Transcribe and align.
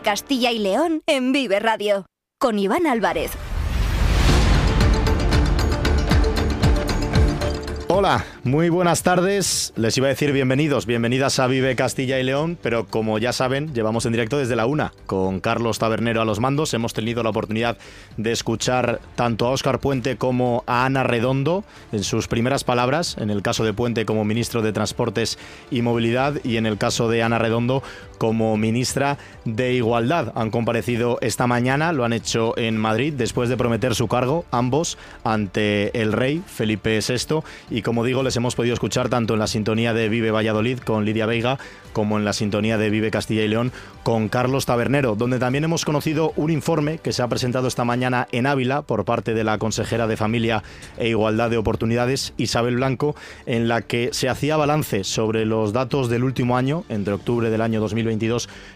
Castilla 0.00 0.52
y 0.52 0.58
León 0.58 1.02
en 1.06 1.32
Vive 1.32 1.60
Radio. 1.60 2.06
Con 2.38 2.58
Iván 2.58 2.86
Álvarez. 2.86 3.32
Hola, 7.90 8.26
muy 8.44 8.68
buenas 8.68 9.02
tardes. 9.02 9.72
Les 9.74 9.96
iba 9.96 10.06
a 10.06 10.10
decir 10.10 10.30
bienvenidos, 10.30 10.84
bienvenidas 10.84 11.40
a 11.40 11.46
Vive 11.46 11.74
Castilla 11.74 12.20
y 12.20 12.22
León, 12.22 12.58
pero 12.62 12.86
como 12.86 13.18
ya 13.18 13.32
saben, 13.32 13.72
llevamos 13.74 14.04
en 14.04 14.12
directo 14.12 14.36
desde 14.36 14.56
la 14.56 14.66
una 14.66 14.92
con 15.06 15.40
Carlos 15.40 15.78
Tabernero 15.78 16.20
a 16.20 16.26
los 16.26 16.38
mandos. 16.38 16.74
Hemos 16.74 16.92
tenido 16.92 17.22
la 17.22 17.30
oportunidad 17.30 17.78
de 18.18 18.30
escuchar 18.30 19.00
tanto 19.16 19.46
a 19.46 19.50
Óscar 19.50 19.80
Puente 19.80 20.16
como 20.16 20.64
a 20.66 20.84
Ana 20.84 21.02
Redondo 21.02 21.64
en 21.90 22.04
sus 22.04 22.28
primeras 22.28 22.62
palabras, 22.62 23.16
en 23.18 23.30
el 23.30 23.40
caso 23.40 23.64
de 23.64 23.72
Puente 23.72 24.04
como 24.04 24.24
ministro 24.24 24.60
de 24.60 24.72
Transportes 24.72 25.38
y 25.70 25.80
Movilidad 25.80 26.34
y 26.44 26.58
en 26.58 26.66
el 26.66 26.76
caso 26.76 27.08
de 27.08 27.22
Ana 27.22 27.38
Redondo 27.38 27.82
como 28.18 28.56
ministra 28.56 29.18
de 29.44 29.72
Igualdad. 29.72 30.32
Han 30.34 30.50
comparecido 30.50 31.18
esta 31.20 31.46
mañana, 31.46 31.92
lo 31.92 32.04
han 32.04 32.12
hecho 32.12 32.56
en 32.58 32.76
Madrid 32.76 33.14
después 33.16 33.48
de 33.48 33.56
prometer 33.56 33.94
su 33.94 34.08
cargo, 34.08 34.44
ambos, 34.50 34.98
ante 35.24 35.98
el 36.00 36.12
rey 36.12 36.42
Felipe 36.46 36.98
VI. 37.00 37.40
Y 37.70 37.82
como 37.82 38.04
digo, 38.04 38.22
les 38.22 38.36
hemos 38.36 38.54
podido 38.54 38.74
escuchar 38.74 39.08
tanto 39.08 39.34
en 39.34 39.40
la 39.40 39.46
sintonía 39.46 39.94
de 39.94 40.08
Vive 40.08 40.30
Valladolid 40.30 40.78
con 40.80 41.04
Lidia 41.04 41.26
Veiga 41.26 41.58
como 41.92 42.18
en 42.18 42.24
la 42.24 42.32
sintonía 42.32 42.76
de 42.76 42.90
Vive 42.90 43.10
Castilla 43.10 43.42
y 43.42 43.48
León 43.48 43.72
con 44.02 44.28
Carlos 44.28 44.66
Tabernero, 44.66 45.14
donde 45.16 45.38
también 45.38 45.64
hemos 45.64 45.84
conocido 45.84 46.32
un 46.36 46.50
informe 46.50 46.98
que 46.98 47.12
se 47.12 47.22
ha 47.22 47.28
presentado 47.28 47.68
esta 47.68 47.84
mañana 47.84 48.28
en 48.32 48.46
Ávila 48.46 48.82
por 48.82 49.04
parte 49.04 49.34
de 49.34 49.44
la 49.44 49.58
consejera 49.58 50.06
de 50.06 50.16
Familia 50.16 50.62
e 50.96 51.08
Igualdad 51.08 51.50
de 51.50 51.56
Oportunidades, 51.56 52.34
Isabel 52.36 52.76
Blanco, 52.76 53.16
en 53.46 53.68
la 53.68 53.82
que 53.82 54.10
se 54.12 54.28
hacía 54.28 54.56
balance 54.56 55.04
sobre 55.04 55.44
los 55.46 55.72
datos 55.72 56.08
del 56.08 56.24
último 56.24 56.56
año, 56.56 56.84
entre 56.88 57.14
octubre 57.14 57.50
del 57.50 57.62
año 57.62 57.80
2020 57.80 58.18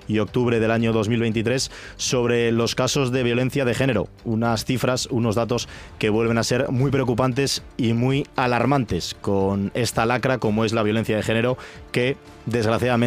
y 0.08 0.18
octubre 0.18 0.60
del 0.60 0.70
año 0.70 0.92
2023 0.92 1.70
sobre 1.96 2.52
los 2.52 2.74
casos 2.74 3.10
de 3.12 3.22
violencia 3.22 3.64
de 3.64 3.74
género. 3.74 4.08
Unas 4.24 4.64
cifras, 4.64 5.06
unos 5.10 5.34
datos 5.34 5.68
que 5.98 6.10
vuelven 6.10 6.38
a 6.38 6.44
ser 6.44 6.70
muy 6.70 6.90
preocupantes 6.90 7.62
y 7.76 7.92
muy 7.92 8.26
alarmantes 8.36 9.16
con 9.20 9.72
esta 9.74 10.06
lacra 10.06 10.38
como 10.38 10.64
es 10.64 10.72
la 10.72 10.82
violencia 10.82 11.16
de 11.16 11.22
género 11.22 11.58
que 11.90 12.16
desgraciadamente 12.46 13.01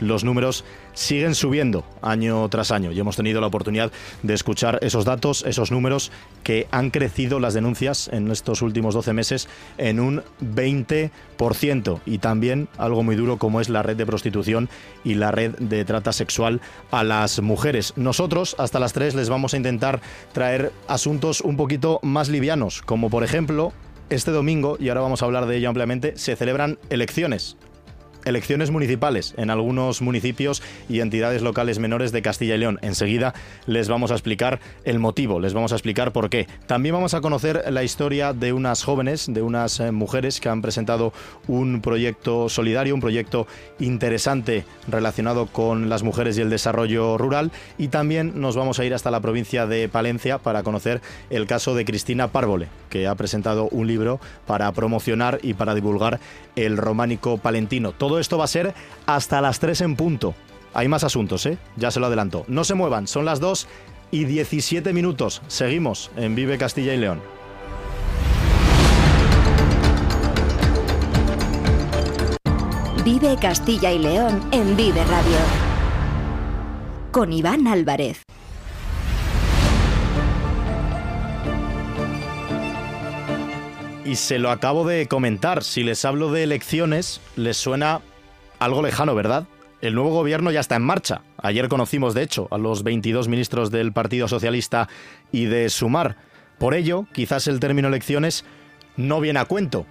los 0.00 0.22
números 0.22 0.64
siguen 0.92 1.34
subiendo 1.34 1.84
año 2.02 2.46
tras 2.48 2.70
año. 2.70 2.92
Y 2.92 3.00
hemos 3.00 3.16
tenido 3.16 3.40
la 3.40 3.46
oportunidad 3.46 3.90
de 4.22 4.34
escuchar 4.34 4.78
esos 4.82 5.04
datos, 5.04 5.44
esos 5.46 5.70
números 5.70 6.12
que 6.42 6.66
han 6.70 6.90
crecido 6.90 7.40
las 7.40 7.54
denuncias 7.54 8.08
en 8.12 8.30
estos 8.30 8.60
últimos 8.60 8.94
12 8.94 9.12
meses 9.14 9.48
en 9.78 9.98
un 9.98 10.22
20% 10.42 12.00
y 12.04 12.18
también 12.18 12.68
algo 12.76 13.02
muy 13.02 13.16
duro 13.16 13.38
como 13.38 13.60
es 13.60 13.70
la 13.70 13.82
red 13.82 13.96
de 13.96 14.06
prostitución 14.06 14.68
y 15.04 15.14
la 15.14 15.30
red 15.30 15.52
de 15.58 15.84
trata 15.84 16.12
sexual 16.12 16.60
a 16.90 17.02
las 17.02 17.40
mujeres. 17.40 17.94
Nosotros 17.96 18.54
hasta 18.58 18.78
las 18.78 18.92
3 18.92 19.14
les 19.14 19.30
vamos 19.30 19.54
a 19.54 19.56
intentar 19.56 20.00
traer 20.32 20.72
asuntos 20.86 21.40
un 21.40 21.56
poquito 21.56 21.98
más 22.02 22.28
livianos, 22.28 22.82
como 22.82 23.08
por 23.08 23.24
ejemplo 23.24 23.72
este 24.10 24.32
domingo, 24.32 24.76
y 24.80 24.88
ahora 24.88 25.02
vamos 25.02 25.22
a 25.22 25.24
hablar 25.24 25.46
de 25.46 25.56
ello 25.56 25.68
ampliamente, 25.68 26.14
se 26.16 26.34
celebran 26.34 26.78
elecciones 26.90 27.56
elecciones 28.24 28.70
municipales 28.70 29.34
en 29.36 29.50
algunos 29.50 30.02
municipios 30.02 30.62
y 30.88 31.00
entidades 31.00 31.42
locales 31.42 31.78
menores 31.78 32.12
de 32.12 32.22
Castilla 32.22 32.54
y 32.54 32.58
León. 32.58 32.78
Enseguida 32.82 33.34
les 33.66 33.88
vamos 33.88 34.10
a 34.10 34.14
explicar 34.14 34.60
el 34.84 34.98
motivo, 34.98 35.40
les 35.40 35.54
vamos 35.54 35.72
a 35.72 35.76
explicar 35.76 36.12
por 36.12 36.30
qué. 36.30 36.46
También 36.66 36.94
vamos 36.94 37.14
a 37.14 37.20
conocer 37.20 37.64
la 37.70 37.84
historia 37.84 38.32
de 38.32 38.52
unas 38.52 38.84
jóvenes, 38.84 39.26
de 39.32 39.42
unas 39.42 39.80
eh, 39.80 39.92
mujeres 39.92 40.40
que 40.40 40.48
han 40.48 40.62
presentado 40.62 41.12
un 41.46 41.80
proyecto 41.80 42.48
solidario, 42.48 42.94
un 42.94 43.00
proyecto 43.00 43.46
interesante 43.78 44.64
relacionado 44.88 45.46
con 45.46 45.88
las 45.88 46.02
mujeres 46.02 46.38
y 46.38 46.40
el 46.40 46.50
desarrollo 46.50 47.18
rural. 47.18 47.50
Y 47.78 47.88
también 47.88 48.40
nos 48.40 48.56
vamos 48.56 48.78
a 48.78 48.84
ir 48.84 48.94
hasta 48.94 49.10
la 49.10 49.20
provincia 49.20 49.66
de 49.66 49.88
Palencia 49.88 50.38
para 50.38 50.62
conocer 50.62 51.00
el 51.30 51.46
caso 51.46 51.74
de 51.74 51.84
Cristina 51.84 52.28
Párvole, 52.28 52.68
que 52.88 53.06
ha 53.06 53.14
presentado 53.14 53.68
un 53.70 53.86
libro 53.86 54.20
para 54.46 54.70
promocionar 54.72 55.38
y 55.42 55.54
para 55.54 55.74
divulgar 55.74 56.20
el 56.56 56.76
románico 56.76 57.38
palentino. 57.38 57.92
Esto 58.18 58.38
va 58.38 58.44
a 58.44 58.48
ser 58.48 58.74
hasta 59.06 59.40
las 59.40 59.60
3 59.60 59.82
en 59.82 59.96
punto. 59.96 60.34
Hay 60.74 60.88
más 60.88 61.04
asuntos, 61.04 61.46
¿eh? 61.46 61.58
Ya 61.76 61.90
se 61.90 62.00
lo 62.00 62.06
adelanto. 62.06 62.44
No 62.48 62.64
se 62.64 62.74
muevan, 62.74 63.06
son 63.06 63.24
las 63.24 63.40
2 63.40 63.66
y 64.10 64.24
17 64.24 64.92
minutos. 64.92 65.42
Seguimos 65.48 66.10
en 66.16 66.34
Vive 66.34 66.58
Castilla 66.58 66.94
y 66.94 66.98
León. 66.98 67.20
Vive 73.04 73.36
Castilla 73.40 73.90
y 73.92 73.98
León 73.98 74.40
en 74.52 74.76
Vive 74.76 75.02
Radio. 75.04 75.38
Con 77.10 77.32
Iván 77.32 77.66
Álvarez. 77.66 78.22
Y 84.10 84.16
se 84.16 84.40
lo 84.40 84.50
acabo 84.50 84.84
de 84.84 85.06
comentar. 85.06 85.62
Si 85.62 85.84
les 85.84 86.04
hablo 86.04 86.32
de 86.32 86.42
elecciones, 86.42 87.20
les 87.36 87.56
suena 87.56 88.00
algo 88.58 88.82
lejano, 88.82 89.14
¿verdad? 89.14 89.46
El 89.82 89.94
nuevo 89.94 90.10
gobierno 90.10 90.50
ya 90.50 90.58
está 90.58 90.74
en 90.74 90.82
marcha. 90.82 91.22
Ayer 91.38 91.68
conocimos, 91.68 92.12
de 92.12 92.24
hecho, 92.24 92.48
a 92.50 92.58
los 92.58 92.82
22 92.82 93.28
ministros 93.28 93.70
del 93.70 93.92
Partido 93.92 94.26
Socialista 94.26 94.88
y 95.30 95.44
de 95.44 95.70
Sumar. 95.70 96.16
Por 96.58 96.74
ello, 96.74 97.06
quizás 97.12 97.46
el 97.46 97.60
término 97.60 97.86
elecciones 97.86 98.44
no 98.96 99.20
viene 99.20 99.38
a 99.38 99.44
cuento. 99.44 99.86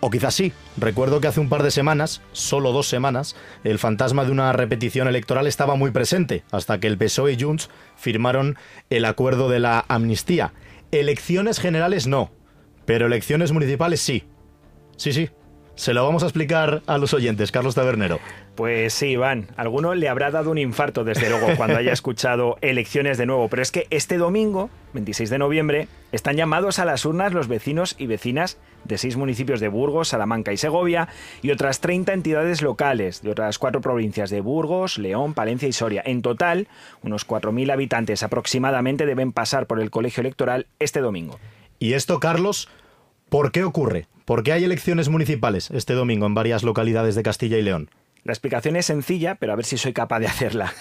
O 0.00 0.08
quizás 0.08 0.34
sí. 0.34 0.54
Recuerdo 0.78 1.20
que 1.20 1.28
hace 1.28 1.40
un 1.40 1.50
par 1.50 1.62
de 1.62 1.70
semanas, 1.70 2.22
solo 2.32 2.72
dos 2.72 2.86
semanas, 2.88 3.36
el 3.64 3.78
fantasma 3.78 4.24
de 4.24 4.30
una 4.30 4.50
repetición 4.54 5.08
electoral 5.08 5.46
estaba 5.46 5.74
muy 5.74 5.90
presente, 5.90 6.42
hasta 6.52 6.80
que 6.80 6.86
el 6.86 6.96
PSOE 6.96 7.34
y 7.34 7.42
Junts 7.42 7.68
firmaron 7.96 8.56
el 8.88 9.04
acuerdo 9.04 9.50
de 9.50 9.60
la 9.60 9.84
amnistía. 9.88 10.54
Elecciones 10.90 11.60
generales 11.60 12.06
no, 12.06 12.30
pero 12.86 13.06
elecciones 13.06 13.52
municipales 13.52 14.00
sí. 14.00 14.24
Sí, 14.96 15.12
sí. 15.12 15.28
Se 15.74 15.92
lo 15.92 16.02
vamos 16.04 16.22
a 16.22 16.26
explicar 16.26 16.80
a 16.86 16.96
los 16.96 17.12
oyentes, 17.12 17.52
Carlos 17.52 17.74
Tabernero. 17.74 18.18
Pues 18.54 18.94
sí, 18.94 19.08
Iván. 19.08 19.48
Alguno 19.58 19.94
le 19.94 20.08
habrá 20.08 20.30
dado 20.30 20.50
un 20.50 20.56
infarto, 20.56 21.04
desde 21.04 21.28
luego, 21.28 21.48
cuando 21.58 21.76
haya 21.76 21.92
escuchado 21.92 22.56
elecciones 22.62 23.18
de 23.18 23.26
nuevo. 23.26 23.48
Pero 23.50 23.60
es 23.60 23.70
que 23.70 23.86
este 23.90 24.16
domingo, 24.16 24.70
26 24.94 25.28
de 25.28 25.36
noviembre, 25.36 25.88
están 26.12 26.36
llamados 26.36 26.78
a 26.78 26.86
las 26.86 27.04
urnas 27.04 27.34
los 27.34 27.46
vecinos 27.46 27.94
y 27.98 28.06
vecinas 28.06 28.56
de 28.84 28.96
seis 28.96 29.18
municipios 29.18 29.60
de 29.60 29.68
Burgos, 29.68 30.08
Salamanca 30.08 30.54
y 30.54 30.56
Segovia 30.56 31.08
y 31.42 31.50
otras 31.50 31.80
30 31.80 32.14
entidades 32.14 32.62
locales 32.62 33.20
de 33.20 33.30
otras 33.30 33.58
cuatro 33.58 33.82
provincias 33.82 34.30
de 34.30 34.40
Burgos, 34.40 34.96
León, 34.96 35.34
Palencia 35.34 35.68
y 35.68 35.72
Soria. 35.72 36.02
En 36.06 36.22
total, 36.22 36.68
unos 37.02 37.28
4.000 37.28 37.70
habitantes 37.70 38.22
aproximadamente 38.22 39.04
deben 39.04 39.32
pasar 39.32 39.66
por 39.66 39.78
el 39.78 39.90
colegio 39.90 40.22
electoral 40.22 40.68
este 40.78 41.00
domingo. 41.00 41.38
Y 41.78 41.92
esto, 41.92 42.20
Carlos, 42.20 42.68
¿por 43.28 43.52
qué 43.52 43.64
ocurre? 43.64 44.08
¿Por 44.24 44.42
qué 44.42 44.52
hay 44.52 44.64
elecciones 44.64 45.08
municipales 45.08 45.70
este 45.70 45.94
domingo 45.94 46.26
en 46.26 46.34
varias 46.34 46.62
localidades 46.62 47.14
de 47.14 47.22
Castilla 47.22 47.58
y 47.58 47.62
León? 47.62 47.90
La 48.26 48.32
explicación 48.32 48.74
es 48.74 48.86
sencilla, 48.86 49.36
pero 49.36 49.52
a 49.52 49.56
ver 49.56 49.64
si 49.64 49.78
soy 49.78 49.92
capaz 49.92 50.18
de 50.18 50.26
hacerla. 50.26 50.74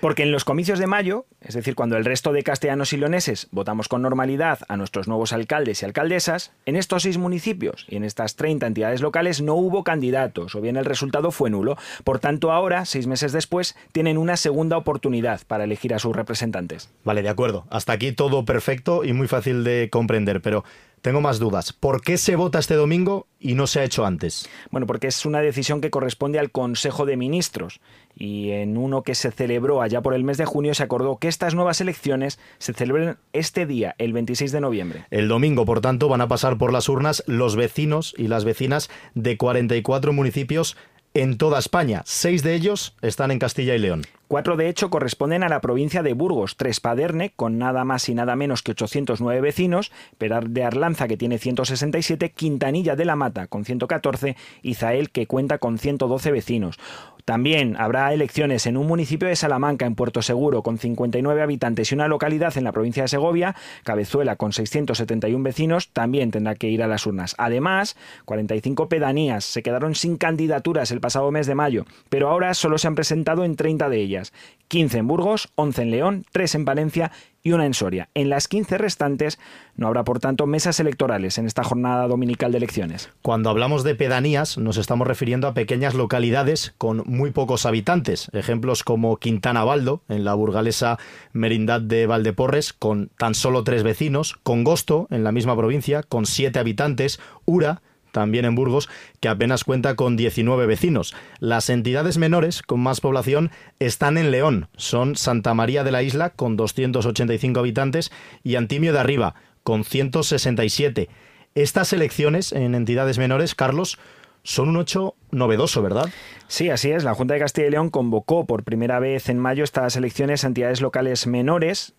Porque 0.00 0.22
en 0.22 0.30
los 0.30 0.44
comicios 0.44 0.78
de 0.78 0.86
mayo, 0.86 1.26
es 1.40 1.56
decir, 1.56 1.74
cuando 1.74 1.96
el 1.96 2.04
resto 2.04 2.32
de 2.32 2.44
castellanos 2.44 2.92
y 2.92 2.96
leoneses 2.96 3.48
votamos 3.50 3.88
con 3.88 4.02
normalidad 4.02 4.60
a 4.68 4.76
nuestros 4.76 5.08
nuevos 5.08 5.32
alcaldes 5.32 5.82
y 5.82 5.84
alcaldesas, 5.84 6.52
en 6.64 6.76
estos 6.76 7.02
seis 7.02 7.18
municipios 7.18 7.86
y 7.88 7.96
en 7.96 8.04
estas 8.04 8.36
30 8.36 8.68
entidades 8.68 9.00
locales 9.00 9.42
no 9.42 9.54
hubo 9.54 9.82
candidatos, 9.82 10.54
o 10.54 10.60
bien 10.60 10.76
el 10.76 10.84
resultado 10.84 11.32
fue 11.32 11.50
nulo. 11.50 11.76
Por 12.04 12.20
tanto, 12.20 12.52
ahora, 12.52 12.84
seis 12.84 13.08
meses 13.08 13.32
después, 13.32 13.74
tienen 13.90 14.16
una 14.16 14.36
segunda 14.36 14.76
oportunidad 14.76 15.40
para 15.48 15.64
elegir 15.64 15.94
a 15.94 15.98
sus 15.98 16.14
representantes. 16.14 16.88
Vale, 17.02 17.22
de 17.22 17.30
acuerdo. 17.30 17.66
Hasta 17.70 17.94
aquí 17.94 18.12
todo 18.12 18.44
perfecto 18.44 19.02
y 19.02 19.12
muy 19.12 19.26
fácil 19.26 19.64
de 19.64 19.88
comprender, 19.90 20.40
pero 20.40 20.62
tengo 21.02 21.20
más 21.20 21.38
dudas. 21.38 21.72
¿Por 21.72 22.00
qué 22.00 22.16
se 22.16 22.36
vota 22.36 22.58
este 22.58 22.74
domingo 22.74 23.26
y 23.38 23.54
no 23.54 23.66
se 23.66 23.80
ha 23.80 23.84
hecho 23.84 24.06
antes? 24.06 24.48
Bueno, 24.70 24.86
porque 24.86 25.08
es 25.08 25.26
una 25.26 25.40
decisión 25.40 25.80
que 25.80 25.90
corresponde 25.90 26.38
al 26.38 26.50
Consejo 26.50 27.04
de 27.04 27.16
Ministros. 27.16 27.80
Y 28.14 28.50
en 28.50 28.76
uno 28.76 29.02
que 29.02 29.14
se 29.14 29.32
celebró 29.32 29.82
allá 29.82 30.00
por 30.00 30.14
el 30.14 30.22
mes 30.22 30.36
de 30.38 30.44
junio 30.44 30.74
se 30.74 30.82
acordó 30.82 31.16
que 31.16 31.28
estas 31.28 31.54
nuevas 31.54 31.80
elecciones 31.80 32.38
se 32.58 32.72
celebren 32.72 33.16
este 33.32 33.66
día, 33.66 33.94
el 33.98 34.12
26 34.12 34.52
de 34.52 34.60
noviembre. 34.60 35.06
El 35.10 35.28
domingo, 35.28 35.64
por 35.64 35.80
tanto, 35.80 36.08
van 36.08 36.20
a 36.20 36.28
pasar 36.28 36.56
por 36.56 36.72
las 36.72 36.88
urnas 36.88 37.24
los 37.26 37.56
vecinos 37.56 38.14
y 38.16 38.28
las 38.28 38.44
vecinas 38.44 38.88
de 39.14 39.36
44 39.36 40.12
municipios 40.12 40.76
en 41.14 41.36
toda 41.36 41.58
España. 41.58 42.02
Seis 42.06 42.42
de 42.42 42.54
ellos 42.54 42.96
están 43.02 43.30
en 43.30 43.38
Castilla 43.38 43.74
y 43.74 43.78
León. 43.78 44.02
Cuatro 44.32 44.56
de 44.56 44.70
hecho 44.70 44.88
corresponden 44.88 45.42
a 45.42 45.50
la 45.50 45.60
provincia 45.60 46.02
de 46.02 46.14
Burgos, 46.14 46.56
tres 46.56 46.80
Paderne, 46.80 47.32
con 47.36 47.58
nada 47.58 47.84
más 47.84 48.08
y 48.08 48.14
nada 48.14 48.34
menos 48.34 48.62
que 48.62 48.70
809 48.70 49.42
vecinos, 49.42 49.92
Perar 50.16 50.48
de 50.48 50.64
Arlanza, 50.64 51.06
que 51.06 51.18
tiene 51.18 51.36
167, 51.36 52.30
Quintanilla 52.30 52.96
de 52.96 53.04
la 53.04 53.14
Mata, 53.14 53.46
con 53.46 53.66
114, 53.66 54.34
y 54.62 54.72
Zael, 54.72 55.10
que 55.10 55.26
cuenta 55.26 55.58
con 55.58 55.76
112 55.76 56.32
vecinos. 56.32 56.78
También 57.24 57.76
habrá 57.78 58.12
elecciones 58.12 58.66
en 58.66 58.76
un 58.76 58.86
municipio 58.86 59.28
de 59.28 59.36
Salamanca, 59.36 59.86
en 59.86 59.94
Puerto 59.94 60.22
Seguro, 60.22 60.62
con 60.62 60.78
59 60.78 61.42
habitantes 61.42 61.92
y 61.92 61.94
una 61.94 62.08
localidad 62.08 62.56
en 62.56 62.64
la 62.64 62.72
provincia 62.72 63.04
de 63.04 63.08
Segovia, 63.08 63.54
Cabezuela, 63.84 64.36
con 64.36 64.52
671 64.52 65.44
vecinos, 65.44 65.90
también 65.90 66.30
tendrá 66.30 66.54
que 66.56 66.68
ir 66.68 66.82
a 66.82 66.88
las 66.88 67.06
urnas. 67.06 67.34
Además, 67.38 67.96
45 68.24 68.88
pedanías 68.88 69.44
se 69.44 69.62
quedaron 69.62 69.94
sin 69.94 70.16
candidaturas 70.16 70.90
el 70.90 71.00
pasado 71.00 71.30
mes 71.30 71.46
de 71.46 71.54
mayo, 71.54 71.84
pero 72.08 72.28
ahora 72.28 72.54
solo 72.54 72.78
se 72.78 72.88
han 72.88 72.96
presentado 72.96 73.44
en 73.44 73.56
30 73.56 73.88
de 73.88 74.00
ellas. 74.00 74.21
Provincias, 74.30 74.32
15 74.68 74.98
en 74.98 75.06
Burgos, 75.06 75.48
11 75.56 75.82
en 75.82 75.90
León, 75.90 76.26
3 76.32 76.54
en 76.54 76.64
Valencia 76.64 77.12
y 77.42 77.52
una 77.52 77.66
en 77.66 77.74
Soria. 77.74 78.08
En 78.14 78.30
las 78.30 78.48
15 78.48 78.78
restantes 78.78 79.38
no 79.76 79.86
habrá, 79.86 80.02
por 80.04 80.18
tanto, 80.18 80.46
mesas 80.46 80.80
electorales 80.80 81.36
en 81.36 81.46
esta 81.46 81.62
jornada 81.62 82.06
dominical 82.06 82.52
de 82.52 82.58
elecciones. 82.58 83.10
Cuando 83.20 83.50
hablamos 83.50 83.84
de 83.84 83.94
pedanías, 83.94 84.56
nos 84.56 84.78
estamos 84.78 85.06
refiriendo 85.06 85.46
a 85.46 85.52
pequeñas 85.52 85.94
localidades 85.94 86.74
con 86.78 87.02
muy 87.04 87.32
pocos 87.32 87.66
habitantes. 87.66 88.30
Ejemplos 88.32 88.82
como 88.82 89.18
Quintana 89.18 89.64
Baldo, 89.64 90.02
en 90.08 90.24
la 90.24 90.32
burgalesa 90.32 90.98
Merindad 91.32 91.82
de 91.82 92.06
Valdeporres, 92.06 92.72
con 92.72 93.10
tan 93.18 93.34
solo 93.34 93.64
tres 93.64 93.82
vecinos, 93.82 94.38
Congosto, 94.42 95.06
en 95.10 95.22
la 95.22 95.32
misma 95.32 95.54
provincia, 95.54 96.02
con 96.02 96.24
siete 96.24 96.58
habitantes, 96.58 97.20
Ura, 97.44 97.82
también 98.12 98.44
en 98.44 98.54
Burgos, 98.54 98.88
que 99.20 99.28
apenas 99.28 99.64
cuenta 99.64 99.96
con 99.96 100.16
19 100.16 100.66
vecinos. 100.66 101.14
Las 101.40 101.68
entidades 101.70 102.18
menores 102.18 102.62
con 102.62 102.80
más 102.80 103.00
población 103.00 103.50
están 103.80 104.18
en 104.18 104.30
León. 104.30 104.68
Son 104.76 105.16
Santa 105.16 105.54
María 105.54 105.82
de 105.82 105.90
la 105.90 106.02
Isla, 106.02 106.30
con 106.30 106.56
285 106.56 107.58
habitantes, 107.58 108.12
y 108.44 108.54
Antimio 108.54 108.92
de 108.92 109.00
Arriba, 109.00 109.34
con 109.64 109.84
167. 109.84 111.08
Estas 111.54 111.92
elecciones 111.92 112.52
en 112.52 112.74
entidades 112.74 113.18
menores, 113.18 113.54
Carlos, 113.54 113.98
son 114.44 114.68
un 114.70 114.80
hecho 114.80 115.14
novedoso, 115.30 115.82
¿verdad? 115.82 116.08
Sí, 116.48 116.70
así 116.70 116.90
es. 116.90 117.04
La 117.04 117.14
Junta 117.14 117.34
de 117.34 117.40
Castilla 117.40 117.68
y 117.68 117.70
León 117.70 117.90
convocó 117.90 118.46
por 118.46 118.64
primera 118.64 118.98
vez 118.98 119.28
en 119.28 119.38
mayo 119.38 119.64
estas 119.64 119.96
elecciones 119.96 120.44
a 120.44 120.48
entidades 120.48 120.80
locales 120.80 121.26
menores 121.26 121.94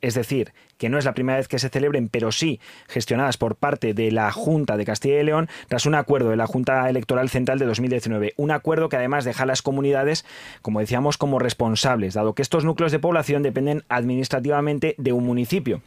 es 0.00 0.14
decir, 0.14 0.52
que 0.78 0.88
no 0.88 0.98
es 0.98 1.04
la 1.04 1.14
primera 1.14 1.38
vez 1.38 1.48
que 1.48 1.58
se 1.58 1.68
celebren, 1.68 2.08
pero 2.08 2.32
sí 2.32 2.60
gestionadas 2.88 3.36
por 3.36 3.56
parte 3.56 3.94
de 3.94 4.10
la 4.10 4.30
Junta 4.32 4.76
de 4.76 4.84
Castilla 4.84 5.20
y 5.20 5.24
León, 5.24 5.48
tras 5.68 5.86
un 5.86 5.94
acuerdo 5.94 6.30
de 6.30 6.36
la 6.36 6.46
Junta 6.46 6.88
Electoral 6.88 7.28
Central 7.28 7.58
de 7.58 7.66
2019. 7.66 8.34
Un 8.36 8.50
acuerdo 8.50 8.88
que 8.88 8.96
además 8.96 9.24
deja 9.24 9.44
a 9.44 9.46
las 9.46 9.62
comunidades, 9.62 10.24
como 10.62 10.80
decíamos, 10.80 11.16
como 11.18 11.38
responsables, 11.38 12.14
dado 12.14 12.34
que 12.34 12.42
estos 12.42 12.64
núcleos 12.64 12.92
de 12.92 12.98
población 12.98 13.42
dependen 13.42 13.84
administrativamente 13.88 14.94
de 14.98 15.12
un 15.12 15.24
municipio. 15.24 15.82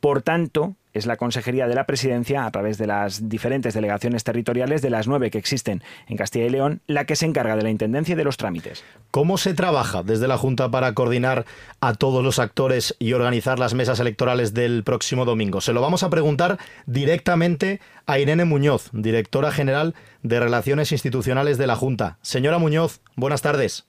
Por 0.00 0.22
tanto, 0.22 0.76
es 0.94 1.06
la 1.06 1.16
Consejería 1.16 1.68
de 1.68 1.74
la 1.74 1.84
Presidencia, 1.84 2.46
a 2.46 2.50
través 2.50 2.78
de 2.78 2.86
las 2.86 3.28
diferentes 3.28 3.74
delegaciones 3.74 4.24
territoriales 4.24 4.80
de 4.80 4.90
las 4.90 5.06
nueve 5.06 5.30
que 5.30 5.38
existen 5.38 5.82
en 6.08 6.16
Castilla 6.16 6.46
y 6.46 6.50
León, 6.50 6.80
la 6.86 7.04
que 7.04 7.16
se 7.16 7.26
encarga 7.26 7.56
de 7.56 7.62
la 7.62 7.70
Intendencia 7.70 8.14
y 8.14 8.16
de 8.16 8.24
los 8.24 8.36
trámites. 8.36 8.84
¿Cómo 9.10 9.36
se 9.36 9.54
trabaja 9.54 10.02
desde 10.02 10.28
la 10.28 10.38
Junta 10.38 10.70
para 10.70 10.94
coordinar 10.94 11.44
a 11.80 11.94
todos 11.94 12.24
los 12.24 12.38
actores 12.38 12.96
y 12.98 13.12
organizar 13.12 13.58
las 13.58 13.74
mesas 13.74 14.00
electorales 14.00 14.54
del 14.54 14.84
próximo 14.84 15.24
domingo? 15.24 15.60
Se 15.60 15.72
lo 15.72 15.80
vamos 15.80 16.02
a 16.02 16.10
preguntar 16.10 16.58
directamente 16.86 17.80
a 18.06 18.18
Irene 18.18 18.44
Muñoz, 18.44 18.90
directora 18.92 19.50
general 19.50 19.94
de 20.22 20.40
Relaciones 20.40 20.92
Institucionales 20.92 21.58
de 21.58 21.66
la 21.66 21.76
Junta. 21.76 22.18
Señora 22.22 22.58
Muñoz, 22.58 23.00
buenas 23.16 23.42
tardes. 23.42 23.86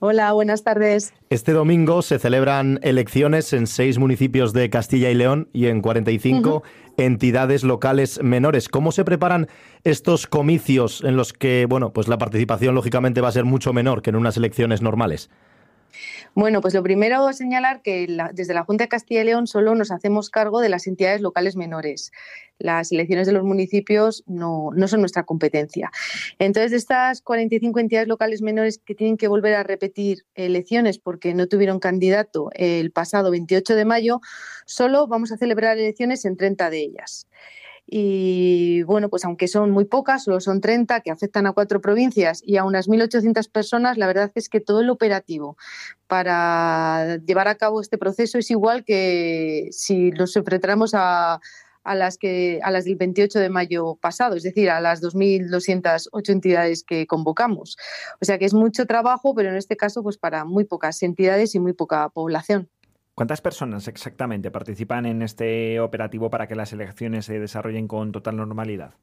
Hola, 0.00 0.30
buenas 0.30 0.62
tardes. 0.62 1.12
Este 1.28 1.52
domingo 1.52 2.02
se 2.02 2.20
celebran 2.20 2.78
elecciones 2.82 3.52
en 3.52 3.66
seis 3.66 3.98
municipios 3.98 4.52
de 4.52 4.70
Castilla 4.70 5.10
y 5.10 5.14
León 5.14 5.48
y 5.52 5.66
en 5.66 5.82
45 5.82 6.62
entidades 6.98 7.64
locales 7.64 8.22
menores. 8.22 8.68
¿Cómo 8.68 8.92
se 8.92 9.04
preparan 9.04 9.48
estos 9.82 10.28
comicios 10.28 11.02
en 11.02 11.16
los 11.16 11.32
que, 11.32 11.66
bueno, 11.68 11.92
pues 11.92 12.06
la 12.06 12.16
participación 12.16 12.76
lógicamente 12.76 13.20
va 13.20 13.26
a 13.26 13.32
ser 13.32 13.44
mucho 13.44 13.72
menor 13.72 14.00
que 14.00 14.10
en 14.10 14.16
unas 14.16 14.36
elecciones 14.36 14.82
normales? 14.82 15.30
Bueno, 16.34 16.60
pues 16.60 16.74
lo 16.74 16.82
primero 16.82 17.32
señalar 17.32 17.82
que 17.82 18.06
desde 18.32 18.54
la 18.54 18.64
Junta 18.64 18.84
de 18.84 18.88
Castilla 18.88 19.22
y 19.22 19.24
León 19.24 19.46
solo 19.46 19.74
nos 19.74 19.90
hacemos 19.90 20.30
cargo 20.30 20.60
de 20.60 20.68
las 20.68 20.86
entidades 20.86 21.20
locales 21.20 21.56
menores. 21.56 22.12
Las 22.58 22.92
elecciones 22.92 23.26
de 23.26 23.32
los 23.32 23.44
municipios 23.44 24.24
no, 24.26 24.70
no 24.74 24.88
son 24.88 25.00
nuestra 25.00 25.24
competencia. 25.24 25.90
Entonces, 26.38 26.70
de 26.72 26.76
estas 26.76 27.22
45 27.22 27.78
entidades 27.78 28.08
locales 28.08 28.42
menores 28.42 28.78
que 28.78 28.94
tienen 28.94 29.16
que 29.16 29.28
volver 29.28 29.54
a 29.54 29.62
repetir 29.62 30.24
elecciones 30.34 30.98
porque 30.98 31.34
no 31.34 31.46
tuvieron 31.46 31.78
candidato 31.80 32.50
el 32.54 32.90
pasado 32.90 33.30
28 33.30 33.74
de 33.74 33.84
mayo, 33.84 34.20
solo 34.66 35.06
vamos 35.06 35.32
a 35.32 35.36
celebrar 35.36 35.78
elecciones 35.78 36.24
en 36.24 36.36
30 36.36 36.70
de 36.70 36.78
ellas. 36.78 37.26
Y 37.90 38.82
bueno, 38.82 39.08
pues 39.08 39.24
aunque 39.24 39.48
son 39.48 39.70
muy 39.70 39.86
pocas, 39.86 40.24
solo 40.24 40.40
son 40.40 40.60
30 40.60 41.00
que 41.00 41.10
afectan 41.10 41.46
a 41.46 41.52
cuatro 41.52 41.80
provincias 41.80 42.42
y 42.44 42.58
a 42.58 42.64
unas 42.64 42.86
1.800 42.86 43.50
personas, 43.50 43.96
la 43.96 44.06
verdad 44.06 44.30
es 44.34 44.50
que 44.50 44.60
todo 44.60 44.80
el 44.80 44.90
operativo 44.90 45.56
para 46.06 47.16
llevar 47.24 47.48
a 47.48 47.54
cabo 47.54 47.80
este 47.80 47.96
proceso 47.96 48.36
es 48.36 48.50
igual 48.50 48.84
que 48.84 49.68
si 49.70 50.10
nos 50.10 50.36
enfrentáramos 50.36 50.92
a, 50.92 51.40
a 51.82 51.94
las 51.94 52.18
que 52.18 52.60
a 52.62 52.70
las 52.70 52.84
del 52.84 52.96
28 52.96 53.38
de 53.38 53.48
mayo 53.48 53.94
pasado, 53.94 54.36
es 54.36 54.42
decir, 54.42 54.68
a 54.68 54.82
las 54.82 55.02
2.208 55.02 56.28
entidades 56.28 56.84
que 56.84 57.06
convocamos. 57.06 57.78
O 58.20 58.24
sea 58.26 58.38
que 58.38 58.44
es 58.44 58.52
mucho 58.52 58.84
trabajo, 58.84 59.34
pero 59.34 59.48
en 59.48 59.56
este 59.56 59.78
caso, 59.78 60.02
pues 60.02 60.18
para 60.18 60.44
muy 60.44 60.64
pocas 60.64 61.02
entidades 61.02 61.54
y 61.54 61.60
muy 61.60 61.72
poca 61.72 62.10
población. 62.10 62.68
¿Cuántas 63.18 63.40
personas 63.40 63.88
exactamente 63.88 64.52
participan 64.52 65.04
en 65.04 65.22
este 65.22 65.80
operativo 65.80 66.30
para 66.30 66.46
que 66.46 66.54
las 66.54 66.72
elecciones 66.72 67.24
se 67.24 67.40
desarrollen 67.40 67.88
con 67.88 68.12
total 68.12 68.36
normalidad? 68.36 68.94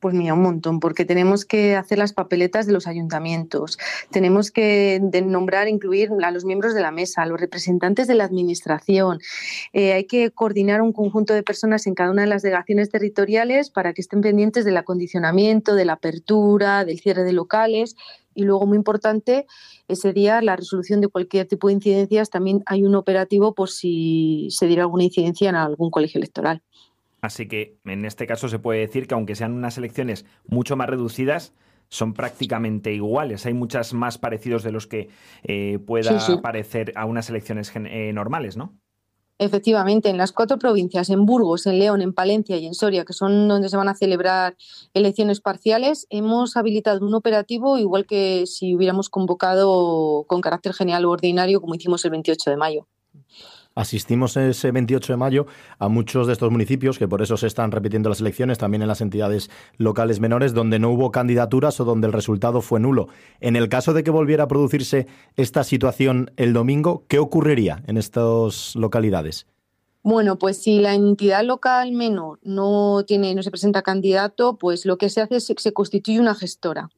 Pues 0.00 0.14
mira, 0.14 0.32
un 0.32 0.40
montón, 0.40 0.80
porque 0.80 1.04
tenemos 1.04 1.44
que 1.44 1.76
hacer 1.76 1.98
las 1.98 2.14
papeletas 2.14 2.66
de 2.66 2.72
los 2.72 2.86
ayuntamientos, 2.86 3.78
tenemos 4.10 4.50
que 4.50 4.98
nombrar, 5.26 5.68
incluir 5.68 6.08
a 6.22 6.30
los 6.30 6.46
miembros 6.46 6.72
de 6.72 6.80
la 6.80 6.90
mesa, 6.90 7.20
a 7.20 7.26
los 7.26 7.38
representantes 7.38 8.06
de 8.06 8.14
la 8.14 8.24
administración, 8.24 9.18
eh, 9.74 9.92
hay 9.92 10.04
que 10.04 10.30
coordinar 10.30 10.80
un 10.80 10.94
conjunto 10.94 11.34
de 11.34 11.42
personas 11.42 11.86
en 11.86 11.94
cada 11.94 12.12
una 12.12 12.22
de 12.22 12.28
las 12.28 12.40
delegaciones 12.40 12.88
territoriales 12.88 13.68
para 13.68 13.92
que 13.92 14.00
estén 14.00 14.22
pendientes 14.22 14.64
del 14.64 14.78
acondicionamiento, 14.78 15.74
de 15.74 15.84
la 15.84 15.92
apertura, 15.92 16.86
del 16.86 16.98
cierre 16.98 17.24
de 17.24 17.34
locales. 17.34 17.94
Y 18.34 18.44
luego, 18.44 18.66
muy 18.66 18.76
importante, 18.78 19.46
ese 19.88 20.12
día 20.12 20.40
la 20.42 20.56
resolución 20.56 21.00
de 21.00 21.08
cualquier 21.08 21.46
tipo 21.46 21.68
de 21.68 21.74
incidencias, 21.74 22.30
también 22.30 22.62
hay 22.66 22.84
un 22.84 22.94
operativo 22.94 23.54
por 23.54 23.70
si 23.70 24.48
se 24.50 24.66
diera 24.66 24.82
alguna 24.82 25.04
incidencia 25.04 25.48
en 25.48 25.56
algún 25.56 25.90
colegio 25.90 26.18
electoral. 26.18 26.62
Así 27.20 27.48
que 27.48 27.78
en 27.84 28.04
este 28.04 28.26
caso 28.26 28.48
se 28.48 28.58
puede 28.58 28.80
decir 28.80 29.06
que 29.06 29.14
aunque 29.14 29.34
sean 29.34 29.52
unas 29.52 29.78
elecciones 29.78 30.26
mucho 30.46 30.76
más 30.76 30.88
reducidas, 30.88 31.54
son 31.88 32.12
prácticamente 32.12 32.92
iguales. 32.92 33.46
Hay 33.46 33.54
muchas 33.54 33.94
más 33.94 34.18
parecidos 34.18 34.62
de 34.62 34.72
los 34.72 34.86
que 34.86 35.08
eh, 35.42 35.78
pueda 35.86 36.18
parecer 36.42 36.92
a 36.96 37.04
unas 37.04 37.30
elecciones 37.30 37.72
eh, 37.74 38.12
normales, 38.12 38.56
¿no? 38.56 38.78
Efectivamente, 39.38 40.10
en 40.10 40.16
las 40.16 40.30
cuatro 40.30 40.58
provincias, 40.58 41.10
en 41.10 41.26
Burgos, 41.26 41.66
en 41.66 41.80
León, 41.80 42.02
en 42.02 42.12
Palencia 42.12 42.56
y 42.56 42.66
en 42.66 42.74
Soria, 42.74 43.04
que 43.04 43.12
son 43.12 43.48
donde 43.48 43.68
se 43.68 43.76
van 43.76 43.88
a 43.88 43.96
celebrar 43.96 44.56
elecciones 44.94 45.40
parciales, 45.40 46.06
hemos 46.08 46.56
habilitado 46.56 47.04
un 47.04 47.14
operativo 47.14 47.76
igual 47.76 48.06
que 48.06 48.46
si 48.46 48.76
hubiéramos 48.76 49.08
convocado 49.10 50.24
con 50.28 50.40
carácter 50.40 50.72
general 50.72 51.04
o 51.06 51.10
ordinario, 51.10 51.60
como 51.60 51.74
hicimos 51.74 52.04
el 52.04 52.12
28 52.12 52.50
de 52.50 52.56
mayo. 52.56 52.86
Asistimos 53.74 54.36
ese 54.36 54.70
28 54.70 55.14
de 55.14 55.16
mayo 55.16 55.46
a 55.78 55.88
muchos 55.88 56.28
de 56.28 56.32
estos 56.32 56.50
municipios, 56.50 56.98
que 56.98 57.08
por 57.08 57.22
eso 57.22 57.36
se 57.36 57.48
están 57.48 57.72
repitiendo 57.72 58.08
las 58.08 58.20
elecciones, 58.20 58.58
también 58.58 58.82
en 58.82 58.88
las 58.88 59.00
entidades 59.00 59.50
locales 59.78 60.20
menores, 60.20 60.54
donde 60.54 60.78
no 60.78 60.90
hubo 60.90 61.10
candidaturas 61.10 61.80
o 61.80 61.84
donde 61.84 62.06
el 62.06 62.12
resultado 62.12 62.60
fue 62.60 62.78
nulo. 62.78 63.08
En 63.40 63.56
el 63.56 63.68
caso 63.68 63.92
de 63.92 64.04
que 64.04 64.12
volviera 64.12 64.44
a 64.44 64.48
producirse 64.48 65.08
esta 65.36 65.64
situación 65.64 66.30
el 66.36 66.52
domingo, 66.52 67.04
¿qué 67.08 67.18
ocurriría 67.18 67.82
en 67.88 67.96
estas 67.96 68.76
localidades? 68.76 69.46
Bueno, 70.04 70.38
pues 70.38 70.58
si 70.58 70.80
la 70.80 70.94
entidad 70.94 71.42
local 71.44 71.92
menor 71.92 72.38
no 72.42 73.04
tiene, 73.06 73.34
no 73.34 73.42
se 73.42 73.50
presenta 73.50 73.80
candidato, 73.80 74.56
pues 74.58 74.84
lo 74.84 74.98
que 74.98 75.08
se 75.08 75.22
hace 75.22 75.36
es 75.36 75.48
que 75.48 75.62
se 75.62 75.72
constituye 75.72 76.20
una 76.20 76.34
gestora 76.34 76.90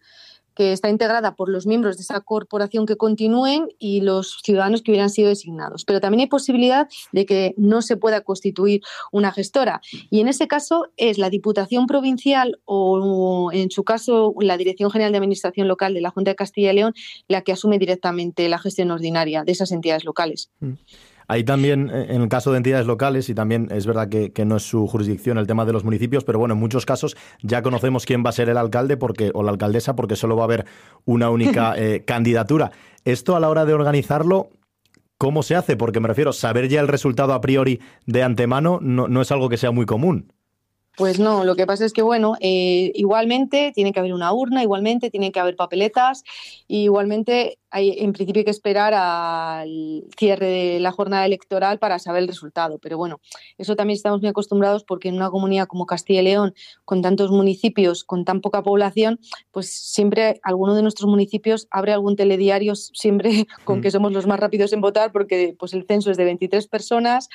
que 0.57 0.73
está 0.73 0.89
integrada 0.89 1.37
por 1.37 1.49
los 1.49 1.67
miembros 1.67 1.97
de 1.97 2.03
esa 2.03 2.21
corporación 2.21 2.87
que 2.87 2.97
continúen 2.97 3.69
y 3.79 4.01
los 4.01 4.41
ciudadanos 4.43 4.83
que 4.83 4.91
hubieran 4.91 5.11
sido 5.11 5.29
designados. 5.29 5.85
Pero 5.85 6.01
también 6.01 6.23
hay 6.23 6.27
posibilidad 6.27 6.89
de 7.13 7.27
que 7.27 7.55
no 7.57 7.83
se 7.83 7.97
pueda 7.97 8.23
constituir 8.23 8.81
una 9.13 9.31
gestora. 9.31 9.81
Y 10.11 10.21
en 10.21 10.29
ese 10.29 10.49
caso 10.49 10.89
es 10.97 11.19
la 11.19 11.31
Diputación 11.31 11.87
Provincial 11.87 12.59
o, 12.65 13.51
en 13.53 13.71
su 13.71 13.85
caso, 13.85 14.35
la 14.41 14.57
Dirección 14.57 14.91
General 14.91 15.13
de 15.13 15.19
Administración 15.19 15.69
Local 15.69 15.95
de 15.95 16.01
la 16.01 16.11
Junta 16.11 16.31
de 16.31 16.37
Castilla 16.37 16.73
y 16.73 16.77
León 16.77 16.95
la 17.29 17.43
que 17.43 17.53
asume 17.53 17.79
directamente 17.79 18.49
la 18.49 18.59
gestión 18.59 18.91
ordinaria 18.91 19.45
de 19.45 19.53
esas 19.53 19.73
entidades 19.73 20.05
locales. 20.05 20.51
Mm. 20.61 20.73
Ahí 21.29 21.45
también, 21.45 21.91
eh, 21.93 22.07
en 22.11 22.23
el 22.23 22.29
caso 22.29 22.53
de 22.53 22.59
entidades 22.59 22.87
locales, 22.87 23.29
y 23.29 23.35
también 23.35 23.69
es 23.71 23.87
verdad 23.87 24.09
que, 24.09 24.33
no 24.45 24.57
es 24.57 24.63
su 24.63 24.87
jurisdicción 24.87 25.39
el 25.39 25.47
tema 25.47 25.65
de 25.65 25.73
los 25.73 25.85
municipios, 25.85 26.25
pero 26.25 26.39
bueno, 26.39 26.55
en 26.55 26.61
muchos 26.61 26.87
casos 26.87 27.17
ya 27.43 27.63
conocemos 27.63 28.07
quién 28.07 28.25
va 28.25 28.31
a 28.31 28.33
ser 28.33 28.49
el 28.49 28.57
alcalde 28.57 28.97
porque, 28.97 29.31
o 29.35 29.43
la 29.43 29.51
alcaldesa 29.51 29.97
porque 29.97 30.15
solo 30.15 30.37
va 30.37 30.43
a 30.43 30.45
haber 30.45 30.67
una 31.05 31.31
única 31.31 31.75
eh, 31.77 32.05
candidatura. 32.05 32.71
Esto 33.05 33.35
a 33.37 33.41
la 33.41 33.49
hora 33.49 33.65
de 33.65 33.75
organizarlo, 33.75 34.51
¿cómo 35.19 35.43
se 35.43 35.57
hace? 35.57 35.77
Porque 35.77 36.01
me 36.01 36.09
refiero, 36.09 36.33
saber 36.33 36.69
ya 36.69 36.81
el 36.81 36.89
resultado 36.89 37.33
a 37.33 37.41
priori 37.41 37.81
de 38.07 38.23
antemano 38.23 38.79
no, 38.81 39.09
no 39.09 39.21
es 39.21 39.33
algo 39.33 39.49
que 39.49 39.57
sea 39.57 39.73
muy 39.73 39.87
común. 39.87 40.33
Pues 40.97 41.19
no, 41.19 41.45
lo 41.45 41.57
que 41.57 41.67
pasa 41.67 41.85
es 41.85 41.93
que, 41.93 42.01
bueno, 42.01 42.37
eh, 42.41 42.91
igualmente 42.95 43.71
tiene 43.75 43.93
que 43.93 44.01
haber 44.01 44.15
una 44.15 44.33
urna, 44.33 44.63
igualmente 44.63 45.11
tiene 45.11 45.31
que 45.31 45.39
haber 45.39 45.55
papeletas, 45.55 46.25
igualmente 46.69 47.59
hay, 47.71 47.99
en 47.99 48.15
principio 48.15 48.41
hay 48.41 48.45
que 48.47 48.51
esperar 48.51 48.95
al 48.95 50.05
cierre 50.17 50.47
de 50.47 50.81
la 50.81 50.93
jornada 50.93 51.27
electoral 51.27 51.79
para 51.79 51.99
saber 51.99 52.23
el 52.23 52.29
resultado. 52.29 52.79
Pero 52.79 52.97
bueno, 52.97 53.21
eso 53.59 53.77
también 53.77 53.97
estamos 53.97 54.23
muy 54.23 54.31
acostumbrados 54.31 54.85
porque 54.85 55.11
en 55.11 55.17
una 55.17 55.29
comunidad 55.29 55.67
como 55.67 55.85
Castilla 55.85 56.23
y 56.23 56.25
León, 56.25 56.55
con 56.87 57.03
tantos 57.03 57.31
municipios, 57.31 58.03
con 58.03 58.25
tan 58.25 58.41
poca 58.41 58.63
población, 58.63 59.21
pues 59.51 59.71
siempre 59.71 60.41
alguno 60.43 60.75
de 60.75 60.81
nuestros 60.81 61.11
municipios 61.11 61.69
abre 61.71 61.93
algún 61.93 62.17
telediario 62.17 62.75
siempre 62.75 63.47
con 63.65 63.83
que 63.83 63.91
somos 63.91 64.13
los 64.13 64.27
más 64.27 64.41
rápidos 64.41 64.73
en 64.73 64.81
votar 64.81 65.13
porque 65.13 65.55
pues 65.59 65.75
el 65.75 65.85
censo 65.85 66.11
es 66.11 66.17
de 66.17 66.25
23 66.25 66.67
personas 66.69 67.29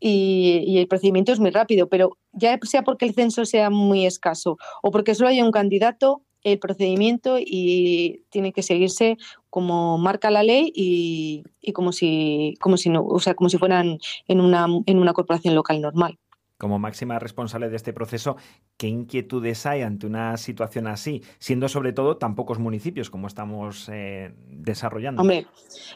y, 0.00 0.78
el 0.78 0.88
procedimiento 0.88 1.32
es 1.32 1.40
muy 1.40 1.50
rápido, 1.50 1.88
pero 1.88 2.16
ya 2.32 2.58
sea 2.62 2.82
porque 2.82 3.06
el 3.06 3.14
censo 3.14 3.44
sea 3.44 3.70
muy 3.70 4.06
escaso 4.06 4.56
o 4.82 4.90
porque 4.90 5.14
solo 5.14 5.30
haya 5.30 5.44
un 5.44 5.52
candidato, 5.52 6.22
el 6.44 6.58
procedimiento 6.58 7.36
y 7.38 8.22
tiene 8.30 8.52
que 8.52 8.62
seguirse 8.62 9.16
como 9.50 9.98
marca 9.98 10.30
la 10.30 10.42
ley 10.42 10.72
y, 10.74 11.42
como 11.72 11.92
si 11.92 12.54
como 12.60 12.76
si 12.76 12.90
no, 12.90 13.04
o 13.04 13.18
sea, 13.18 13.34
como 13.34 13.48
si 13.48 13.58
fueran 13.58 13.98
en 14.28 14.40
una, 14.40 14.66
en 14.86 14.98
una 14.98 15.12
corporación 15.12 15.54
local 15.54 15.80
normal 15.80 16.18
como 16.58 16.78
máxima 16.78 17.18
responsable 17.18 17.70
de 17.70 17.76
este 17.76 17.92
proceso, 17.92 18.36
¿qué 18.76 18.88
inquietudes 18.88 19.64
hay 19.64 19.82
ante 19.82 20.06
una 20.06 20.36
situación 20.36 20.88
así, 20.88 21.22
siendo 21.38 21.68
sobre 21.68 21.92
todo 21.92 22.16
tan 22.16 22.34
pocos 22.34 22.58
municipios 22.58 23.10
como 23.10 23.28
estamos 23.28 23.88
eh, 23.92 24.32
desarrollando? 24.48 25.22
Hombre, 25.22 25.46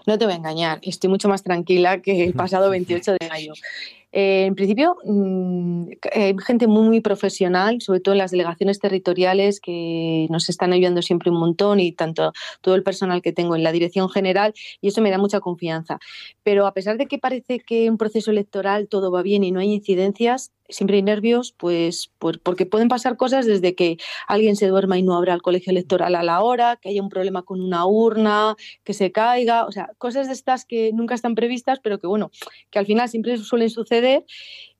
no 0.06 0.16
te 0.18 0.24
voy 0.24 0.34
a 0.34 0.36
engañar, 0.36 0.78
estoy 0.82 1.10
mucho 1.10 1.28
más 1.28 1.42
tranquila 1.42 2.00
que 2.00 2.24
el 2.24 2.32
pasado 2.34 2.70
28 2.70 3.16
de 3.20 3.28
mayo. 3.28 3.52
Eh, 4.12 4.44
en 4.46 4.54
principio, 4.54 4.96
mm, 5.04 5.84
hay 6.14 6.36
gente 6.46 6.66
muy, 6.66 6.86
muy 6.86 7.00
profesional, 7.00 7.80
sobre 7.80 8.00
todo 8.00 8.12
en 8.14 8.18
las 8.18 8.30
delegaciones 8.30 8.78
territoriales, 8.78 9.58
que 9.60 10.26
nos 10.30 10.48
están 10.50 10.72
ayudando 10.72 11.02
siempre 11.02 11.30
un 11.30 11.38
montón 11.38 11.80
y 11.80 11.92
tanto 11.92 12.32
todo 12.60 12.74
el 12.74 12.82
personal 12.82 13.22
que 13.22 13.32
tengo 13.32 13.56
en 13.56 13.62
la 13.62 13.72
dirección 13.72 14.10
general, 14.10 14.52
y 14.80 14.88
eso 14.88 15.00
me 15.00 15.10
da 15.10 15.18
mucha 15.18 15.40
confianza. 15.40 15.98
Pero 16.42 16.66
a 16.66 16.74
pesar 16.74 16.98
de 16.98 17.06
que 17.06 17.18
parece 17.18 17.60
que 17.60 17.86
en 17.86 17.92
un 17.92 17.98
proceso 17.98 18.30
electoral 18.30 18.88
todo 18.88 19.10
va 19.10 19.22
bien 19.22 19.44
y 19.44 19.50
no 19.52 19.60
hay 19.60 19.72
incidencias, 19.72 20.52
siempre 20.72 20.96
hay 20.96 21.02
nervios, 21.02 21.54
pues, 21.56 22.10
porque 22.18 22.66
pueden 22.66 22.88
pasar 22.88 23.16
cosas 23.16 23.46
desde 23.46 23.74
que 23.74 23.98
alguien 24.26 24.56
se 24.56 24.66
duerma 24.68 24.98
y 24.98 25.02
no 25.02 25.16
abra 25.16 25.34
el 25.34 25.42
colegio 25.42 25.70
electoral 25.70 26.14
a 26.14 26.22
la 26.22 26.42
hora, 26.42 26.78
que 26.80 26.88
haya 26.88 27.02
un 27.02 27.08
problema 27.08 27.42
con 27.42 27.60
una 27.60 27.86
urna, 27.86 28.56
que 28.84 28.94
se 28.94 29.12
caiga, 29.12 29.64
o 29.66 29.72
sea, 29.72 29.90
cosas 29.98 30.26
de 30.26 30.32
estas 30.32 30.64
que 30.64 30.92
nunca 30.92 31.14
están 31.14 31.34
previstas, 31.34 31.80
pero 31.80 31.98
que 31.98 32.06
bueno, 32.06 32.30
que 32.70 32.78
al 32.78 32.86
final 32.86 33.08
siempre 33.08 33.36
suelen 33.38 33.70
suceder. 33.70 34.24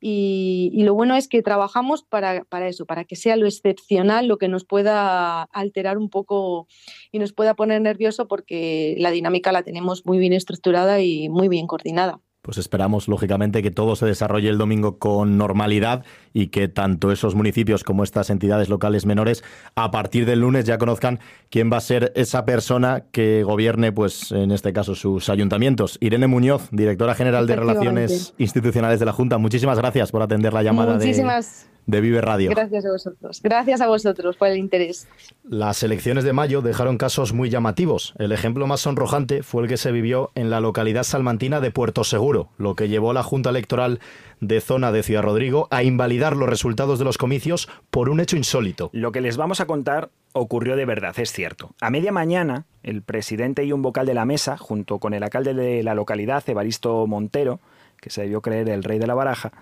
Y, 0.05 0.83
lo 0.83 0.95
bueno 0.95 1.15
es 1.15 1.29
que 1.29 1.43
trabajamos 1.43 2.03
para, 2.03 2.43
para, 2.45 2.67
eso, 2.69 2.87
para 2.87 3.05
que 3.05 3.15
sea 3.15 3.37
lo 3.37 3.47
excepcional 3.47 4.27
lo 4.27 4.37
que 4.37 4.49
nos 4.49 4.65
pueda 4.65 5.43
alterar 5.45 5.97
un 5.97 6.11
poco 6.11 6.67
y 7.13 7.21
nos 7.21 7.33
pueda 7.33 7.55
poner 7.55 7.81
nervioso 7.81 8.27
porque 8.27 8.97
la 8.99 9.13
dinámica 9.13 9.53
la 9.53 9.63
tenemos 9.63 10.05
muy 10.05 10.19
bien 10.19 10.33
estructurada 10.33 11.01
y 11.01 11.29
muy 11.29 11.49
bien 11.49 11.69
coordinada. 11.69 12.21
Pues 12.43 12.59
esperamos, 12.59 13.07
lógicamente, 13.07 13.63
que 13.63 13.71
todo 13.71 13.95
se 13.95 14.05
desarrolle 14.05 14.49
el 14.49 14.59
domingo 14.59 14.99
con 14.99 15.39
normalidad 15.39 16.05
y 16.33 16.49
que 16.49 16.67
tanto 16.67 17.13
esos 17.13 17.37
municipios 17.37 17.85
como 17.85 18.03
estas 18.03 18.31
entidades 18.31 18.69
locales 18.69 19.07
menores, 19.07 19.45
a 19.77 19.93
partir 19.93 20.27
del 20.27 20.41
lunes 20.41 20.65
ya 20.65 20.77
conozcan 20.77 21.21
quién 21.51 21.73
va 21.73 21.77
a 21.77 21.81
ser 21.81 22.13
esa 22.17 22.45
persona 22.45 23.05
que 23.13 23.45
gobierne, 23.45 23.93
pues 23.93 24.33
en 24.33 24.51
este 24.51 24.73
caso, 24.73 24.97
sus 24.97 25.29
ayuntamientos. 25.29 25.99
Irene 26.01 26.27
Muñoz, 26.27 26.69
directora 26.73 27.15
general 27.15 27.47
de 27.47 27.55
Relaciones 27.55 28.35
Institucionales 28.39 28.99
de 28.99 29.07
la 29.07 29.13
Junta, 29.13 29.39
muchísimas 29.39 29.79
gracias 29.79 30.11
por 30.11 30.23
atender 30.23 30.53
la 30.53 30.65
llamada 30.65 30.95
Muchísimas 30.95 31.67
de 31.67 31.72
Vive 31.87 32.21
Radio. 32.21 32.51
Gracias 32.51 32.87
a 32.87 32.91
vosotros. 32.91 33.41
Gracias 33.43 33.81
a 33.81 33.87
vosotros 33.87 34.37
por 34.37 34.49
el 34.49 34.57
interés. 34.57 35.07
Las 35.45 35.83
elecciones 35.83 36.25
de 36.25 36.33
mayo 36.33 36.63
dejaron 36.63 36.97
casos 36.97 37.33
muy 37.33 37.51
llamativos. 37.51 38.15
El 38.19 38.33
ejemplo 38.33 38.67
más 38.67 38.81
sonrojante 38.81 39.43
fue 39.43 39.63
el 39.63 39.69
que 39.69 39.77
se 39.77 39.93
vivió 39.93 40.31
en 40.35 40.51
la 40.51 40.61
localidad 40.61 41.03
salmantina 41.03 41.61
de 41.61 41.71
Puerto 41.71 42.05
Seguro, 42.05 42.49
lo 42.59 42.75
que 42.75 42.89
llevó 42.89 43.11
a 43.11 43.15
la 43.15 43.23
Junta 43.23 43.51
Electoral 43.51 44.01
de 44.41 44.61
zona 44.61 44.91
de 44.91 45.03
Ciudad 45.03 45.23
Rodrigo 45.23 45.69
a 45.71 45.83
invalidar 45.83 46.37
los 46.37 46.49
resultados 46.49 46.99
de 46.99 47.05
los 47.05 47.19
comicios 47.19 47.69
por 47.91 48.09
un 48.09 48.21
hecho 48.21 48.37
insólito. 48.37 48.91
Lo 48.93 49.13
que 49.13 49.21
les 49.21 49.37
vamos 49.37 49.61
a 49.61 49.67
contar 49.67 50.11
ocurrió 50.33 50.77
de 50.77 50.85
verdad, 50.85 51.15
es 51.19 51.31
cierto. 51.33 51.75
A 51.81 51.91
media 51.91 52.13
mañana, 52.13 52.65
el 52.83 53.03
presidente 53.03 53.65
y 53.65 53.73
un 53.73 53.83
vocal 53.83 54.07
de 54.07 54.15
la 54.15 54.25
mesa, 54.25 54.57
junto 54.57 54.99
con 54.99 55.15
el 55.15 55.23
alcalde 55.23 55.55
de 55.55 55.83
la 55.83 55.95
localidad, 55.95 56.43
Evaristo 56.47 57.07
Montero, 57.07 57.61
que 58.01 58.11
se 58.11 58.23
debió 58.23 58.41
creer 58.41 58.69
el 58.69 58.83
rey 58.83 58.99
de 58.99 59.07
la 59.07 59.15
baraja, 59.15 59.53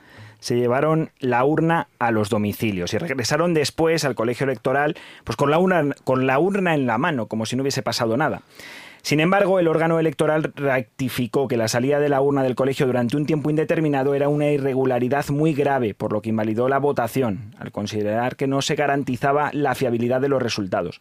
se 0.40 0.56
llevaron 0.56 1.11
la 1.18 1.44
urna 1.44 1.88
a 1.99 2.11
los 2.11 2.28
domicilios 2.28 2.92
y 2.94 2.99
regresaron 2.99 3.54
después 3.54 4.04
al 4.04 4.14
colegio 4.14 4.44
electoral 4.44 4.97
pues 5.25 5.37
con 5.37 5.50
la 5.50 5.59
urna, 5.59 5.94
con 6.04 6.26
la 6.26 6.38
urna 6.38 6.75
en 6.75 6.87
la 6.87 6.99
mano, 6.99 7.26
como 7.26 7.47
si 7.47 7.56
no 7.56 7.62
hubiese 7.62 7.82
pasado 7.82 8.16
nada. 8.16 8.42
Sin 9.02 9.20
embargo, 9.20 9.59
el 9.59 9.68
órgano 9.68 9.99
electoral 9.99 10.52
rectificó 10.54 11.49
que 11.49 11.56
la 11.56 11.68
salida 11.68 12.00
de 12.00 12.11
la 12.11 12.20
urna 12.20 12.42
del 12.42 12.54
colegio 12.54 12.87
durante 12.87 13.16
un 13.16 13.25
tiempo 13.25 13.49
indeterminado 13.49 14.14
era 14.14 14.28
una 14.28 14.50
irregularidad 14.50 15.28
muy 15.30 15.54
grave, 15.54 15.94
por 15.94 16.12
lo 16.12 16.20
que 16.20 16.28
invalidó 16.28 16.68
la 16.68 16.78
votación, 16.78 17.54
al 17.59 17.73
considerar 17.73 18.37
que 18.37 18.47
no 18.47 18.61
se 18.61 18.75
garantizaba 18.75 19.50
la 19.54 19.75
fiabilidad 19.75 20.20
de 20.20 20.28
los 20.28 20.42
resultados. 20.42 21.00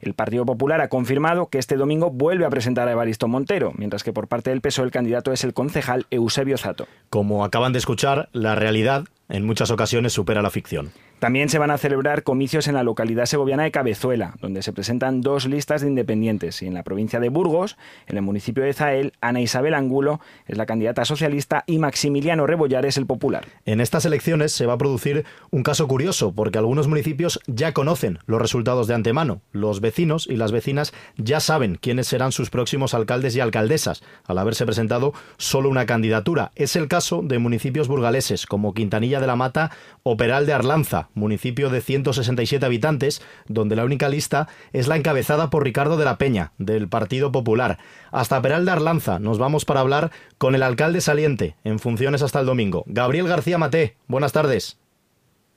El 0.00 0.14
Partido 0.14 0.44
Popular 0.44 0.80
ha 0.80 0.88
confirmado 0.88 1.46
que 1.46 1.58
este 1.58 1.76
domingo 1.76 2.10
vuelve 2.10 2.44
a 2.44 2.50
presentar 2.50 2.88
a 2.88 2.92
Evaristo 2.92 3.28
Montero, 3.28 3.72
mientras 3.76 4.02
que 4.02 4.12
por 4.12 4.28
parte 4.28 4.50
del 4.50 4.60
PSOE 4.60 4.86
el 4.86 4.90
candidato 4.90 5.32
es 5.32 5.44
el 5.44 5.54
concejal 5.54 6.06
Eusebio 6.10 6.58
Zato. 6.58 6.86
Como 7.10 7.44
acaban 7.44 7.72
de 7.72 7.78
escuchar, 7.78 8.28
la 8.32 8.54
realidad 8.54 9.04
en 9.28 9.44
muchas 9.44 9.70
ocasiones 9.70 10.12
supera 10.12 10.42
la 10.42 10.50
ficción. 10.50 10.92
También 11.18 11.48
se 11.48 11.58
van 11.58 11.70
a 11.70 11.78
celebrar 11.78 12.22
comicios 12.22 12.68
en 12.68 12.74
la 12.74 12.82
localidad 12.82 13.24
segoviana 13.24 13.62
de 13.62 13.70
Cabezuela, 13.70 14.34
donde 14.42 14.62
se 14.62 14.74
presentan 14.74 15.22
dos 15.22 15.46
listas 15.46 15.80
de 15.80 15.88
independientes. 15.88 16.60
Y 16.60 16.66
en 16.66 16.74
la 16.74 16.82
provincia 16.82 17.18
de 17.18 17.30
Burgos, 17.30 17.78
en 18.06 18.16
el 18.16 18.22
municipio 18.22 18.62
de 18.62 18.74
Zael, 18.74 19.14
Ana 19.22 19.40
Isabel 19.40 19.72
Angulo 19.72 20.20
es 20.46 20.58
la 20.58 20.66
candidata 20.66 21.06
socialista 21.06 21.64
y 21.66 21.78
Maximiliano 21.78 22.46
Rebollar 22.46 22.84
es 22.84 22.98
el 22.98 23.06
popular. 23.06 23.46
En 23.64 23.80
estas 23.80 24.04
elecciones 24.04 24.52
se 24.52 24.66
va 24.66 24.74
a 24.74 24.78
producir 24.78 25.24
un 25.50 25.62
caso 25.62 25.88
curioso, 25.88 26.32
porque 26.32 26.58
algunos 26.58 26.88
municipios 26.88 27.40
ya 27.46 27.72
conocen 27.72 28.18
los 28.26 28.42
resultados 28.42 28.86
de 28.86 28.94
antemano. 28.94 29.40
Los 29.52 29.80
vecinos 29.80 30.26
y 30.26 30.36
las 30.36 30.52
vecinas 30.52 30.92
ya 31.16 31.40
saben 31.40 31.78
quiénes 31.80 32.06
serán 32.06 32.32
sus 32.32 32.50
próximos 32.50 32.92
alcaldes 32.92 33.34
y 33.34 33.40
alcaldesas, 33.40 34.02
al 34.26 34.36
haberse 34.36 34.66
presentado 34.66 35.14
solo 35.38 35.70
una 35.70 35.86
candidatura. 35.86 36.52
Es 36.54 36.76
el 36.76 36.88
caso 36.88 37.22
de 37.22 37.38
municipios 37.38 37.88
burgaleses 37.88 38.44
como 38.44 38.74
Quintanilla 38.74 39.13
de 39.20 39.26
la 39.26 39.36
Mata 39.36 39.70
o 40.02 40.16
Peral 40.16 40.46
de 40.46 40.52
Arlanza, 40.52 41.08
municipio 41.14 41.70
de 41.70 41.80
167 41.80 42.64
habitantes, 42.64 43.22
donde 43.46 43.76
la 43.76 43.84
única 43.84 44.08
lista 44.08 44.48
es 44.72 44.88
la 44.88 44.96
encabezada 44.96 45.50
por 45.50 45.64
Ricardo 45.64 45.96
de 45.96 46.04
la 46.04 46.18
Peña, 46.18 46.52
del 46.58 46.88
Partido 46.88 47.32
Popular. 47.32 47.78
Hasta 48.10 48.40
Peral 48.42 48.64
de 48.64 48.72
Arlanza 48.72 49.18
nos 49.18 49.38
vamos 49.38 49.64
para 49.64 49.80
hablar 49.80 50.10
con 50.38 50.54
el 50.54 50.62
alcalde 50.62 51.00
saliente, 51.00 51.56
en 51.64 51.78
funciones 51.78 52.22
hasta 52.22 52.40
el 52.40 52.46
domingo. 52.46 52.84
Gabriel 52.86 53.28
García 53.28 53.58
Mate, 53.58 53.96
buenas 54.06 54.32
tardes. 54.32 54.78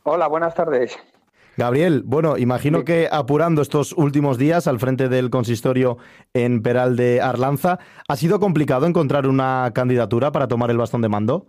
Hola, 0.03 0.27
buenas 0.27 0.55
tardes. 0.55 0.97
Gabriel, 1.57 2.03
bueno, 2.05 2.37
imagino 2.37 2.85
que 2.85 3.09
apurando 3.11 3.63
estos 3.63 3.91
últimos 3.93 4.37
días 4.37 4.67
al 4.67 4.79
frente 4.79 5.09
del 5.09 5.31
consistorio 5.31 5.97
en 6.35 6.61
Peral 6.61 6.95
de 6.95 7.19
Arlanza, 7.19 7.79
¿ha 8.07 8.15
sido 8.15 8.39
complicado 8.39 8.85
encontrar 8.85 9.27
una 9.27 9.71
candidatura 9.73 10.31
para 10.31 10.47
tomar 10.47 10.69
el 10.69 10.77
bastón 10.77 11.01
de 11.01 11.09
mando? 11.09 11.47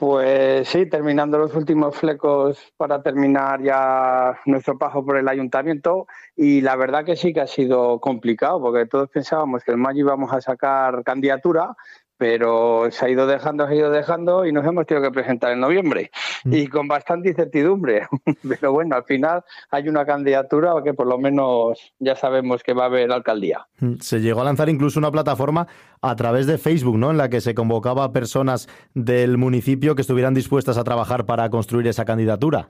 Pues 0.00 0.66
sí, 0.70 0.86
terminando 0.86 1.36
los 1.36 1.54
últimos 1.54 1.94
flecos 1.94 2.72
para 2.78 3.02
terminar 3.02 3.62
ya 3.62 4.34
nuestro 4.46 4.78
paso 4.78 5.04
por 5.04 5.18
el 5.18 5.28
ayuntamiento. 5.28 6.06
Y 6.34 6.62
la 6.62 6.74
verdad 6.74 7.04
que 7.04 7.16
sí 7.16 7.34
que 7.34 7.42
ha 7.42 7.46
sido 7.46 8.00
complicado 8.00 8.62
porque 8.62 8.86
todos 8.86 9.10
pensábamos 9.10 9.62
que 9.62 9.72
en 9.72 9.80
mayo 9.80 10.00
íbamos 10.00 10.32
a 10.32 10.40
sacar 10.40 11.04
candidatura, 11.04 11.76
pero 12.20 12.90
se 12.90 13.06
ha 13.06 13.08
ido 13.08 13.26
dejando, 13.26 13.66
se 13.66 13.72
ha 13.72 13.76
ido 13.76 13.90
dejando 13.90 14.44
y 14.44 14.52
nos 14.52 14.66
hemos 14.66 14.84
tenido 14.84 15.08
que 15.08 15.10
presentar 15.10 15.52
en 15.52 15.60
noviembre 15.60 16.10
mm. 16.44 16.52
y 16.52 16.66
con 16.66 16.86
bastante 16.86 17.30
incertidumbre. 17.30 18.06
Pero 18.46 18.72
bueno, 18.72 18.94
al 18.94 19.04
final 19.04 19.42
hay 19.70 19.88
una 19.88 20.04
candidatura 20.04 20.74
que 20.84 20.92
por 20.92 21.06
lo 21.06 21.16
menos 21.16 21.94
ya 21.98 22.14
sabemos 22.16 22.62
que 22.62 22.74
va 22.74 22.82
a 22.82 22.86
haber 22.88 23.10
alcaldía. 23.10 23.66
Mm, 23.78 23.94
se 24.00 24.20
llegó 24.20 24.42
a 24.42 24.44
lanzar 24.44 24.68
incluso 24.68 24.98
una 24.98 25.10
plataforma 25.10 25.66
a 26.02 26.14
través 26.14 26.46
de 26.46 26.58
Facebook, 26.58 26.98
¿no? 26.98 27.10
En 27.10 27.16
la 27.16 27.30
que 27.30 27.40
se 27.40 27.54
convocaba 27.54 28.04
a 28.04 28.12
personas 28.12 28.68
del 28.92 29.38
municipio 29.38 29.94
que 29.94 30.02
estuvieran 30.02 30.34
dispuestas 30.34 30.76
a 30.76 30.84
trabajar 30.84 31.24
para 31.24 31.48
construir 31.48 31.86
esa 31.86 32.04
candidatura. 32.04 32.68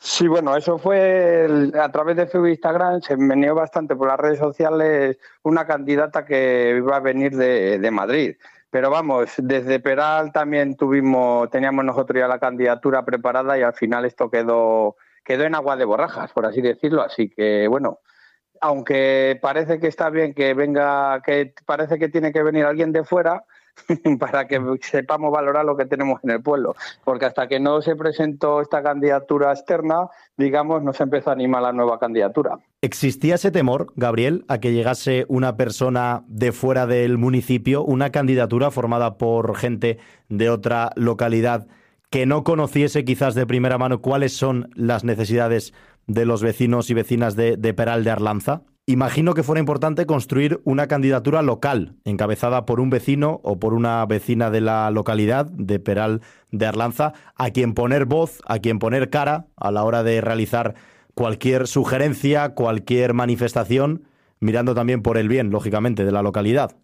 Sí, 0.00 0.26
bueno, 0.26 0.56
eso 0.56 0.78
fue 0.78 1.70
a 1.80 1.90
través 1.90 2.16
de 2.16 2.26
Facebook 2.26 2.48
e 2.48 2.50
Instagram, 2.52 3.00
se 3.00 3.16
meneó 3.16 3.54
bastante 3.54 3.94
por 3.94 4.08
las 4.08 4.18
redes 4.18 4.38
sociales 4.38 5.18
una 5.42 5.66
candidata 5.66 6.24
que 6.24 6.74
iba 6.76 6.96
a 6.96 7.00
venir 7.00 7.36
de, 7.36 7.78
de 7.78 7.90
Madrid. 7.90 8.36
Pero 8.70 8.90
vamos, 8.90 9.32
desde 9.38 9.80
Peral 9.80 10.32
también 10.32 10.76
tuvimos, 10.76 11.48
teníamos 11.50 11.84
nosotros 11.84 12.20
ya 12.20 12.28
la 12.28 12.38
candidatura 12.38 13.04
preparada 13.04 13.58
y 13.58 13.62
al 13.62 13.72
final 13.72 14.04
esto 14.04 14.30
quedó, 14.30 14.96
quedó 15.24 15.44
en 15.44 15.54
agua 15.54 15.76
de 15.76 15.86
borrajas, 15.86 16.32
por 16.32 16.44
así 16.44 16.60
decirlo. 16.60 17.02
Así 17.02 17.30
que 17.30 17.66
bueno, 17.68 18.00
aunque 18.60 19.38
parece 19.40 19.80
que 19.80 19.86
está 19.86 20.10
bien 20.10 20.34
que 20.34 20.52
venga, 20.54 21.22
que 21.22 21.54
parece 21.64 21.98
que 21.98 22.08
tiene 22.08 22.32
que 22.32 22.42
venir 22.42 22.66
alguien 22.66 22.92
de 22.92 23.04
fuera, 23.04 23.44
para 24.18 24.46
que 24.46 24.60
sepamos 24.82 25.32
valorar 25.32 25.64
lo 25.64 25.76
que 25.76 25.86
tenemos 25.86 26.22
en 26.24 26.30
el 26.30 26.42
pueblo. 26.42 26.74
Porque 27.04 27.26
hasta 27.26 27.48
que 27.48 27.60
no 27.60 27.82
se 27.82 27.96
presentó 27.96 28.60
esta 28.60 28.82
candidatura 28.82 29.52
externa, 29.52 30.08
digamos, 30.36 30.82
no 30.82 30.92
se 30.92 31.04
empezó 31.04 31.30
a 31.30 31.34
animar 31.34 31.62
la 31.62 31.72
nueva 31.72 31.98
candidatura. 31.98 32.58
¿Existía 32.80 33.34
ese 33.34 33.50
temor, 33.50 33.92
Gabriel, 33.96 34.44
a 34.46 34.58
que 34.58 34.72
llegase 34.72 35.26
una 35.28 35.56
persona 35.56 36.22
de 36.28 36.52
fuera 36.52 36.86
del 36.86 37.18
municipio, 37.18 37.82
una 37.82 38.10
candidatura 38.10 38.70
formada 38.70 39.18
por 39.18 39.56
gente 39.56 39.98
de 40.28 40.48
otra 40.48 40.92
localidad 40.94 41.66
que 42.08 42.24
no 42.24 42.44
conociese 42.44 43.04
quizás 43.04 43.34
de 43.34 43.48
primera 43.48 43.78
mano 43.78 44.00
cuáles 44.00 44.32
son 44.32 44.70
las 44.74 45.02
necesidades 45.02 45.74
de 46.06 46.24
los 46.24 46.40
vecinos 46.40 46.88
y 46.88 46.94
vecinas 46.94 47.34
de, 47.34 47.56
de 47.56 47.74
Peral 47.74 48.04
de 48.04 48.12
Arlanza? 48.12 48.62
Imagino 48.86 49.34
que 49.34 49.42
fuera 49.42 49.58
importante 49.58 50.06
construir 50.06 50.60
una 50.62 50.86
candidatura 50.86 51.42
local, 51.42 51.96
encabezada 52.04 52.64
por 52.64 52.78
un 52.78 52.90
vecino 52.90 53.40
o 53.42 53.58
por 53.58 53.74
una 53.74 54.06
vecina 54.06 54.50
de 54.50 54.60
la 54.60 54.88
localidad 54.92 55.46
de 55.46 55.80
Peral 55.80 56.22
de 56.52 56.66
Arlanza, 56.66 57.12
a 57.34 57.50
quien 57.50 57.74
poner 57.74 58.04
voz, 58.04 58.40
a 58.46 58.60
quien 58.60 58.78
poner 58.78 59.10
cara 59.10 59.48
a 59.56 59.72
la 59.72 59.82
hora 59.82 60.04
de 60.04 60.20
realizar 60.20 60.76
cualquier 61.18 61.66
sugerencia, 61.66 62.54
cualquier 62.54 63.12
manifestación, 63.12 64.04
mirando 64.38 64.76
también 64.76 65.02
por 65.02 65.18
el 65.18 65.26
bien, 65.26 65.50
lógicamente, 65.50 66.04
de 66.04 66.12
la 66.12 66.22
localidad. 66.22 66.76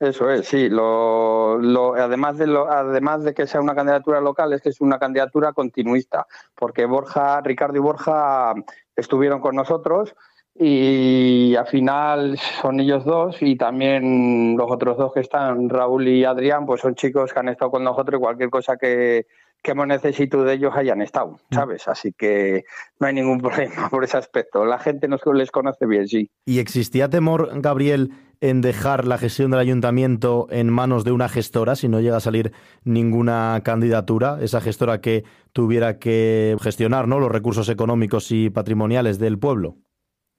Eso 0.00 0.30
es, 0.30 0.48
sí. 0.48 0.70
Lo, 0.70 1.60
además, 1.96 2.38
de 2.38 2.46
lo, 2.46 2.66
además 2.72 3.24
de 3.24 3.34
que 3.34 3.46
sea 3.46 3.60
una 3.60 3.74
candidatura 3.74 4.22
local, 4.22 4.54
es 4.54 4.62
que 4.62 4.70
es 4.70 4.80
una 4.80 4.98
candidatura 4.98 5.52
continuista, 5.52 6.26
porque 6.54 6.86
Borja, 6.86 7.42
Ricardo 7.42 7.76
y 7.76 7.80
Borja 7.80 8.54
estuvieron 8.96 9.42
con 9.42 9.54
nosotros 9.54 10.14
y 10.54 11.54
al 11.56 11.66
final 11.66 12.38
son 12.62 12.80
ellos 12.80 13.04
dos 13.04 13.42
y 13.42 13.56
también 13.56 14.56
los 14.56 14.72
otros 14.72 14.96
dos 14.96 15.12
que 15.12 15.20
están, 15.20 15.68
Raúl 15.68 16.08
y 16.08 16.24
Adrián, 16.24 16.64
pues 16.64 16.80
son 16.80 16.94
chicos 16.94 17.34
que 17.34 17.38
han 17.38 17.50
estado 17.50 17.70
con 17.70 17.84
nosotros 17.84 18.18
y 18.18 18.22
cualquier 18.22 18.48
cosa 18.48 18.78
que, 18.78 19.26
que 19.66 19.72
hemos 19.72 19.88
necesitado 19.88 20.44
de 20.44 20.54
ellos 20.54 20.72
hayan 20.76 21.02
estado, 21.02 21.40
mm. 21.50 21.54
¿sabes? 21.54 21.88
Así 21.88 22.12
que 22.16 22.64
no 23.00 23.08
hay 23.08 23.14
ningún 23.14 23.40
problema 23.42 23.90
por 23.90 24.04
ese 24.04 24.16
aspecto. 24.16 24.64
La 24.64 24.78
gente 24.78 25.08
nos 25.08 25.20
les 25.34 25.50
conoce 25.50 25.86
bien, 25.86 26.06
sí. 26.06 26.30
¿Y 26.46 26.60
existía 26.60 27.10
temor, 27.10 27.50
Gabriel, 27.60 28.12
en 28.40 28.60
dejar 28.60 29.06
la 29.06 29.18
gestión 29.18 29.50
del 29.50 29.58
ayuntamiento 29.58 30.46
en 30.50 30.70
manos 30.70 31.02
de 31.02 31.10
una 31.10 31.28
gestora 31.28 31.74
si 31.74 31.88
no 31.88 32.00
llega 32.00 32.18
a 32.18 32.20
salir 32.20 32.52
ninguna 32.84 33.60
candidatura? 33.64 34.38
Esa 34.40 34.60
gestora 34.60 35.00
que 35.00 35.24
tuviera 35.52 35.98
que 35.98 36.56
gestionar 36.60 37.08
¿no? 37.08 37.18
los 37.18 37.32
recursos 37.32 37.68
económicos 37.68 38.30
y 38.30 38.50
patrimoniales 38.50 39.18
del 39.18 39.36
pueblo. 39.36 39.78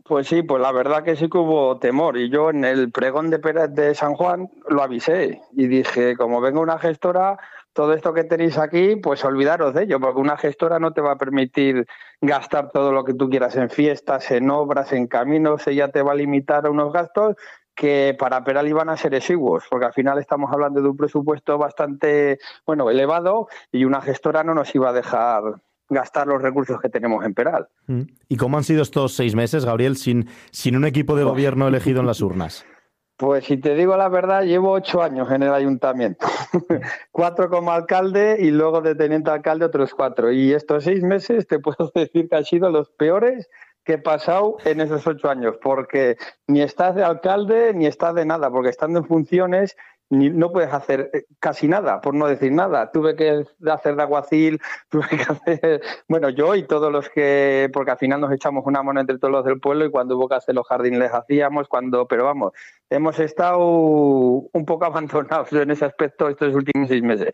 Pues 0.07 0.27
sí, 0.27 0.41
pues 0.41 0.61
la 0.61 0.71
verdad 0.71 1.03
que 1.03 1.17
sí 1.17 1.29
que 1.29 1.37
hubo 1.37 1.79
temor 1.79 2.17
y 2.17 2.29
yo 2.29 2.49
en 2.49 2.63
el 2.63 2.91
pregón 2.91 3.29
de 3.29 3.39
Pérez 3.39 3.73
de 3.73 3.93
San 3.93 4.13
Juan 4.13 4.49
lo 4.69 4.81
avisé 4.81 5.41
y 5.51 5.67
dije, 5.67 6.15
como 6.15 6.39
venga 6.39 6.61
una 6.61 6.79
gestora, 6.79 7.37
todo 7.77 7.93
esto 7.93 8.11
que 8.11 8.23
tenéis 8.23 8.57
aquí, 8.57 8.95
pues 8.95 9.23
olvidaros 9.23 9.75
de 9.75 9.83
ello, 9.83 9.99
porque 9.99 10.19
una 10.19 10.35
gestora 10.35 10.79
no 10.79 10.93
te 10.93 11.01
va 11.01 11.11
a 11.11 11.17
permitir 11.19 11.85
gastar 12.21 12.71
todo 12.71 12.91
lo 12.91 13.03
que 13.03 13.13
tú 13.13 13.29
quieras 13.29 13.55
en 13.55 13.69
fiestas, 13.69 14.31
en 14.31 14.49
obras, 14.49 14.93
en 14.93 15.05
caminos, 15.05 15.67
ella 15.67 15.89
te 15.89 16.01
va 16.01 16.13
a 16.13 16.15
limitar 16.15 16.65
a 16.65 16.71
unos 16.71 16.91
gastos 16.91 17.35
que 17.75 18.17
para 18.17 18.43
Peral 18.43 18.67
iban 18.67 18.89
a 18.89 18.97
ser 18.97 19.13
exiguos, 19.13 19.65
porque 19.69 19.85
al 19.85 19.93
final 19.93 20.17
estamos 20.17 20.51
hablando 20.51 20.81
de 20.81 20.89
un 20.89 20.97
presupuesto 20.97 21.59
bastante, 21.59 22.39
bueno, 22.65 22.89
elevado 22.89 23.47
y 23.71 23.85
una 23.85 24.01
gestora 24.01 24.43
no 24.43 24.55
nos 24.55 24.73
iba 24.73 24.89
a 24.89 24.93
dejar 24.93 25.43
gastar 25.87 26.25
los 26.25 26.41
recursos 26.41 26.81
que 26.81 26.89
tenemos 26.89 27.23
en 27.25 27.35
Peral. 27.35 27.67
Mm. 27.85 28.01
¿Y 28.27 28.37
cómo 28.37 28.57
han 28.57 28.63
sido 28.63 28.81
estos 28.81 29.13
seis 29.13 29.35
meses, 29.35 29.65
Gabriel, 29.65 29.97
sin, 29.97 30.27
sin 30.49 30.75
un 30.75 30.85
equipo 30.85 31.15
de 31.15 31.25
gobierno 31.25 31.67
elegido 31.67 31.99
en 31.99 32.07
las 32.07 32.21
urnas? 32.21 32.65
Pues 33.17 33.45
si 33.45 33.57
te 33.57 33.73
digo 33.73 33.97
la 33.97 34.09
verdad, 34.09 34.43
llevo 34.43 34.71
ocho 34.71 35.01
años 35.01 35.31
en 35.31 35.41
el 35.41 35.51
ayuntamiento. 35.51 36.27
cuatro 37.11 37.49
como 37.49 37.71
alcalde 37.71 38.37
y 38.39 38.51
luego 38.51 38.81
de 38.81 38.93
teniente 38.93 39.31
alcalde 39.31 39.65
otros 39.65 39.95
cuatro. 39.95 40.31
Y 40.31 40.53
estos 40.53 40.83
seis 40.83 41.01
meses 41.01 41.47
te 41.47 41.57
puedo 41.59 41.91
decir 41.95 42.29
que 42.29 42.35
han 42.35 42.45
sido 42.45 42.69
los 42.69 42.91
peores 42.91 43.49
que 43.83 43.93
he 43.93 43.97
pasado 43.97 44.57
en 44.65 44.81
esos 44.81 45.07
ocho 45.07 45.29
años, 45.29 45.55
porque 45.63 46.17
ni 46.45 46.61
estás 46.61 46.93
de 46.93 47.03
alcalde 47.03 47.73
ni 47.73 47.87
estás 47.87 48.13
de 48.13 48.25
nada, 48.25 48.51
porque 48.51 48.69
estando 48.69 48.99
en 48.99 49.05
funciones 49.05 49.75
no 50.09 50.51
puedes 50.51 50.73
hacer 50.73 51.09
eh, 51.13 51.25
casi 51.39 51.67
nada, 51.67 51.99
por 52.01 52.13
no 52.13 52.27
decir 52.27 52.51
nada. 52.51 52.91
Tuve 52.91 53.15
que 53.15 53.43
hacer 53.69 53.95
de 53.95 54.01
aguacil, 54.01 54.59
tuve 54.89 55.07
que 55.09 55.23
hacer, 55.23 55.81
bueno, 56.07 56.29
yo 56.29 56.55
y 56.55 56.63
todos 56.63 56.91
los 56.91 57.09
que, 57.09 57.69
porque 57.73 57.91
al 57.91 57.97
final 57.97 58.21
nos 58.21 58.31
echamos 58.31 58.65
una 58.65 58.83
mano 58.83 59.01
entre 59.01 59.17
todos 59.17 59.31
los 59.31 59.45
del 59.45 59.59
pueblo 59.59 59.85
y 59.85 59.91
cuando 59.91 60.17
hubo 60.17 60.29
que 60.29 60.35
hacer 60.35 60.55
los 60.55 60.67
jardines 60.67 60.99
les 60.99 61.13
hacíamos, 61.13 61.67
cuando, 61.67 62.07
pero 62.07 62.23
vamos, 62.23 62.53
hemos 62.89 63.19
estado 63.19 63.59
un 63.59 64.65
poco 64.65 64.85
abandonados 64.85 65.51
en 65.53 65.71
ese 65.71 65.85
aspecto 65.85 66.29
estos 66.29 66.53
últimos 66.55 66.87
seis 66.87 67.03
meses, 67.03 67.31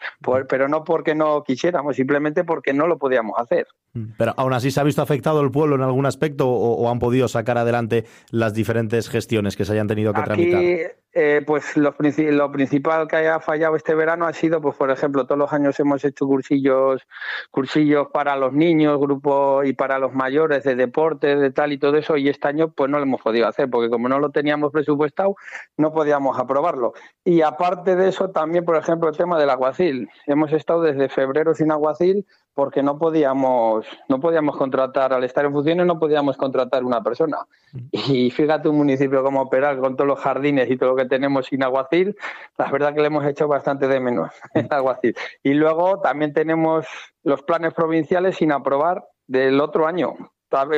pero 0.48 0.68
no 0.68 0.84
porque 0.84 1.16
no 1.16 1.44
quisiéramos, 1.44 1.96
simplemente 1.96 2.44
porque 2.44 2.74
no 2.74 2.88
lo 2.88 2.98
podíamos 2.98 3.38
hacer. 3.38 3.68
Mm. 3.94 4.14
Pero 4.18 4.34
aún 4.38 4.54
así 4.54 4.72
se 4.72 4.80
ha 4.80 4.84
visto 4.84 5.02
afectado 5.02 5.42
el 5.42 5.52
pueblo 5.52 5.76
en 5.76 5.82
algún 5.82 6.06
aspecto 6.06 6.50
o, 6.50 6.90
han 6.90 7.00
podido 7.00 7.28
sacar 7.28 7.58
adelante 7.58 8.06
las 8.30 8.54
diferentes 8.54 9.10
gestiones 9.10 9.56
que 9.56 9.66
se 9.66 9.74
hayan 9.74 9.88
tenido 9.88 10.14
que 10.14 10.22
tramitar. 10.22 10.62
Eh, 11.16 11.44
pues 11.46 11.78
lo, 11.78 11.94
lo, 12.00 12.52
principal 12.52 13.08
que 13.08 13.18
haya 13.18 13.40
fallado 13.40 13.76
este 13.76 13.94
verano 13.94 14.26
ha 14.26 14.34
sido, 14.34 14.62
pues 14.62 14.76
por 14.76 14.90
ejemplo, 14.90 15.26
todos 15.26 15.38
los 15.38 15.54
años 15.54 15.80
hemos 15.80 16.04
hecho 16.04 16.26
cursillos, 16.26 17.04
cursillos 17.52 18.08
para 18.12 18.36
los 18.36 18.52
niños, 18.52 19.00
grupos 19.00 19.68
y 19.68 19.74
para 19.74 20.00
los 20.00 20.12
mayores 20.14 20.64
de 20.64 20.76
deporte, 20.76 21.36
de 21.36 21.52
tal 21.52 21.72
y 21.72 21.78
todo 21.78 21.98
eso, 21.98 22.18
y 22.18 22.30
este 22.30 22.48
año 22.48 22.72
pues 22.72 22.90
no 22.90 22.98
lo 22.98 23.04
hemos 23.04 23.22
podido 23.22 23.48
hacer, 23.48 23.70
porque 23.70 23.92
como 23.92 24.10
no 24.10 24.18
lo 24.18 24.32
teníamos 24.32 24.72
presupuestado, 24.72 25.36
no 25.78 25.94
podíamos 25.94 26.40
aprobarlo. 26.40 26.94
Y 27.24 27.42
aparte 27.42 27.96
de 27.96 28.10
eso, 28.10 28.30
también, 28.30 28.66
por 28.66 28.76
ejemplo, 28.76 29.10
el 29.10 29.18
tema 29.18 29.40
del 29.40 29.50
aguacil. 29.50 30.10
Hemos 30.28 30.52
estado 30.54 30.82
desde 30.82 31.10
febrero 31.10 31.54
sin 31.54 31.72
aguacil 31.72 32.26
porque 32.54 32.84
no 32.84 32.98
podíamos, 32.98 33.86
no 34.10 34.20
podíamos 34.20 34.58
contratar, 34.58 35.12
al 35.14 35.24
estar 35.24 35.46
en 35.46 35.54
funciones 35.54 35.86
no 35.86 36.00
podíamos 36.00 36.38
contratar 36.38 36.84
una 36.84 37.02
persona. 37.02 37.38
Y 37.92 38.30
fíjate 38.30 38.70
un 38.70 38.78
municipio 38.78 39.24
como 39.24 39.50
Peral, 39.50 39.80
con 39.80 39.96
todos 39.96 40.08
los 40.08 40.20
jardines 40.20 40.70
y 40.70 40.78
todo 40.78 40.90
lo 40.90 40.96
que 40.96 41.06
tenemos 41.06 41.48
sin 41.48 41.64
aguacil, 41.64 42.16
la 42.58 42.72
verdad 42.72 42.94
que 42.94 43.02
le 43.02 43.08
hemos 43.08 43.26
hecho 43.26 43.48
bastante 43.48 43.88
de 43.88 44.00
menos 44.00 44.32
el 44.54 44.68
aguacil. 44.70 45.16
Y 45.42 45.54
luego 45.54 46.00
también 46.02 46.34
tenemos 46.34 46.86
los 47.24 47.42
planes 47.42 47.74
provinciales 47.74 48.38
sin 48.38 48.52
aprobar 48.52 49.04
del 49.28 49.60
otro 49.60 49.88
año. 49.88 50.14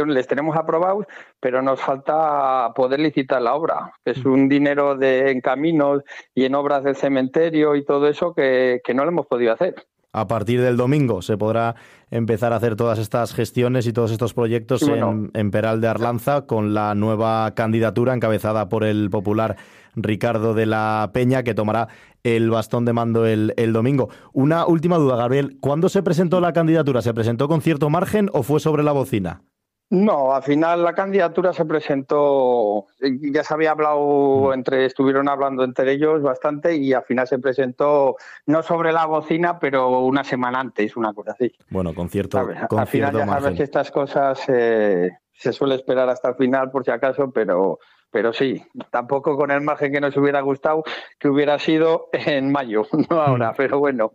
Les 0.08 0.28
tenemos 0.28 0.56
aprobados, 0.56 1.06
pero 1.40 1.62
nos 1.62 1.82
falta 1.82 2.72
poder 2.76 3.00
licitar 3.00 3.42
la 3.42 3.56
obra, 3.56 3.94
es 4.06 4.24
mm. 4.24 4.32
un 4.32 4.50
dinero 4.50 4.96
de, 4.96 5.32
en 5.32 5.42
caminos 5.42 6.04
y 6.34 6.46
en 6.46 6.56
obras 6.56 6.84
del 6.84 6.96
cementerio 6.96 7.76
y 7.76 7.86
todo 7.86 8.08
eso 8.08 8.34
que, 8.34 8.82
que 8.84 8.94
no 8.94 9.04
lo 9.04 9.12
hemos 9.12 9.28
podido 9.28 9.54
hacer 9.54 9.76
a 10.16 10.28
partir 10.28 10.62
del 10.62 10.78
domingo 10.78 11.22
se 11.22 11.38
podrá 11.38 11.76
empezar 12.10 12.54
a 12.54 12.56
hacer 12.56 12.78
todas 12.78 13.00
estas 13.00 13.34
gestiones 13.34 13.86
y 13.86 13.92
todos 13.92 14.12
estos 14.12 14.34
proyectos 14.34 14.82
en, 14.84 15.52
Peral 15.52 15.82
de 15.82 15.90
Arlanza 15.90 16.46
con 16.46 16.74
la 16.74 16.96
nueva 16.96 17.54
candidatura 17.54 18.14
encabezada 18.14 18.70
por 18.70 18.86
el 18.86 19.10
popular 19.10 19.58
Ricardo 19.94 20.54
de 20.54 20.68
la 20.68 21.12
Peña 21.14 21.44
que 21.44 21.54
tomará 21.54 21.90
el 22.24 22.50
bastón 22.50 22.86
de 22.86 22.94
mando 22.94 23.26
el, 23.26 23.54
el 23.58 23.74
domingo. 23.74 24.10
Una 24.32 24.66
última 24.66 24.98
duda, 24.98 25.16
Gabriel. 25.16 25.58
¿Cuándo 25.60 25.90
se 25.90 26.02
presentó 26.02 26.40
la 26.40 26.54
candidatura? 26.54 27.02
¿Se 27.02 27.14
presentó 27.14 27.48
con 27.48 27.62
cierto 27.62 27.90
margen 27.90 28.30
o 28.34 28.42
fue 28.42 28.60
sobre 28.60 28.84
la 28.84 28.94
bocina? 28.94 29.44
No, 29.90 30.34
al 30.34 30.42
final 30.42 30.84
la 30.84 30.96
candidatura 30.96 31.54
se 31.54 31.64
presentó, 31.64 32.88
ya 33.00 33.44
se 33.44 33.54
había 33.54 33.72
hablado 33.72 34.50
mm. 34.50 34.54
entre, 34.54 34.86
estuvieron 34.86 35.30
hablando 35.30 35.64
entre 35.64 35.92
ellos 35.92 36.24
bastante 36.24 36.76
y 36.76 36.92
al 36.94 37.04
final 37.04 37.28
se 37.28 37.38
presentó 37.38 38.16
no 38.48 38.64
sobre 38.64 38.92
la 38.92 39.06
bocina, 39.06 39.60
pero 39.60 40.00
una 40.00 40.24
semana 40.24 40.60
antes, 40.60 40.98
una 40.98 41.14
cosa 41.14 41.34
así. 41.34 41.52
Bueno, 41.70 41.94
con 41.94 42.10
cierto, 42.10 42.40
al 42.40 42.88
final 42.88 43.16
ya 43.16 43.28
sabes 43.28 43.56
que 43.56 43.64
estas 43.64 43.92
cosas 43.92 44.42
eh, 44.48 45.12
se 45.32 45.54
suele 45.54 45.76
esperar 45.76 46.10
hasta 46.10 46.30
el 46.30 46.36
final 46.36 46.72
por 46.72 46.84
si 46.84 46.92
acaso, 46.92 47.30
pero 47.32 47.78
pero 48.10 48.32
sí, 48.32 48.64
tampoco 48.92 49.36
con 49.36 49.52
el 49.52 49.60
margen 49.60 49.92
que 49.92 50.00
nos 50.00 50.16
hubiera 50.16 50.40
gustado 50.40 50.84
que 51.20 51.28
hubiera 51.28 51.60
sido 51.60 52.08
en 52.14 52.50
mayo, 52.52 52.88
no 53.10 53.22
ahora, 53.22 53.52
mm. 53.52 53.56
pero 53.58 53.80
bueno. 53.80 54.14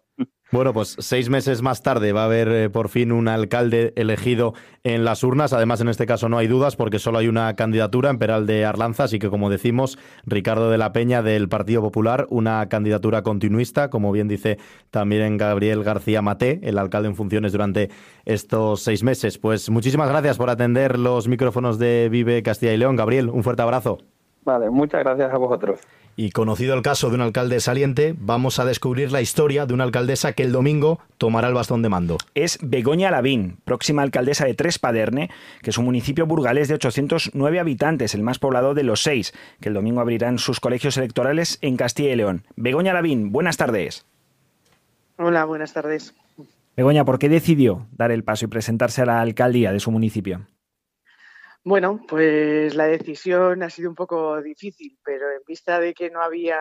Bueno, 0.52 0.72
pues 0.72 0.96
seis 0.98 1.28
meses 1.28 1.62
más 1.62 1.80
tarde 1.80 2.12
va 2.12 2.22
a 2.22 2.24
haber 2.24 2.48
eh, 2.48 2.70
por 2.70 2.88
fin 2.88 3.12
un 3.12 3.28
alcalde 3.28 3.92
elegido 3.94 4.52
en 4.82 5.04
las 5.04 5.22
urnas. 5.22 5.52
Además, 5.52 5.80
en 5.80 5.88
este 5.88 6.06
caso 6.06 6.28
no 6.28 6.38
hay 6.38 6.48
dudas 6.48 6.74
porque 6.74 6.98
solo 6.98 7.18
hay 7.18 7.28
una 7.28 7.54
candidatura 7.54 8.10
en 8.10 8.18
Peral 8.18 8.46
de 8.46 8.64
Arlanza, 8.64 9.04
así 9.04 9.20
que 9.20 9.30
como 9.30 9.48
decimos, 9.48 9.96
Ricardo 10.26 10.68
de 10.68 10.76
la 10.76 10.92
Peña 10.92 11.22
del 11.22 11.48
Partido 11.48 11.82
Popular, 11.82 12.26
una 12.30 12.68
candidatura 12.68 13.22
continuista, 13.22 13.90
como 13.90 14.10
bien 14.10 14.26
dice 14.26 14.58
también 14.90 15.36
Gabriel 15.36 15.84
García 15.84 16.20
Maté, 16.20 16.58
el 16.64 16.78
alcalde 16.78 17.10
en 17.10 17.14
funciones 17.14 17.52
durante 17.52 17.88
estos 18.24 18.82
seis 18.82 19.04
meses. 19.04 19.38
Pues 19.38 19.70
muchísimas 19.70 20.08
gracias 20.08 20.36
por 20.36 20.50
atender 20.50 20.98
los 20.98 21.28
micrófonos 21.28 21.78
de 21.78 22.08
Vive 22.10 22.42
Castilla 22.42 22.72
y 22.72 22.76
León. 22.76 22.96
Gabriel, 22.96 23.28
un 23.28 23.44
fuerte 23.44 23.62
abrazo. 23.62 23.98
Vale, 24.44 24.70
muchas 24.70 25.04
gracias 25.04 25.32
a 25.32 25.36
vosotros. 25.36 25.80
Y 26.16 26.32
conocido 26.32 26.74
el 26.74 26.82
caso 26.82 27.08
de 27.08 27.14
un 27.14 27.20
alcalde 27.20 27.60
saliente, 27.60 28.14
vamos 28.18 28.58
a 28.58 28.64
descubrir 28.64 29.12
la 29.12 29.20
historia 29.20 29.64
de 29.64 29.74
una 29.74 29.84
alcaldesa 29.84 30.32
que 30.32 30.42
el 30.42 30.52
domingo 30.52 30.98
tomará 31.18 31.48
el 31.48 31.54
bastón 31.54 31.82
de 31.82 31.88
mando. 31.88 32.18
Es 32.34 32.58
Begoña 32.62 33.10
Lavín, 33.10 33.58
próxima 33.64 34.02
alcaldesa 34.02 34.44
de 34.44 34.54
Trespaderne, 34.54 35.30
que 35.62 35.70
es 35.70 35.78
un 35.78 35.84
municipio 35.84 36.26
burgalés 36.26 36.68
de 36.68 36.74
809 36.74 37.60
habitantes, 37.60 38.14
el 38.14 38.22
más 38.22 38.38
poblado 38.38 38.74
de 38.74 38.82
los 38.82 39.02
seis, 39.02 39.32
que 39.60 39.68
el 39.68 39.74
domingo 39.74 40.00
abrirán 40.00 40.38
sus 40.38 40.60
colegios 40.60 40.96
electorales 40.96 41.58
en 41.62 41.76
Castilla 41.76 42.10
y 42.10 42.16
León. 42.16 42.44
Begoña 42.56 42.92
Lavín, 42.92 43.32
buenas 43.32 43.56
tardes. 43.56 44.04
Hola, 45.16 45.44
buenas 45.44 45.72
tardes. 45.72 46.14
Begoña, 46.76 47.04
¿por 47.04 47.18
qué 47.18 47.28
decidió 47.28 47.86
dar 47.92 48.10
el 48.10 48.24
paso 48.24 48.46
y 48.46 48.48
presentarse 48.48 49.02
a 49.02 49.06
la 49.06 49.20
alcaldía 49.20 49.72
de 49.72 49.80
su 49.80 49.90
municipio? 49.90 50.46
Bueno, 51.64 52.00
pues 52.08 52.74
la 52.74 52.86
decisión 52.86 53.62
ha 53.62 53.68
sido 53.70 53.90
un 53.90 53.94
poco 53.94 54.40
difícil, 54.42 54.98
pero 55.04 55.30
en 55.30 55.42
vista 55.46 55.78
de 55.78 55.92
que 55.92 56.10
no 56.10 56.22
había 56.22 56.58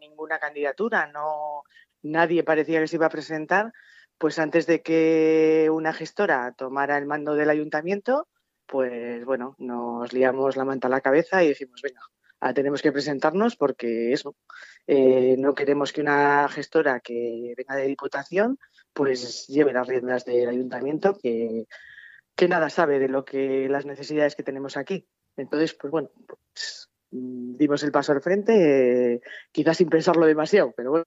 ninguna 0.00 0.38
candidatura, 0.38 1.06
no 1.12 1.62
nadie 2.02 2.42
parecía 2.44 2.80
que 2.80 2.88
se 2.88 2.96
iba 2.96 3.06
a 3.06 3.10
presentar, 3.10 3.72
pues 4.16 4.38
antes 4.38 4.66
de 4.66 4.82
que 4.82 5.68
una 5.70 5.92
gestora 5.92 6.52
tomara 6.56 6.96
el 6.96 7.04
mando 7.06 7.34
del 7.34 7.50
ayuntamiento, 7.50 8.26
pues 8.66 9.22
bueno, 9.26 9.54
nos 9.58 10.12
liamos 10.14 10.56
la 10.56 10.64
manta 10.64 10.88
a 10.88 10.90
la 10.90 11.02
cabeza 11.02 11.44
y 11.44 11.48
dijimos, 11.48 11.82
venga, 11.82 12.00
tenemos 12.54 12.80
que 12.80 12.92
presentarnos 12.92 13.54
porque 13.56 14.12
eso, 14.12 14.34
eh, 14.86 15.36
no 15.38 15.54
queremos 15.54 15.92
que 15.92 16.00
una 16.00 16.48
gestora 16.48 17.00
que 17.00 17.52
venga 17.56 17.76
de 17.76 17.86
diputación 17.86 18.58
pues 18.94 19.46
lleve 19.48 19.72
las 19.74 19.86
riendas 19.86 20.24
del 20.24 20.48
ayuntamiento 20.48 21.18
que 21.18 21.66
que 22.38 22.46
nada 22.46 22.70
sabe 22.70 23.00
de 23.00 23.08
lo 23.08 23.24
que 23.24 23.68
las 23.68 23.84
necesidades 23.84 24.36
que 24.36 24.44
tenemos 24.44 24.76
aquí. 24.76 25.08
Entonces, 25.36 25.74
pues 25.74 25.90
bueno, 25.90 26.08
pues, 26.24 26.88
mm, 27.10 27.56
dimos 27.56 27.82
el 27.82 27.90
paso 27.90 28.12
al 28.12 28.22
frente, 28.22 29.14
eh, 29.14 29.20
quizás 29.50 29.76
sin 29.76 29.88
pensarlo 29.88 30.24
demasiado, 30.24 30.72
pero 30.76 30.90
bueno, 30.92 31.04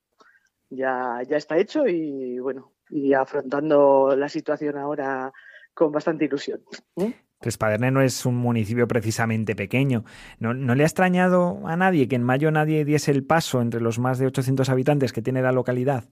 ya, 0.69 1.21
ya 1.25 1.37
está 1.37 1.57
hecho 1.57 1.87
y 1.87 2.37
bueno, 2.39 2.73
y 2.89 3.13
afrontando 3.13 4.13
la 4.17 4.27
situación 4.27 4.77
ahora 4.77 5.31
con 5.73 5.93
bastante 5.93 6.25
ilusión. 6.25 6.59
¿eh? 6.97 7.13
Trespaderne 7.39 7.91
no 7.91 8.01
es 8.01 8.25
un 8.25 8.35
municipio 8.35 8.85
precisamente 8.85 9.55
pequeño. 9.55 10.03
¿No, 10.37 10.53
¿No, 10.53 10.75
le 10.75 10.83
ha 10.83 10.85
extrañado 10.85 11.65
a 11.65 11.77
nadie 11.77 12.09
que 12.09 12.17
en 12.17 12.23
mayo 12.23 12.51
nadie 12.51 12.83
diese 12.83 13.09
el 13.09 13.25
paso 13.25 13.61
entre 13.61 13.79
los 13.79 13.99
más 13.99 14.19
de 14.19 14.27
800 14.27 14.67
habitantes 14.69 15.13
que 15.13 15.21
tiene 15.21 15.41
la 15.41 15.53
localidad? 15.53 16.09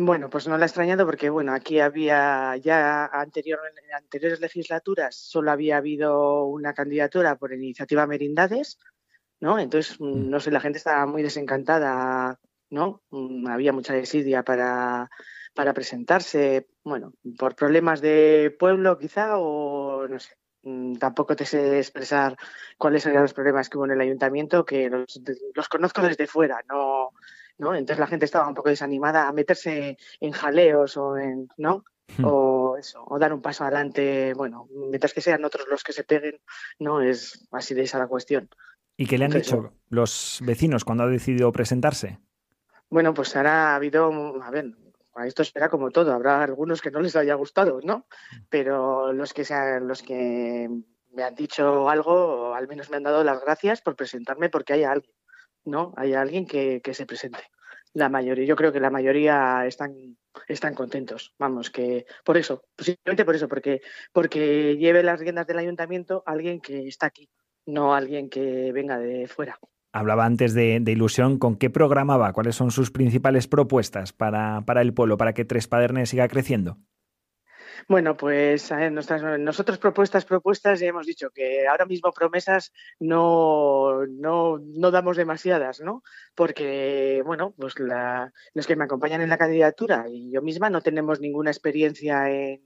Bueno, 0.00 0.30
pues 0.30 0.46
no 0.46 0.56
la 0.56 0.64
ha 0.64 0.66
extrañado 0.66 1.04
porque 1.04 1.28
bueno, 1.28 1.52
aquí 1.52 1.80
había 1.80 2.56
ya 2.56 3.06
anterior, 3.06 3.58
en 3.66 3.94
anteriores 3.94 4.38
legislaturas 4.38 5.16
solo 5.16 5.50
había 5.50 5.78
habido 5.78 6.44
una 6.44 6.72
candidatura 6.72 7.34
por 7.34 7.52
iniciativa 7.52 8.06
Merindades, 8.06 8.78
¿no? 9.40 9.58
Entonces, 9.58 10.00
mm, 10.00 10.04
mm. 10.04 10.30
no 10.30 10.38
sé, 10.38 10.52
la 10.52 10.60
gente 10.60 10.78
estaba 10.78 11.04
muy 11.06 11.24
desencantada, 11.24 12.38
¿no? 12.70 13.02
Mm, 13.10 13.48
había 13.48 13.72
mucha 13.72 13.92
desidia 13.92 14.44
para, 14.44 15.10
para 15.52 15.74
presentarse, 15.74 16.68
bueno, 16.84 17.12
por 17.36 17.56
problemas 17.56 18.00
de 18.00 18.54
pueblo 18.56 18.98
quizá 18.98 19.36
o 19.36 20.06
no 20.06 20.20
sé. 20.20 20.30
Tampoco 21.00 21.34
te 21.34 21.44
sé 21.46 21.78
expresar 21.78 22.36
cuáles 22.76 23.04
eran 23.06 23.22
los 23.22 23.32
problemas 23.34 23.68
que 23.68 23.78
hubo 23.78 23.86
en 23.86 23.92
el 23.92 24.00
ayuntamiento, 24.00 24.64
que 24.64 24.90
los, 24.90 25.20
los 25.54 25.68
conozco 25.68 26.02
desde 26.02 26.26
fuera, 26.26 26.62
no, 26.68 26.97
¿no? 27.58 27.74
Entonces 27.74 27.98
la 27.98 28.06
gente 28.06 28.24
estaba 28.24 28.48
un 28.48 28.54
poco 28.54 28.70
desanimada 28.70 29.28
a 29.28 29.32
meterse 29.32 29.98
en 30.20 30.32
jaleos 30.32 30.96
o 30.96 31.16
en, 31.16 31.48
¿no? 31.56 31.84
Hmm. 32.16 32.24
O 32.24 32.76
eso, 32.78 33.04
o 33.06 33.18
dar 33.18 33.32
un 33.32 33.42
paso 33.42 33.64
adelante, 33.64 34.32
bueno, 34.34 34.66
mientras 34.70 35.12
que 35.12 35.20
sean 35.20 35.44
otros 35.44 35.66
los 35.68 35.84
que 35.84 35.92
se 35.92 36.04
peguen, 36.04 36.40
no 36.78 37.02
es 37.02 37.46
así 37.52 37.74
de 37.74 37.82
esa 37.82 37.98
la 37.98 38.06
cuestión. 38.06 38.48
¿Y 38.96 39.06
qué 39.06 39.18
le 39.18 39.26
han 39.26 39.30
dicho 39.30 39.72
los 39.90 40.40
vecinos 40.42 40.84
cuando 40.84 41.04
ha 41.04 41.08
decidido 41.08 41.52
presentarse? 41.52 42.18
Bueno, 42.90 43.12
pues 43.12 43.36
ahora 43.36 43.72
ha 43.72 43.76
habido, 43.76 44.42
a 44.42 44.50
ver, 44.50 44.74
esto 45.26 45.42
espera 45.42 45.68
como 45.68 45.90
todo, 45.90 46.12
habrá 46.12 46.42
algunos 46.42 46.80
que 46.80 46.90
no 46.90 47.00
les 47.00 47.16
haya 47.16 47.34
gustado, 47.34 47.80
¿no? 47.82 48.06
Pero 48.48 49.12
los 49.12 49.32
que 49.34 49.44
sean, 49.44 49.86
los 49.86 50.02
que 50.02 50.68
me 51.12 51.22
han 51.22 51.34
dicho 51.34 51.88
algo, 51.88 52.50
o 52.50 52.54
al 52.54 52.68
menos 52.68 52.90
me 52.90 52.96
han 52.96 53.02
dado 53.02 53.24
las 53.24 53.40
gracias 53.40 53.80
por 53.80 53.96
presentarme 53.96 54.48
porque 54.48 54.74
hay 54.74 54.84
alguien. 54.84 55.12
¿No? 55.64 55.92
Hay 55.96 56.14
alguien 56.14 56.46
que, 56.46 56.80
se 56.92 57.06
presente. 57.06 57.40
La 57.94 58.08
mayoría, 58.08 58.44
yo 58.44 58.56
creo 58.56 58.72
que 58.72 58.80
la 58.80 58.90
mayoría 58.90 59.66
están, 59.66 60.16
están 60.46 60.74
contentos. 60.74 61.34
Vamos, 61.38 61.70
que 61.70 62.06
por 62.24 62.36
eso, 62.36 62.64
posiblemente 62.76 63.24
por 63.24 63.34
eso, 63.34 63.48
porque, 63.48 63.80
porque 64.12 64.76
lleve 64.76 65.02
las 65.02 65.18
riendas 65.18 65.46
del 65.46 65.58
ayuntamiento 65.58 66.22
alguien 66.26 66.60
que 66.60 66.86
está 66.86 67.06
aquí, 67.06 67.28
no 67.66 67.94
alguien 67.94 68.28
que 68.28 68.72
venga 68.72 68.98
de 68.98 69.26
fuera. 69.26 69.58
Hablaba 69.92 70.26
antes 70.26 70.52
de, 70.52 70.82
ilusión, 70.86 71.38
¿con 71.38 71.56
qué 71.56 71.70
programa 71.70 72.18
va? 72.18 72.32
¿Cuáles 72.34 72.56
son 72.56 72.70
sus 72.70 72.90
principales 72.90 73.48
propuestas 73.48 74.12
para, 74.12 74.62
para 74.66 74.82
el 74.82 74.92
pueblo, 74.92 75.16
para 75.16 75.32
que 75.32 75.46
Tres 75.46 75.66
Padernes 75.66 76.10
siga 76.10 76.28
creciendo? 76.28 76.78
Bueno, 77.86 78.16
pues 78.16 78.70
nuestras, 78.90 79.22
nosotros 79.38 79.78
propuestas, 79.78 80.24
propuestas, 80.24 80.80
ya 80.80 80.88
hemos 80.88 81.06
dicho 81.06 81.30
que 81.30 81.66
ahora 81.68 81.86
mismo 81.86 82.10
promesas 82.12 82.72
no, 82.98 84.06
no, 84.06 84.58
no 84.58 84.90
damos 84.90 85.16
demasiadas, 85.16 85.80
¿no? 85.80 86.02
Porque, 86.34 87.22
bueno, 87.24 87.54
pues 87.56 87.74
los 87.78 88.66
que 88.66 88.76
me 88.76 88.84
acompañan 88.84 89.20
en 89.20 89.28
la 89.28 89.38
candidatura 89.38 90.06
y 90.08 90.30
yo 90.32 90.42
misma 90.42 90.70
no 90.70 90.80
tenemos 90.80 91.20
ninguna 91.20 91.50
experiencia 91.50 92.30
en, 92.30 92.62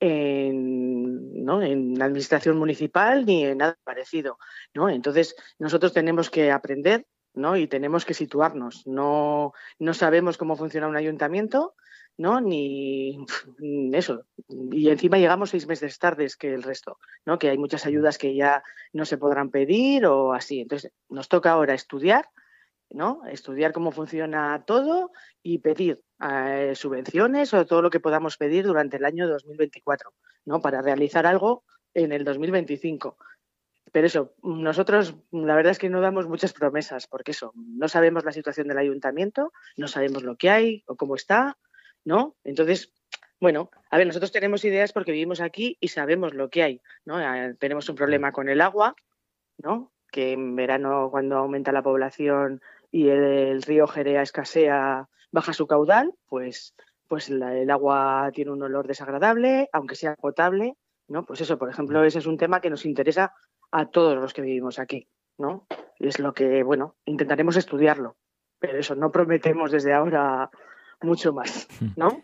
en, 0.00 1.44
¿no? 1.44 1.62
en 1.62 1.98
la 1.98 2.06
administración 2.06 2.58
municipal 2.58 3.26
ni 3.26 3.44
en 3.44 3.58
nada 3.58 3.78
parecido, 3.84 4.38
¿no? 4.74 4.88
Entonces, 4.88 5.36
nosotros 5.58 5.92
tenemos 5.92 6.30
que 6.30 6.50
aprender 6.50 7.06
¿no? 7.34 7.56
Y 7.56 7.66
tenemos 7.66 8.04
que 8.04 8.14
situarnos. 8.14 8.86
No, 8.86 9.52
no 9.78 9.94
sabemos 9.94 10.36
cómo 10.36 10.56
funciona 10.56 10.88
un 10.88 10.96
ayuntamiento, 10.96 11.74
¿no? 12.16 12.40
Ni, 12.40 13.18
eso. 13.92 14.26
Y 14.48 14.88
encima 14.90 15.18
llegamos 15.18 15.50
seis 15.50 15.66
meses 15.66 15.98
tardes 15.98 16.36
que 16.36 16.52
el 16.52 16.62
resto, 16.62 16.98
¿no? 17.24 17.38
Que 17.38 17.50
hay 17.50 17.58
muchas 17.58 17.86
ayudas 17.86 18.18
que 18.18 18.34
ya 18.34 18.62
no 18.92 19.04
se 19.04 19.18
podrán 19.18 19.50
pedir 19.50 20.06
o 20.06 20.32
así. 20.32 20.60
Entonces, 20.60 20.92
nos 21.08 21.28
toca 21.28 21.52
ahora 21.52 21.74
estudiar, 21.74 22.28
¿no? 22.90 23.22
Estudiar 23.26 23.72
cómo 23.72 23.92
funciona 23.92 24.64
todo 24.66 25.12
y 25.42 25.58
pedir 25.58 26.02
eh, 26.20 26.72
subvenciones 26.74 27.54
o 27.54 27.64
todo 27.64 27.82
lo 27.82 27.90
que 27.90 28.00
podamos 28.00 28.36
pedir 28.36 28.66
durante 28.66 28.96
el 28.98 29.04
año 29.04 29.28
2024, 29.28 30.12
¿no? 30.44 30.60
Para 30.60 30.82
realizar 30.82 31.26
algo 31.26 31.64
en 31.94 32.12
el 32.12 32.24
2025. 32.24 33.16
Pero 33.92 34.06
eso, 34.06 34.34
nosotros 34.42 35.16
la 35.32 35.54
verdad 35.54 35.72
es 35.72 35.78
que 35.78 35.90
no 35.90 36.00
damos 36.00 36.28
muchas 36.28 36.52
promesas, 36.52 37.06
porque 37.06 37.32
eso, 37.32 37.52
no 37.54 37.88
sabemos 37.88 38.24
la 38.24 38.32
situación 38.32 38.68
del 38.68 38.78
ayuntamiento, 38.78 39.52
no 39.76 39.88
sabemos 39.88 40.22
lo 40.22 40.36
que 40.36 40.50
hay 40.50 40.84
o 40.86 40.96
cómo 40.96 41.16
está, 41.16 41.58
¿no? 42.04 42.36
Entonces, 42.44 42.92
bueno, 43.40 43.70
a 43.90 43.96
ver, 43.96 44.06
nosotros 44.06 44.32
tenemos 44.32 44.64
ideas 44.64 44.92
porque 44.92 45.12
vivimos 45.12 45.40
aquí 45.40 45.76
y 45.80 45.88
sabemos 45.88 46.34
lo 46.34 46.50
que 46.50 46.62
hay, 46.62 46.82
¿no? 47.04 47.20
Eh, 47.20 47.54
tenemos 47.58 47.88
un 47.88 47.96
problema 47.96 48.32
con 48.32 48.48
el 48.48 48.60
agua, 48.60 48.94
¿no? 49.58 49.92
Que 50.12 50.32
en 50.32 50.54
verano, 50.56 51.08
cuando 51.10 51.38
aumenta 51.38 51.72
la 51.72 51.82
población 51.82 52.60
y 52.90 53.08
el, 53.08 53.62
río 53.62 53.86
Jerea 53.86 54.22
escasea, 54.22 55.08
baja 55.32 55.52
su 55.52 55.66
caudal, 55.66 56.14
pues, 56.26 56.74
pues 57.08 57.28
el 57.30 57.70
agua 57.70 58.30
tiene 58.34 58.50
un 58.52 58.62
olor 58.62 58.86
desagradable, 58.86 59.68
aunque 59.72 59.94
sea 59.96 60.14
potable, 60.16 60.76
¿no? 61.08 61.24
Pues 61.24 61.40
eso, 61.40 61.58
por 61.58 61.70
ejemplo, 61.70 62.04
ese 62.04 62.18
es 62.20 62.26
un 62.26 62.36
tema 62.38 62.60
que 62.60 62.70
nos 62.70 62.84
interesa 62.84 63.34
a 63.70 63.86
todos 63.86 64.16
los 64.16 64.32
que 64.32 64.42
vivimos 64.42 64.78
aquí, 64.78 65.08
¿no? 65.38 65.66
Es 65.98 66.18
lo 66.18 66.32
que, 66.32 66.62
bueno, 66.62 66.96
intentaremos 67.04 67.56
estudiarlo, 67.56 68.16
pero 68.58 68.78
eso, 68.78 68.94
no 68.94 69.12
prometemos 69.12 69.70
desde 69.70 69.92
ahora 69.92 70.50
mucho 71.02 71.32
más, 71.32 71.68
¿no? 71.96 72.22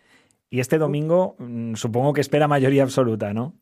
Y 0.48 0.61
este 0.61 0.78
domingo 0.78 1.37
mm, 1.38 1.74
supongo 1.74 2.12
que 2.12 2.20
espera 2.20 2.48
mayoría 2.48 2.82
absoluta, 2.82 3.32
¿no? 3.32 3.54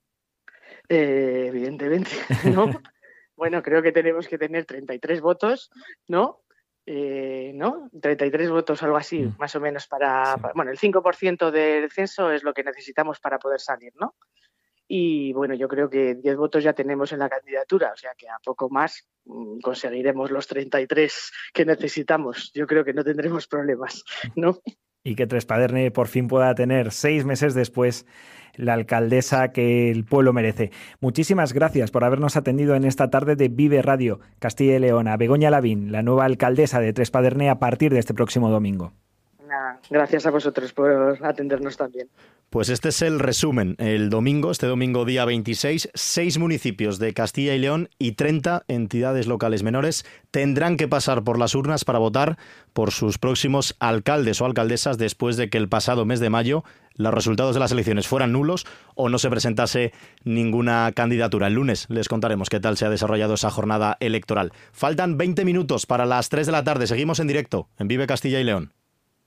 Eh, 0.89 1.47
evidentemente, 1.49 2.11
¿no? 2.53 2.71
bueno, 3.37 3.63
creo 3.63 3.83
que 3.83 3.93
tenemos 3.93 4.29
que 4.29 4.39
tener 4.39 4.65
33 4.65 5.21
votos, 5.21 5.71
¿no? 6.09 6.43
Eh, 6.87 7.53
¿no? 7.55 7.89
33 8.03 8.51
votos, 8.51 8.83
algo 8.83 8.99
así, 8.99 9.23
mm. 9.23 9.37
más 9.39 9.55
o 9.57 9.61
menos, 9.61 9.87
para, 9.87 10.37
para, 10.37 10.53
bueno, 10.55 10.71
el 10.71 10.79
5% 10.79 11.51
del 11.51 11.91
censo 11.91 12.31
es 12.31 12.43
lo 12.43 12.53
que 12.53 12.63
necesitamos 12.63 13.21
para 13.21 13.39
poder 13.39 13.61
salir, 13.61 13.93
¿no? 13.99 14.15
Y 14.87 15.33
bueno, 15.33 15.55
yo 15.55 15.69
creo 15.69 15.89
que 15.89 16.15
10 16.15 16.37
votos 16.37 16.63
ya 16.63 16.73
tenemos 16.73 17.13
en 17.13 17.21
la 17.21 17.29
candidatura, 17.29 17.93
o 17.93 17.97
sea 17.97 18.13
que 18.17 18.29
a 18.29 18.39
poco 18.45 18.69
más 18.69 19.09
mm, 19.25 19.61
conseguiremos 19.61 20.31
los 20.31 20.47
33 20.47 21.33
que 21.53 21.65
necesitamos. 21.65 22.53
Yo 22.55 22.67
creo 22.67 22.85
que 22.85 22.93
no 22.93 23.03
tendremos 23.03 23.47
problemas, 23.47 24.05
¿no? 24.37 24.61
y 25.05 25.15
que 25.15 25.27
Trespaderne 25.27 25.91
por 25.91 26.09
fin 26.09 26.29
pueda 26.29 26.55
tener 26.55 26.91
seis 26.91 27.25
meses 27.27 27.55
después 27.55 28.07
la 28.57 28.73
alcaldesa 28.73 29.53
que 29.53 29.91
el 29.91 30.05
pueblo 30.05 30.33
merece. 30.33 30.71
Muchísimas 31.01 31.53
gracias 31.53 31.91
por 31.91 32.05
habernos 32.05 32.37
atendido 32.37 32.75
en 32.75 32.85
esta 32.85 33.11
tarde 33.11 33.37
de 33.37 33.49
Vive 33.49 33.83
Radio 33.83 34.21
Castilla 34.39 34.77
y 34.77 34.79
León. 34.79 35.09
A 35.09 35.17
Begoña 35.17 35.51
Lavín, 35.51 35.93
la 35.93 36.03
nueva 36.03 36.25
alcaldesa 36.25 36.81
de 36.81 36.93
Trespaderne 36.93 37.51
a 37.51 37.59
partir 37.59 37.93
de 37.93 37.99
este 37.99 38.15
próximo 38.15 38.49
domingo. 38.49 38.93
Gracias 39.91 40.27
a 40.27 40.31
vosotros 40.31 40.73
por 40.73 41.19
atendernos 41.25 41.77
también. 41.77 42.09
Pues 42.55 42.69
este 42.69 42.91
es 42.91 43.03
el 43.03 43.19
resumen. 43.19 43.75
El 43.79 44.11
domingo, 44.11 44.53
este 44.53 44.69
domingo 44.69 45.05
día 45.05 45.25
26, 45.25 45.91
seis 45.93 46.39
municipios 46.39 47.01
de 47.01 47.13
Castilla 47.13 47.53
y 47.55 47.59
León 47.59 47.89
y 47.99 48.13
30 48.13 48.65
entidades 48.69 49.27
locales 49.27 49.65
menores 49.65 50.07
tendrán 50.31 50.77
que 50.77 50.87
pasar 50.87 51.25
por 51.25 51.37
las 51.37 51.57
urnas 51.57 51.85
para 51.85 51.99
votar 51.99 52.39
por 52.73 52.93
sus 52.93 53.19
próximos 53.19 53.75
alcaldes 53.81 54.41
o 54.41 54.45
alcaldesas 54.45 54.99
después 54.99 55.37
de 55.37 55.51
que 55.51 55.59
el 55.59 55.69
pasado 55.69 56.05
mes 56.05 56.21
de 56.21 56.31
mayo 56.31 56.63
los 56.95 57.13
resultados 57.13 57.55
de 57.55 57.61
las 57.61 57.73
elecciones 57.73 58.07
fueran 58.07 58.31
nulos 58.31 58.67
o 58.95 59.09
no 59.09 59.19
se 59.19 59.31
presentase 59.31 59.93
ninguna 60.23 60.93
candidatura. 60.95 61.49
El 61.49 61.55
lunes 61.55 61.87
les 61.89 62.09
contaremos 62.09 62.51
qué 62.51 62.61
tal 62.61 62.77
se 62.77 62.87
ha 62.87 62.91
desarrollado 62.91 63.35
esa 63.35 63.51
jornada 63.51 63.97
electoral. 63.99 64.53
Faltan 64.71 65.19
20 65.19 65.45
minutos 65.45 65.87
para 65.87 66.07
las 66.07 66.29
3 66.29 66.47
de 66.47 66.53
la 66.53 66.63
tarde. 66.63 66.87
Seguimos 66.87 67.19
en 67.19 67.27
directo 67.27 67.69
en 67.79 67.89
Vive 67.89 68.07
Castilla 68.07 68.39
y 68.39 68.45
León. 68.45 68.73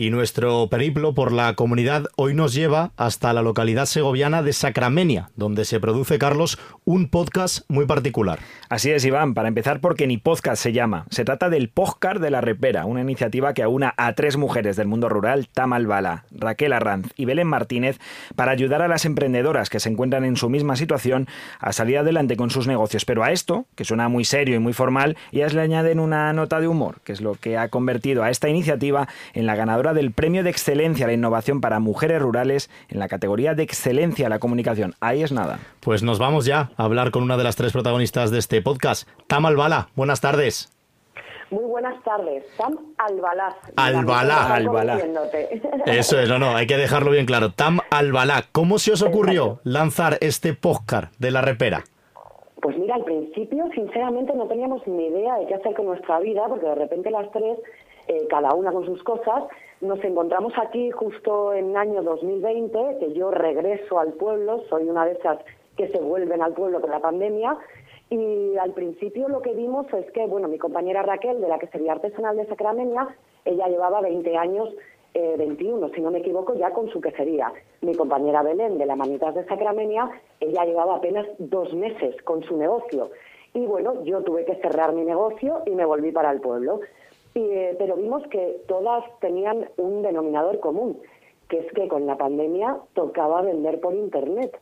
Y 0.00 0.10
nuestro 0.10 0.68
periplo 0.68 1.12
por 1.12 1.32
la 1.32 1.54
comunidad 1.54 2.04
hoy 2.14 2.32
nos 2.32 2.54
lleva 2.54 2.92
hasta 2.96 3.32
la 3.32 3.42
localidad 3.42 3.86
segoviana 3.86 4.44
de 4.44 4.52
Sacramenia, 4.52 5.30
donde 5.34 5.64
se 5.64 5.80
produce, 5.80 6.20
Carlos, 6.20 6.56
un 6.84 7.08
podcast 7.08 7.68
muy 7.68 7.84
particular. 7.84 8.38
Así 8.68 8.92
es, 8.92 9.04
Iván, 9.04 9.34
para 9.34 9.48
empezar 9.48 9.80
porque 9.80 10.06
ni 10.06 10.16
podcast 10.16 10.62
se 10.62 10.72
llama. 10.72 11.06
Se 11.10 11.24
trata 11.24 11.50
del 11.50 11.68
Podcast 11.68 12.18
de 12.18 12.30
la 12.30 12.40
Repera, 12.40 12.84
una 12.84 13.00
iniciativa 13.00 13.54
que 13.54 13.64
aúna 13.64 13.92
a 13.96 14.12
tres 14.12 14.36
mujeres 14.36 14.76
del 14.76 14.86
mundo 14.86 15.08
rural, 15.08 15.48
Tamal 15.48 15.88
Bala, 15.88 16.26
Raquel 16.30 16.74
Arranz 16.74 17.08
y 17.16 17.24
Belén 17.24 17.48
Martínez, 17.48 17.98
para 18.36 18.52
ayudar 18.52 18.82
a 18.82 18.88
las 18.88 19.04
emprendedoras 19.04 19.68
que 19.68 19.80
se 19.80 19.88
encuentran 19.88 20.24
en 20.24 20.36
su 20.36 20.48
misma 20.48 20.76
situación 20.76 21.26
a 21.58 21.72
salir 21.72 21.98
adelante 21.98 22.36
con 22.36 22.50
sus 22.50 22.68
negocios. 22.68 23.04
Pero 23.04 23.24
a 23.24 23.32
esto, 23.32 23.66
que 23.74 23.84
suena 23.84 24.08
muy 24.08 24.24
serio 24.24 24.54
y 24.54 24.60
muy 24.60 24.74
formal, 24.74 25.16
ellas 25.32 25.54
le 25.54 25.62
añaden 25.62 25.98
una 25.98 26.32
nota 26.32 26.60
de 26.60 26.68
humor, 26.68 27.00
que 27.02 27.10
es 27.10 27.20
lo 27.20 27.34
que 27.34 27.58
ha 27.58 27.68
convertido 27.68 28.22
a 28.22 28.30
esta 28.30 28.48
iniciativa 28.48 29.08
en 29.32 29.44
la 29.44 29.56
ganadora 29.56 29.87
del 29.94 30.12
Premio 30.12 30.42
de 30.42 30.50
Excelencia 30.50 31.04
a 31.04 31.08
la 31.08 31.14
Innovación 31.14 31.60
para 31.60 31.80
Mujeres 31.80 32.20
Rurales 32.20 32.70
en 32.88 32.98
la 32.98 33.08
categoría 33.08 33.54
de 33.54 33.62
Excelencia 33.62 34.26
a 34.26 34.30
la 34.30 34.38
Comunicación. 34.38 34.94
Ahí 35.00 35.22
es 35.22 35.32
nada. 35.32 35.58
Pues 35.80 36.02
nos 36.02 36.18
vamos 36.18 36.44
ya 36.44 36.70
a 36.76 36.84
hablar 36.84 37.10
con 37.10 37.22
una 37.22 37.36
de 37.36 37.44
las 37.44 37.56
tres 37.56 37.72
protagonistas 37.72 38.30
de 38.30 38.38
este 38.38 38.62
podcast. 38.62 39.08
Tam 39.26 39.46
Albala, 39.46 39.88
buenas 39.94 40.20
tardes. 40.20 40.72
Muy 41.50 41.64
buenas 41.64 42.02
tardes. 42.04 42.44
Tam 42.58 42.76
Albalá. 42.98 43.56
Albalá. 43.76 44.54
Albalá. 44.54 44.98
Eso 45.86 46.20
es, 46.20 46.28
no, 46.28 46.38
no, 46.38 46.54
hay 46.54 46.66
que 46.66 46.76
dejarlo 46.76 47.10
bien 47.10 47.24
claro. 47.24 47.52
Tam 47.52 47.80
Albalá, 47.90 48.44
¿cómo 48.52 48.78
se 48.78 48.92
os 48.92 49.02
ocurrió 49.02 49.60
lanzar 49.64 50.18
este 50.20 50.52
podcast 50.52 51.14
de 51.18 51.30
la 51.30 51.40
repera? 51.40 51.84
Pues 52.60 52.76
mira, 52.76 52.96
al 52.96 53.04
principio, 53.04 53.64
sinceramente, 53.74 54.34
no 54.34 54.46
teníamos 54.46 54.86
ni 54.86 55.06
idea 55.06 55.38
de 55.38 55.46
qué 55.46 55.54
hacer 55.54 55.74
con 55.74 55.86
nuestra 55.86 56.18
vida, 56.20 56.42
porque 56.48 56.66
de 56.66 56.74
repente 56.74 57.10
las 57.10 57.30
tres, 57.30 57.58
eh, 58.08 58.26
cada 58.28 58.52
una 58.52 58.72
con 58.72 58.84
sus 58.84 59.02
cosas, 59.04 59.44
nos 59.80 60.02
encontramos 60.02 60.52
aquí 60.56 60.90
justo 60.90 61.52
en 61.52 61.70
el 61.70 61.76
año 61.76 62.02
2020, 62.02 62.98
que 62.98 63.12
yo 63.12 63.30
regreso 63.30 63.98
al 63.98 64.12
pueblo, 64.14 64.64
soy 64.68 64.88
una 64.88 65.04
de 65.06 65.12
esas 65.12 65.38
que 65.76 65.88
se 65.88 66.00
vuelven 66.00 66.42
al 66.42 66.54
pueblo 66.54 66.80
con 66.80 66.90
la 66.90 67.00
pandemia, 67.00 67.56
y 68.10 68.56
al 68.56 68.72
principio 68.72 69.28
lo 69.28 69.42
que 69.42 69.52
vimos 69.52 69.86
es 69.92 70.10
que, 70.12 70.26
bueno, 70.26 70.48
mi 70.48 70.58
compañera 70.58 71.02
Raquel, 71.02 71.40
de 71.40 71.48
la 71.48 71.58
que 71.58 71.68
sería 71.68 71.92
artesanal 71.92 72.36
de 72.36 72.46
Sacramenia, 72.46 73.08
ella 73.44 73.68
llevaba 73.68 74.00
20 74.00 74.36
años, 74.36 74.70
eh, 75.14 75.36
21, 75.38 75.90
si 75.90 76.00
no 76.00 76.10
me 76.10 76.18
equivoco, 76.18 76.54
ya 76.54 76.70
con 76.72 76.88
su 76.88 77.00
quesería. 77.00 77.52
Mi 77.82 77.94
compañera 77.94 78.42
Belén, 78.42 78.78
de 78.78 78.86
la 78.86 78.96
Manitas 78.96 79.34
de 79.34 79.44
Sacramenia, 79.44 80.10
ella 80.40 80.64
llevaba 80.64 80.96
apenas 80.96 81.26
dos 81.38 81.72
meses 81.74 82.20
con 82.22 82.42
su 82.42 82.56
negocio. 82.56 83.10
Y 83.54 83.66
bueno, 83.66 84.04
yo 84.04 84.22
tuve 84.22 84.44
que 84.44 84.56
cerrar 84.56 84.92
mi 84.92 85.04
negocio 85.04 85.62
y 85.66 85.70
me 85.70 85.84
volví 85.84 86.10
para 86.10 86.30
el 86.30 86.40
pueblo. 86.40 86.80
Eh, 87.40 87.76
pero 87.78 87.96
vimos 87.96 88.26
que 88.28 88.62
todas 88.66 89.04
tenían 89.20 89.68
un 89.76 90.02
denominador 90.02 90.58
común, 90.58 91.00
que 91.48 91.60
es 91.60 91.72
que 91.72 91.86
con 91.86 92.04
la 92.06 92.16
pandemia 92.16 92.78
tocaba 92.94 93.42
vender 93.42 93.80
por 93.80 93.94
Internet 93.94 94.58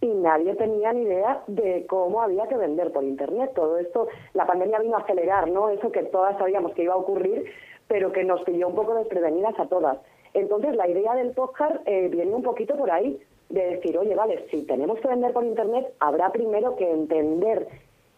y 0.00 0.06
nadie 0.06 0.54
tenía 0.54 0.92
ni 0.92 1.02
idea 1.02 1.42
de 1.48 1.86
cómo 1.86 2.22
había 2.22 2.46
que 2.46 2.56
vender 2.56 2.92
por 2.92 3.02
Internet. 3.02 3.50
Todo 3.54 3.78
esto, 3.78 4.06
la 4.34 4.46
pandemia 4.46 4.78
vino 4.78 4.96
a 4.96 5.00
acelerar, 5.00 5.50
¿no? 5.50 5.70
Eso 5.70 5.90
que 5.90 6.04
todas 6.04 6.38
sabíamos 6.38 6.72
que 6.74 6.84
iba 6.84 6.94
a 6.94 6.98
ocurrir, 6.98 7.46
pero 7.88 8.12
que 8.12 8.22
nos 8.22 8.42
pilló 8.42 8.68
un 8.68 8.76
poco 8.76 8.94
desprevenidas 8.94 9.58
a 9.58 9.66
todas. 9.66 9.98
Entonces, 10.32 10.76
la 10.76 10.88
idea 10.88 11.14
del 11.16 11.32
podcast 11.32 11.76
eh, 11.86 12.08
viene 12.08 12.32
un 12.32 12.42
poquito 12.42 12.76
por 12.76 12.90
ahí, 12.90 13.20
de 13.48 13.76
decir, 13.76 13.98
oye, 13.98 14.14
vale, 14.14 14.46
si 14.50 14.64
tenemos 14.64 15.00
que 15.00 15.08
vender 15.08 15.32
por 15.32 15.44
Internet, 15.44 15.92
habrá 15.98 16.30
primero 16.30 16.76
que 16.76 16.88
entender 16.88 17.66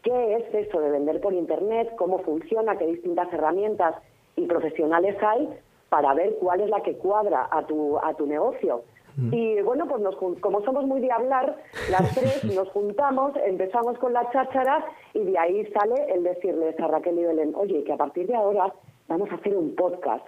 qué 0.03 0.37
es 0.37 0.67
eso 0.67 0.81
de 0.81 0.91
vender 0.91 1.21
por 1.21 1.33
Internet, 1.33 1.95
cómo 1.97 2.19
funciona, 2.21 2.77
qué 2.77 2.87
distintas 2.87 3.33
herramientas 3.33 3.97
y 4.37 4.47
profesionales 4.47 5.17
hay 5.23 5.49
para 5.89 6.15
ver 6.15 6.37
cuál 6.41 6.61
es 6.61 6.71
la 6.71 6.81
que 6.83 6.97
cuadra 6.97 7.49
a 7.51 7.67
tu, 7.67 7.99
a 7.99 8.15
tu 8.15 8.27
negocio. 8.27 8.83
Mm. 9.17 9.35
Y 9.35 9.63
bueno, 9.63 9.87
pues 9.87 10.01
nos, 10.01 10.17
como 10.41 10.63
somos 10.63 10.87
muy 10.87 11.01
de 11.01 11.13
hablar, 11.13 11.57
las 11.91 12.15
tres 12.15 12.45
nos 12.45 12.69
juntamos, 12.71 13.33
empezamos 13.45 13.99
con 13.99 14.13
la 14.13 14.31
cháchara 14.31 14.85
y 15.13 15.21
de 15.21 15.39
ahí 15.39 15.67
sale 15.67 16.13
el 16.15 16.23
decirles 16.23 16.79
a 16.81 16.89
Raquel 16.89 17.19
y 17.19 17.25
Belén, 17.25 17.53
oye, 17.55 17.85
que 17.85 17.93
a 17.93 17.97
partir 17.97 18.27
de 18.27 18.35
ahora 18.35 18.73
vamos 19.09 19.31
a 19.31 19.35
hacer 19.35 19.55
un 19.57 19.75
podcast. 19.75 20.27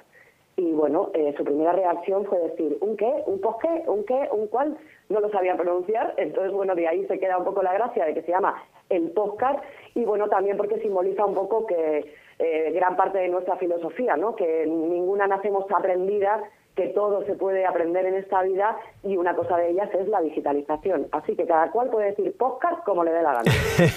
Y 0.56 0.72
bueno, 0.72 1.10
eh, 1.14 1.34
su 1.36 1.44
primera 1.44 1.72
reacción 1.72 2.24
fue 2.26 2.38
decir, 2.38 2.76
¿un 2.80 2.96
qué? 2.96 3.12
¿Un 3.26 3.40
qué? 3.40 3.82
¿Un 3.88 4.04
qué? 4.04 4.28
¿Un 4.30 4.46
cuál? 4.46 4.76
No 5.08 5.20
lo 5.20 5.28
sabía 5.30 5.56
pronunciar. 5.56 6.14
Entonces, 6.16 6.52
bueno, 6.52 6.74
de 6.74 6.86
ahí 6.86 7.06
se 7.06 7.18
queda 7.18 7.38
un 7.38 7.44
poco 7.44 7.62
la 7.62 7.74
gracia 7.74 8.04
de 8.04 8.14
que 8.14 8.22
se 8.22 8.30
llama 8.30 8.62
el 8.88 9.10
podcast 9.10 9.58
y 9.94 10.04
bueno, 10.04 10.28
también 10.28 10.56
porque 10.56 10.80
simboliza 10.80 11.24
un 11.24 11.34
poco 11.34 11.66
que 11.66 12.04
eh, 12.38 12.72
gran 12.72 12.96
parte 12.96 13.18
de 13.18 13.28
nuestra 13.28 13.56
filosofía, 13.56 14.16
¿no? 14.16 14.36
Que 14.36 14.66
ninguna 14.66 15.26
nacemos 15.26 15.64
aprendida, 15.70 16.42
que 16.76 16.88
todo 16.88 17.24
se 17.24 17.34
puede 17.34 17.64
aprender 17.64 18.04
en 18.06 18.14
esta 18.14 18.42
vida 18.42 18.76
y 19.02 19.16
una 19.16 19.34
cosa 19.34 19.56
de 19.56 19.70
ellas 19.70 19.88
es 19.94 20.08
la 20.08 20.20
digitalización. 20.20 21.06
Así 21.12 21.36
que 21.36 21.46
cada 21.46 21.70
cual 21.70 21.90
puede 21.90 22.10
decir 22.10 22.36
podcast 22.36 22.84
como 22.84 23.04
le 23.04 23.12
dé 23.12 23.22
la 23.22 23.34
gana. 23.34 23.52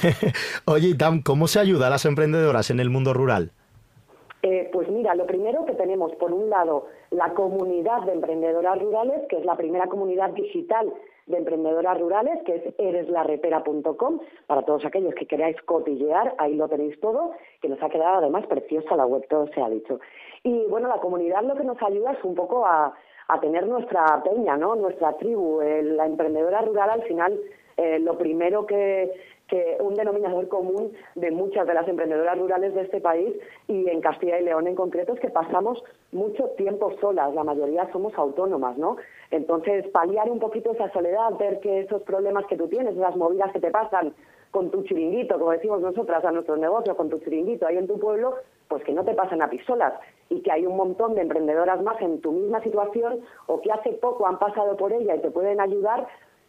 Oye, 0.65 0.95
Tam, 0.95 1.21
¿cómo 1.21 1.47
se 1.47 1.59
ayuda 1.59 1.87
a 1.87 1.89
las 1.89 2.05
emprendedoras 2.05 2.69
en 2.69 2.79
el 2.79 2.89
mundo 2.89 3.13
rural? 3.13 3.51
Eh, 4.43 4.69
pues 4.71 4.87
mira, 4.89 5.15
lo 5.15 5.25
primero 5.25 5.65
que 5.65 5.73
tenemos, 5.73 6.13
por 6.15 6.31
un 6.31 6.49
lado, 6.49 6.87
la 7.11 7.33
comunidad 7.33 8.03
de 8.03 8.13
emprendedoras 8.13 8.79
rurales, 8.79 9.27
que 9.29 9.37
es 9.37 9.45
la 9.45 9.55
primera 9.55 9.87
comunidad 9.87 10.29
digital 10.29 10.93
de 11.25 11.37
emprendedoras 11.37 11.99
rurales, 11.99 12.41
que 12.45 12.55
es 12.55 12.73
ereslarepera.com, 12.77 14.19
para 14.45 14.61
todos 14.61 14.85
aquellos 14.85 15.13
que 15.15 15.25
queráis 15.25 15.59
cotillear, 15.63 16.35
ahí 16.37 16.55
lo 16.55 16.69
tenéis 16.69 16.99
todo, 16.99 17.31
que 17.61 17.67
nos 17.67 17.81
ha 17.81 17.89
quedado 17.89 18.17
además 18.19 18.45
preciosa 18.47 18.95
la 18.95 19.05
web, 19.05 19.27
todo 19.27 19.47
se 19.47 19.61
ha 19.61 19.69
dicho. 19.69 19.99
Y 20.43 20.65
bueno, 20.67 20.87
la 20.87 20.99
comunidad 20.99 21.43
lo 21.43 21.55
que 21.55 21.63
nos 21.63 21.81
ayuda 21.81 22.13
es 22.13 22.23
un 22.23 22.35
poco 22.35 22.65
a, 22.65 22.93
tener 23.41 23.67
nuestra 23.67 24.23
peña, 24.23 24.55
¿no? 24.55 24.75
Nuestra 24.77 25.11
tribu. 25.17 25.59
la 25.59 26.05
emprendedora 26.05 26.61
rural 26.61 26.91
al 26.91 27.03
final 27.03 27.37
eh, 27.77 27.99
lo 27.99 28.17
primero 28.17 28.65
que, 28.65 29.11
que 29.47 29.77
un 29.79 29.95
denominador 29.95 30.47
común 30.47 30.91
de 31.15 31.31
muchas 31.31 31.65
de 31.65 31.73
las 31.73 31.87
emprendedoras 31.87 32.37
rurales 32.37 32.73
de 32.73 32.81
este 32.81 33.01
país 33.01 33.33
y 33.67 33.89
en 33.89 34.01
Castilla 34.01 34.39
y 34.39 34.43
León 34.43 34.67
en 34.67 34.75
concreto 34.75 35.13
es 35.13 35.19
que 35.19 35.29
pasamos 35.29 35.83
mucho 36.11 36.45
tiempo 36.57 36.91
solas, 36.99 37.33
la 37.33 37.43
mayoría 37.43 37.89
somos 37.91 38.13
autónomas, 38.15 38.77
¿no? 38.77 38.97
Entonces, 39.31 39.87
paliar 39.89 40.29
un 40.29 40.39
poquito 40.39 40.71
esa 40.71 40.91
soledad, 40.91 41.31
ver 41.39 41.59
que 41.59 41.81
esos 41.81 42.01
problemas 42.03 42.45
que 42.47 42.57
tú 42.57 42.67
tienes, 42.67 42.95
esas 42.95 43.15
movidas 43.15 43.51
que 43.51 43.59
te 43.59 43.71
pasan 43.71 44.13
con 44.51 44.71
tu 44.71 44.83
chiringuito, 44.83 45.37
como 45.37 45.51
decimos 45.51 45.81
nosotras 45.81 46.23
a 46.23 46.31
nuestros 46.31 46.57
negocios, 46.59 46.95
con 46.95 47.09
tu 47.09 47.19
chiringuito 47.19 47.67
ahí 47.67 47.77
en 47.77 47.87
tu 47.87 47.99
pueblo, 47.99 48.35
pues 48.67 48.83
que 48.83 48.93
no 48.93 49.03
te 49.03 49.13
pasen 49.13 49.41
a 49.41 49.49
pisolas, 49.49 49.93
y 50.29 50.41
que 50.41 50.51
hay 50.51 50.65
un 50.65 50.75
montón 50.75 51.15
de 51.15 51.21
emprendedoras 51.21 51.81
más 51.83 52.01
en 52.01 52.21
tu 52.21 52.31
misma 52.31 52.61
situación 52.61 53.21
o 53.47 53.61
que 53.61 53.71
hace 53.71 53.93
poco 53.93 54.27
han 54.27 54.39
pasado 54.39 54.75
por 54.75 54.91
ella 54.91 55.15
y 55.15 55.21
te 55.21 55.31
pueden 55.31 55.59
ayudar 55.59 56.07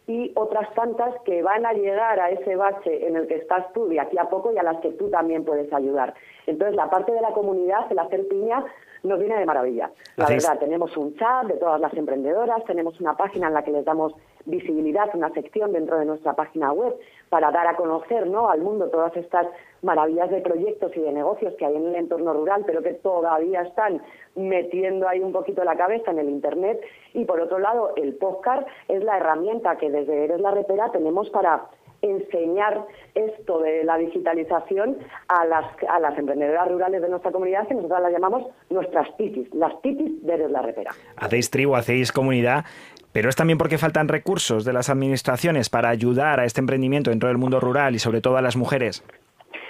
y 0.09 0.31
otras 0.33 0.73
tantas 0.73 1.13
que 1.21 1.43
van 1.43 1.67
a 1.67 1.73
llegar 1.73 2.19
a 2.19 2.31
ese 2.31 2.55
bache 2.55 3.07
en 3.07 3.15
el 3.15 3.27
que 3.27 3.35
estás 3.35 3.71
tú 3.73 3.87
de 3.87 3.99
aquí 3.99 4.17
a 4.17 4.27
poco 4.27 4.51
y 4.51 4.57
a 4.57 4.63
las 4.63 4.77
que 4.77 4.89
tú 4.93 5.07
también 5.11 5.45
puedes 5.45 5.71
ayudar. 5.71 6.15
Entonces, 6.47 6.75
la 6.75 6.89
parte 6.89 7.11
de 7.11 7.21
la 7.21 7.29
comunidad, 7.29 7.85
el 7.91 7.99
hacer 7.99 8.27
piña, 8.27 8.65
nos 9.03 9.19
viene 9.19 9.37
de 9.37 9.45
maravilla. 9.45 9.91
La 10.17 10.27
verdad, 10.27 10.59
tenemos 10.59 10.95
un 10.97 11.15
chat 11.15 11.45
de 11.45 11.55
todas 11.55 11.79
las 11.79 11.93
emprendedoras, 11.93 12.63
tenemos 12.65 12.99
una 12.99 13.15
página 13.15 13.47
en 13.47 13.53
la 13.53 13.63
que 13.63 13.71
les 13.71 13.85
damos 13.85 14.13
visibilidad, 14.45 15.09
una 15.13 15.29
sección 15.31 15.71
dentro 15.71 15.97
de 15.99 16.05
nuestra 16.05 16.33
página 16.33 16.71
web 16.71 16.95
para 17.29 17.51
dar 17.51 17.67
a 17.67 17.75
conocer 17.75 18.27
¿no? 18.27 18.49
al 18.49 18.61
mundo 18.61 18.89
todas 18.89 19.15
estas 19.15 19.47
maravillas 19.81 20.29
de 20.29 20.41
proyectos 20.41 20.95
y 20.95 21.01
de 21.01 21.11
negocios 21.11 21.53
que 21.55 21.65
hay 21.65 21.75
en 21.75 21.87
el 21.87 21.95
entorno 21.95 22.33
rural, 22.33 22.63
pero 22.65 22.81
que 22.81 22.93
todavía 22.93 23.61
están 23.61 24.01
metiendo 24.35 25.07
ahí 25.07 25.19
un 25.19 25.31
poquito 25.31 25.63
la 25.63 25.77
cabeza 25.77 26.11
en 26.11 26.19
el 26.19 26.29
Internet. 26.29 26.81
Y 27.13 27.25
por 27.25 27.39
otro 27.39 27.59
lado, 27.59 27.93
el 27.95 28.15
podcast 28.15 28.67
es 28.87 29.03
la 29.03 29.17
herramienta 29.17 29.77
que 29.77 29.89
desde 29.89 30.25
Eres 30.25 30.41
la 30.41 30.51
Repera 30.51 30.91
tenemos 30.91 31.29
para 31.29 31.65
enseñar 32.01 32.85
esto 33.15 33.59
de 33.59 33.83
la 33.83 33.97
digitalización 33.97 34.97
a 35.27 35.45
las, 35.45 35.65
a 35.89 35.99
las 35.99 36.17
emprendedoras 36.17 36.67
rurales 36.69 37.01
de 37.01 37.09
nuestra 37.09 37.31
comunidad, 37.31 37.67
que 37.67 37.75
nosotros 37.75 38.01
las 38.01 38.11
llamamos 38.11 38.47
nuestras 38.69 39.15
titis, 39.17 39.53
las 39.53 39.81
titis 39.81 40.25
de 40.25 40.49
la 40.49 40.61
Repera. 40.61 40.91
Hacéis 41.17 41.49
tribu, 41.49 41.75
hacéis 41.75 42.11
comunidad 42.11 42.65
pero 43.11 43.29
es 43.29 43.35
también 43.35 43.57
porque 43.57 43.79
faltan 43.79 44.07
recursos 44.07 44.65
de 44.65 44.71
las 44.71 44.89
administraciones 44.89 45.69
para 45.69 45.89
ayudar 45.89 46.39
a 46.39 46.45
este 46.45 46.61
emprendimiento 46.61 47.09
dentro 47.09 47.27
del 47.27 47.39
mundo 47.39 47.59
rural 47.59 47.95
y 47.95 47.99
sobre 47.99 48.21
todo 48.21 48.37
a 48.37 48.41
las 48.41 48.55
mujeres. 48.55 49.03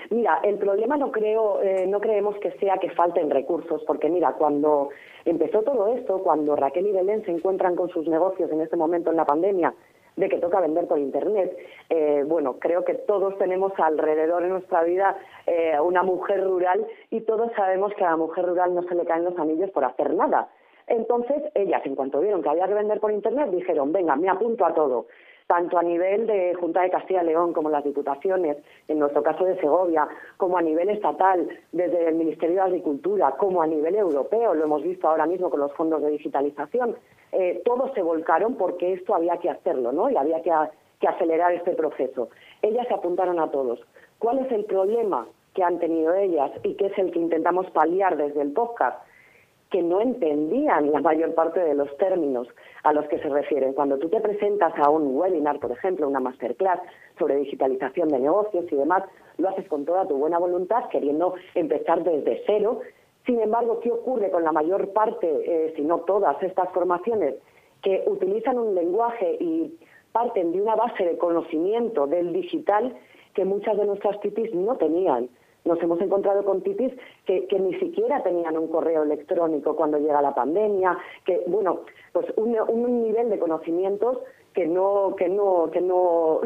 Mira, 0.09 0.39
el 0.43 0.55
problema 0.57 0.97
no 0.97 1.11
creo, 1.11 1.61
eh, 1.61 1.85
no 1.87 1.99
creemos 1.99 2.35
que 2.39 2.51
sea 2.53 2.77
que 2.79 2.89
falten 2.89 3.29
recursos, 3.29 3.83
porque 3.85 4.09
mira, 4.09 4.33
cuando 4.33 4.89
empezó 5.23 5.61
todo 5.61 5.87
esto, 5.95 6.19
cuando 6.23 6.55
Raquel 6.55 6.87
y 6.87 6.91
Belén 6.91 7.23
se 7.25 7.31
encuentran 7.31 7.75
con 7.75 7.89
sus 7.89 8.07
negocios 8.07 8.51
en 8.51 8.61
este 8.61 8.75
momento 8.75 9.11
en 9.11 9.17
la 9.17 9.25
pandemia, 9.25 9.73
de 10.15 10.29
que 10.29 10.37
toca 10.37 10.59
vender 10.59 10.87
por 10.87 10.99
internet, 10.99 11.57
eh, 11.89 12.23
bueno, 12.25 12.57
creo 12.59 12.83
que 12.83 12.93
todos 12.93 13.37
tenemos 13.37 13.71
alrededor 13.77 14.43
en 14.43 14.49
nuestra 14.49 14.83
vida 14.83 15.17
eh, 15.45 15.79
una 15.79 16.03
mujer 16.03 16.43
rural 16.43 16.85
y 17.09 17.21
todos 17.21 17.51
sabemos 17.55 17.93
que 17.93 18.03
a 18.03 18.11
la 18.11 18.17
mujer 18.17 18.45
rural 18.45 18.75
no 18.75 18.83
se 18.83 18.95
le 18.95 19.05
caen 19.05 19.25
los 19.25 19.37
anillos 19.37 19.69
por 19.71 19.85
hacer 19.85 20.13
nada. 20.13 20.49
Entonces, 20.87 21.43
ellas, 21.53 21.85
en 21.85 21.95
cuanto 21.95 22.19
vieron 22.19 22.41
que 22.41 22.49
había 22.49 22.67
que 22.67 22.73
vender 22.73 22.99
por 22.99 23.11
Internet, 23.11 23.51
dijeron, 23.51 23.93
venga, 23.93 24.15
me 24.15 24.27
apunto 24.27 24.65
a 24.65 24.73
todo, 24.73 25.05
tanto 25.49 25.79
a 25.79 25.81
nivel 25.81 26.27
de 26.27 26.53
Junta 26.53 26.83
de 26.83 26.91
Castilla 26.91 27.23
y 27.23 27.25
León 27.25 27.53
como 27.53 27.71
las 27.71 27.83
diputaciones, 27.83 28.57
en 28.87 28.99
nuestro 28.99 29.23
caso 29.23 29.45
de 29.45 29.59
Segovia, 29.59 30.07
como 30.37 30.59
a 30.59 30.61
nivel 30.61 30.89
estatal, 30.89 31.49
desde 31.71 32.07
el 32.07 32.13
Ministerio 32.13 32.57
de 32.57 32.61
Agricultura, 32.61 33.31
como 33.31 33.63
a 33.63 33.65
nivel 33.65 33.95
europeo, 33.95 34.53
lo 34.53 34.63
hemos 34.63 34.83
visto 34.83 35.09
ahora 35.09 35.25
mismo 35.25 35.49
con 35.49 35.61
los 35.61 35.73
fondos 35.73 36.03
de 36.03 36.11
digitalización, 36.11 36.95
eh, 37.31 37.63
todos 37.65 37.91
se 37.95 38.03
volcaron 38.03 38.57
porque 38.57 38.93
esto 38.93 39.15
había 39.15 39.37
que 39.37 39.49
hacerlo, 39.49 39.91
¿no? 39.91 40.07
Y 40.11 40.17
había 40.17 40.39
que, 40.43 40.51
acelerar 41.07 41.51
este 41.53 41.71
proceso. 41.71 42.29
Ellas 42.61 42.87
se 42.87 42.93
apuntaron 42.93 43.39
a 43.39 43.49
todos. 43.49 43.79
¿Cuál 44.19 44.45
es 44.45 44.51
el 44.51 44.65
problema 44.65 45.27
que 45.55 45.63
han 45.63 45.79
tenido 45.79 46.13
ellas 46.13 46.51
y 46.61 46.75
que 46.75 46.87
es 46.87 46.97
el 46.99 47.11
que 47.11 47.19
intentamos 47.19 47.71
paliar 47.71 48.17
desde 48.17 48.43
el 48.43 48.51
podcast? 48.51 49.01
Que 49.69 49.83
no 49.83 50.01
entendían 50.01 50.91
la 50.91 50.99
mayor 50.99 51.35
parte 51.35 51.59
de 51.59 51.75
los 51.75 51.95
términos 51.97 52.47
a 52.83 52.91
los 52.91 53.07
que 53.07 53.19
se 53.19 53.29
refieren. 53.29 53.73
Cuando 53.73 53.99
tú 53.99 54.09
te 54.09 54.19
presentas 54.19 54.73
a 54.77 54.89
un 54.89 55.15
webinar, 55.15 55.59
por 55.59 55.71
ejemplo, 55.71 56.07
una 56.07 56.19
masterclass 56.19 56.79
sobre 57.19 57.35
digitalización 57.35 58.09
de 58.09 58.19
negocios 58.19 58.65
y 58.71 58.75
demás, 58.75 59.03
lo 59.37 59.49
haces 59.49 59.67
con 59.67 59.85
toda 59.85 60.07
tu 60.07 60.17
buena 60.17 60.39
voluntad, 60.39 60.89
queriendo 60.89 61.35
empezar 61.53 62.03
desde 62.03 62.41
cero. 62.47 62.79
Sin 63.25 63.39
embargo, 63.39 63.79
¿qué 63.81 63.91
ocurre 63.91 64.31
con 64.31 64.43
la 64.43 64.51
mayor 64.51 64.89
parte, 64.89 65.27
eh, 65.27 65.73
si 65.75 65.83
no 65.83 65.99
todas 65.99 66.41
estas 66.41 66.69
formaciones, 66.71 67.35
que 67.83 68.03
utilizan 68.07 68.57
un 68.57 68.73
lenguaje 68.73 69.37
y 69.39 69.77
parten 70.11 70.51
de 70.51 70.61
una 70.61 70.75
base 70.75 71.05
de 71.05 71.17
conocimiento 71.17 72.07
del 72.07 72.33
digital 72.33 72.95
que 73.35 73.45
muchas 73.45 73.77
de 73.77 73.85
nuestras 73.85 74.19
titis 74.21 74.53
no 74.55 74.77
tenían? 74.77 75.29
Nos 75.69 75.79
hemos 75.83 76.01
encontrado 76.01 76.43
con 76.43 76.63
titis 76.63 76.91
que, 77.27 77.47
ni 77.59 77.75
siquiera 77.75 78.23
tenían 78.23 78.57
un 78.57 78.69
correo 78.69 79.03
electrónico 79.03 79.75
cuando 79.75 79.99
llega 79.99 80.19
la 80.19 80.33
pandemia, 80.33 80.97
que, 81.23 81.43
bueno, 81.45 81.81
pues 82.11 82.25
un, 82.37 82.57
un 82.67 83.03
nivel 83.03 83.29
de 83.29 83.37
conocimientos 83.37 84.17
que 84.53 84.65
no, 84.65 85.15
que 85.17 85.29
no, 85.29 85.69
que 85.71 85.81
no, 85.81 86.41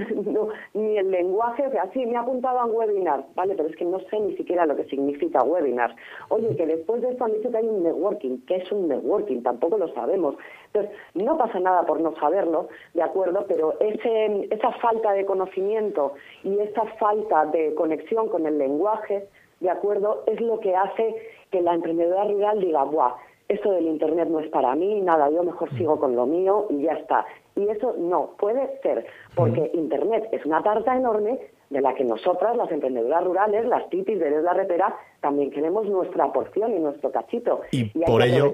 ni 0.73 0.97
el 0.97 1.11
lenguaje, 1.11 1.67
o 1.67 1.71
sea, 1.71 1.89
sí, 1.93 2.05
me 2.05 2.17
ha 2.17 2.21
apuntado 2.21 2.59
a 2.59 2.65
un 2.65 2.75
webinar, 2.75 3.25
¿vale? 3.35 3.55
Pero 3.55 3.69
es 3.69 3.75
que 3.75 3.85
no 3.85 3.99
sé 4.09 4.19
ni 4.19 4.35
siquiera 4.35 4.65
lo 4.65 4.75
que 4.75 4.85
significa 4.85 5.43
webinar. 5.43 5.95
Oye, 6.29 6.55
que 6.55 6.65
después 6.65 7.01
de 7.01 7.11
esto 7.11 7.25
han 7.25 7.33
dicho 7.33 7.51
que 7.51 7.57
hay 7.57 7.67
un 7.67 7.83
networking. 7.83 8.39
¿Qué 8.47 8.57
es 8.57 8.71
un 8.71 8.87
networking? 8.87 9.41
Tampoco 9.41 9.77
lo 9.77 9.87
sabemos. 9.93 10.35
Entonces, 10.67 10.91
no 11.13 11.37
pasa 11.37 11.59
nada 11.59 11.85
por 11.85 11.99
no 12.01 12.15
saberlo, 12.15 12.67
¿de 12.93 13.03
acuerdo? 13.03 13.45
Pero 13.47 13.79
ese, 13.79 14.47
esa 14.51 14.71
falta 14.73 15.13
de 15.13 15.25
conocimiento 15.25 16.13
y 16.43 16.59
esa 16.59 16.85
falta 16.97 17.45
de 17.45 17.73
conexión 17.75 18.27
con 18.29 18.45
el 18.45 18.57
lenguaje, 18.57 19.27
¿de 19.59 19.69
acuerdo? 19.69 20.23
Es 20.27 20.41
lo 20.41 20.59
que 20.59 20.75
hace 20.75 21.15
que 21.51 21.61
la 21.61 21.75
emprendedora 21.75 22.25
rural 22.25 22.59
diga, 22.59 22.83
¡buah! 22.83 23.13
esto 23.49 23.71
del 23.71 23.87
Internet 23.87 24.29
no 24.29 24.39
es 24.39 24.49
para 24.49 24.73
mí, 24.75 25.01
nada, 25.01 25.29
yo 25.29 25.43
mejor 25.43 25.69
sigo 25.77 25.99
con 25.99 26.15
lo 26.15 26.25
mío 26.25 26.65
y 26.69 26.83
ya 26.83 26.93
está. 26.93 27.25
Y 27.55 27.67
eso 27.69 27.95
no 27.97 28.35
puede 28.39 28.79
ser, 28.81 29.05
porque 29.35 29.69
Internet 29.73 30.27
es 30.31 30.45
una 30.45 30.63
tarta 30.63 30.95
enorme 30.95 31.39
de 31.69 31.81
la 31.81 31.93
que 31.95 32.03
nosotras, 32.03 32.55
las 32.55 32.71
emprendedoras 32.71 33.23
rurales, 33.23 33.65
las 33.65 33.89
tipis 33.89 34.19
de 34.19 34.29
la 34.41 34.53
repera, 34.53 34.95
también 35.21 35.49
queremos 35.49 35.87
nuestra 35.87 36.31
porción 36.31 36.71
y 36.73 36.79
nuestro 36.79 37.11
cachito. 37.11 37.61
Y, 37.71 37.85
por 38.05 38.21
ello, 38.21 38.53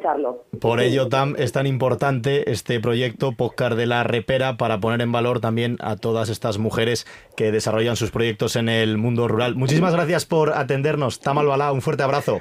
por 0.61 0.79
ello, 0.79 1.09
Tam, 1.09 1.35
es 1.37 1.51
tan 1.51 1.67
importante 1.67 2.49
este 2.51 2.79
proyecto 2.79 3.31
Podcast 3.37 3.75
de 3.75 3.87
la 3.87 4.03
Repera 4.03 4.55
para 4.57 4.79
poner 4.79 5.01
en 5.01 5.11
valor 5.11 5.41
también 5.41 5.75
a 5.81 5.97
todas 5.97 6.29
estas 6.29 6.59
mujeres 6.59 7.05
que 7.35 7.51
desarrollan 7.51 7.97
sus 7.97 8.11
proyectos 8.11 8.55
en 8.55 8.69
el 8.69 8.97
mundo 8.97 9.27
rural. 9.27 9.55
Muchísimas 9.55 9.93
gracias 9.93 10.25
por 10.25 10.53
atendernos. 10.53 11.19
Tam 11.19 11.37
Albalá, 11.39 11.73
un 11.73 11.81
fuerte 11.81 12.03
abrazo. 12.03 12.39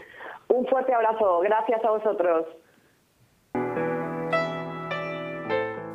Un 0.49 0.65
fuerte 0.67 0.95
abrazo. 0.95 1.41
Gracias 1.41 1.85
a 1.85 1.91
vosotros. 1.91 2.47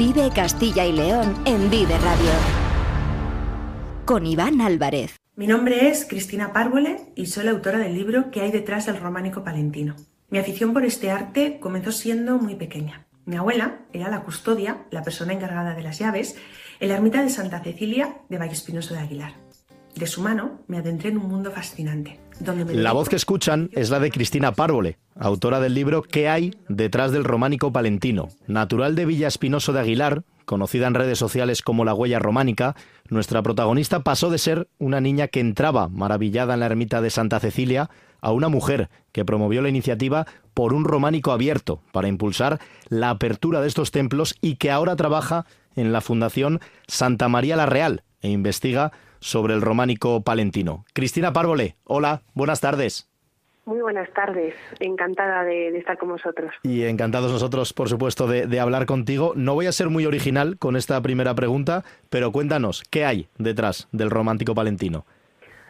Vive 0.00 0.30
Castilla 0.34 0.86
y 0.86 0.92
León 0.92 1.42
en 1.44 1.68
Vive 1.68 1.94
Radio. 1.98 2.30
Con 4.06 4.24
Iván 4.24 4.62
Álvarez. 4.62 5.16
Mi 5.36 5.46
nombre 5.46 5.90
es 5.90 6.06
Cristina 6.06 6.54
Párvole 6.54 7.12
y 7.16 7.26
soy 7.26 7.44
la 7.44 7.50
autora 7.50 7.78
del 7.78 7.94
libro 7.94 8.30
que 8.30 8.40
hay 8.40 8.50
detrás 8.50 8.86
del 8.86 8.96
románico 8.96 9.44
palentino. 9.44 9.96
Mi 10.30 10.38
afición 10.38 10.72
por 10.72 10.86
este 10.86 11.10
arte 11.10 11.58
comenzó 11.60 11.92
siendo 11.92 12.38
muy 12.38 12.54
pequeña. 12.54 13.08
Mi 13.26 13.36
abuela 13.36 13.80
era 13.92 14.08
la 14.08 14.22
custodia, 14.22 14.86
la 14.90 15.02
persona 15.02 15.34
encargada 15.34 15.74
de 15.74 15.82
las 15.82 15.98
llaves, 15.98 16.34
en 16.80 16.88
la 16.88 16.94
ermita 16.94 17.22
de 17.22 17.28
Santa 17.28 17.62
Cecilia 17.62 18.22
de 18.30 18.42
Espinoso 18.46 18.94
de 18.94 19.00
Aguilar. 19.00 19.34
De 19.94 20.06
su 20.06 20.22
mano 20.22 20.62
me 20.66 20.78
adentré 20.78 21.10
en 21.10 21.18
un 21.18 21.28
mundo 21.28 21.50
fascinante. 21.50 22.20
La 22.72 22.92
voz 22.92 23.10
que 23.10 23.16
escuchan 23.16 23.68
es 23.72 23.90
la 23.90 24.00
de 24.00 24.10
Cristina 24.10 24.52
Párvole, 24.52 24.96
autora 25.14 25.60
del 25.60 25.74
libro 25.74 26.02
¿Qué 26.02 26.28
hay 26.28 26.54
detrás 26.68 27.12
del 27.12 27.24
románico 27.24 27.70
palentino? 27.70 28.28
Natural 28.46 28.94
de 28.94 29.04
Villa 29.04 29.28
Espinoso 29.28 29.74
de 29.74 29.80
Aguilar, 29.80 30.22
conocida 30.46 30.86
en 30.86 30.94
redes 30.94 31.18
sociales 31.18 31.60
como 31.60 31.84
la 31.84 31.92
huella 31.92 32.18
románica, 32.18 32.76
nuestra 33.10 33.42
protagonista 33.42 34.00
pasó 34.00 34.30
de 34.30 34.38
ser 34.38 34.68
una 34.78 35.02
niña 35.02 35.28
que 35.28 35.40
entraba 35.40 35.88
maravillada 35.88 36.54
en 36.54 36.60
la 36.60 36.66
ermita 36.66 37.02
de 37.02 37.10
Santa 37.10 37.40
Cecilia 37.40 37.90
a 38.22 38.32
una 38.32 38.48
mujer 38.48 38.88
que 39.12 39.26
promovió 39.26 39.60
la 39.60 39.68
iniciativa 39.68 40.26
por 40.54 40.72
un 40.72 40.84
románico 40.84 41.32
abierto 41.32 41.82
para 41.92 42.08
impulsar 42.08 42.58
la 42.88 43.10
apertura 43.10 43.60
de 43.60 43.68
estos 43.68 43.90
templos 43.90 44.34
y 44.40 44.56
que 44.56 44.70
ahora 44.70 44.96
trabaja 44.96 45.44
en 45.76 45.92
la 45.92 46.00
Fundación 46.00 46.60
Santa 46.86 47.28
María 47.28 47.56
la 47.56 47.66
Real 47.66 48.02
e 48.22 48.30
investiga 48.30 48.92
sobre 49.20 49.54
el 49.54 49.62
románico 49.62 50.22
palentino. 50.22 50.84
Cristina 50.92 51.32
Párvole, 51.32 51.76
hola, 51.84 52.22
buenas 52.34 52.60
tardes. 52.60 53.10
Muy 53.66 53.82
buenas 53.82 54.10
tardes, 54.14 54.54
encantada 54.80 55.44
de, 55.44 55.68
estar 55.78 55.96
con 55.96 56.08
vosotros. 56.08 56.50
Y 56.62 56.84
encantados 56.84 57.30
nosotros, 57.30 57.72
por 57.72 57.88
supuesto, 57.88 58.26
de, 58.26 58.58
hablar 58.58 58.86
contigo. 58.86 59.32
No 59.36 59.54
voy 59.54 59.66
a 59.66 59.72
ser 59.72 59.90
muy 59.90 60.06
original 60.06 60.58
con 60.58 60.76
esta 60.76 61.00
primera 61.00 61.34
pregunta, 61.34 61.84
pero 62.08 62.32
cuéntanos, 62.32 62.82
¿qué 62.90 63.04
hay 63.04 63.28
detrás 63.38 63.86
del 63.92 64.10
romántico 64.10 64.54
palentino? 64.54 65.04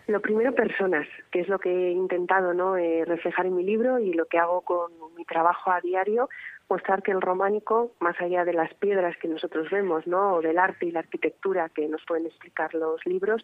Lo 0.06 0.20
primero, 0.20 0.54
personas, 0.54 1.06
que 1.30 1.40
es 1.40 1.48
lo 1.48 1.58
que 1.58 1.88
he 1.88 1.90
intentado 1.92 2.54
¿no? 2.54 2.76
Eh, 2.76 3.04
reflejar 3.04 3.46
en 3.46 3.56
mi 3.56 3.64
libro 3.64 3.98
y 3.98 4.14
lo 4.14 4.26
que 4.26 4.38
hago 4.38 4.62
con 4.62 4.90
mi 5.16 5.24
trabajo 5.24 5.70
a 5.70 5.80
diario, 5.80 6.28
mostrar 6.70 7.02
que 7.02 7.10
el 7.10 7.20
románico, 7.20 7.92
más 7.98 8.18
allá 8.20 8.44
de 8.44 8.52
las 8.52 8.72
piedras 8.74 9.16
que 9.18 9.28
nosotros 9.28 9.68
vemos, 9.70 10.06
¿no? 10.06 10.34
o 10.34 10.40
del 10.40 10.58
arte 10.58 10.86
y 10.86 10.92
la 10.92 11.00
arquitectura 11.00 11.68
que 11.68 11.88
nos 11.88 12.04
pueden 12.06 12.26
explicar 12.26 12.72
los 12.74 13.04
libros, 13.04 13.42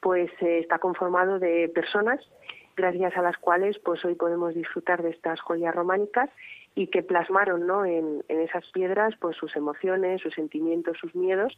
pues 0.00 0.30
eh, 0.40 0.58
está 0.58 0.78
conformado 0.78 1.38
de 1.38 1.68
personas 1.68 2.20
gracias 2.74 3.16
a 3.16 3.22
las 3.22 3.36
cuales 3.36 3.78
pues 3.78 4.04
hoy 4.04 4.14
podemos 4.14 4.54
disfrutar 4.54 5.02
de 5.02 5.10
estas 5.10 5.40
joyas 5.40 5.74
románicas 5.74 6.30
y 6.74 6.86
que 6.86 7.02
plasmaron 7.02 7.66
¿no? 7.66 7.84
en, 7.84 8.24
esas 8.28 8.64
piedras 8.72 9.14
pues 9.20 9.36
sus 9.36 9.54
emociones, 9.56 10.22
sus 10.22 10.34
sentimientos, 10.34 10.96
sus 11.00 11.14
miedos 11.14 11.54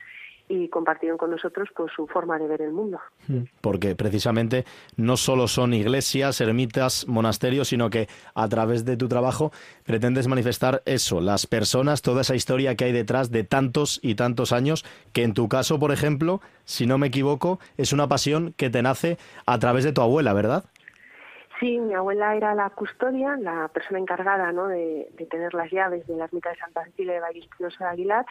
y 0.47 0.69
compartieron 0.69 1.17
con 1.17 1.31
nosotros 1.31 1.69
pues 1.75 1.91
su 1.95 2.07
forma 2.07 2.39
de 2.39 2.47
ver 2.47 2.61
el 2.61 2.73
mundo. 2.73 3.01
Mm. 3.29 3.45
Porque 3.61 3.95
precisamente 3.95 4.65
no 4.97 5.17
solo 5.17 5.49
son 5.49 5.73
iglesias, 5.73 6.41
ermitas, 6.41 7.07
monasterios, 7.09 7.69
sino 7.69 7.89
que 7.89 8.09
a 8.35 8.49
través 8.49 8.85
de 8.85 8.97
tu 8.97 9.09
trabajo 9.09 9.53
pretendes 9.85 10.27
manifestar 10.27 10.83
eso, 10.85 11.21
las 11.21 11.47
personas, 11.47 12.03
toda 12.03 12.21
esa 12.21 12.35
historia 12.35 12.75
que 12.75 12.85
hay 12.85 12.93
detrás 12.93 13.31
de 13.31 13.45
tantos 13.45 14.01
y 14.03 14.17
tantos 14.17 14.53
años, 14.53 14.85
que 15.13 15.23
en 15.23 15.33
tu 15.33 15.49
caso, 15.49 15.79
por 15.79 15.93
ejemplo, 15.93 16.43
si 16.65 16.87
no 16.87 16.99
me 16.99 17.07
equivoco, 17.07 17.59
es 17.79 17.93
una 17.93 18.09
pasión 18.09 18.53
que 18.57 18.69
te 18.69 18.83
nace 18.83 19.17
a 19.47 19.59
través 19.59 19.85
de 19.85 19.93
tu 19.93 20.03
abuela, 20.03 20.35
¿verdad? 20.35 20.65
Sí, 21.61 21.79
mi 21.79 21.95
abuela 21.95 22.35
era 22.35 22.55
la 22.55 22.71
custodia, 22.71 23.37
la 23.37 23.69
persona 23.69 23.99
encargada 23.99 24.51
¿no? 24.53 24.67
de, 24.67 25.09
tener 25.31 25.55
las 25.55 25.71
llaves 25.71 26.07
de 26.07 26.17
la 26.17 26.25
ermita 26.25 26.51
de 26.51 26.57
Santa 26.57 26.85
Cecilia 26.85 27.15
de 27.15 27.21
Valle 27.21 27.41
Espinosa 27.41 27.85
de 27.85 27.91
Aguilar. 27.91 28.27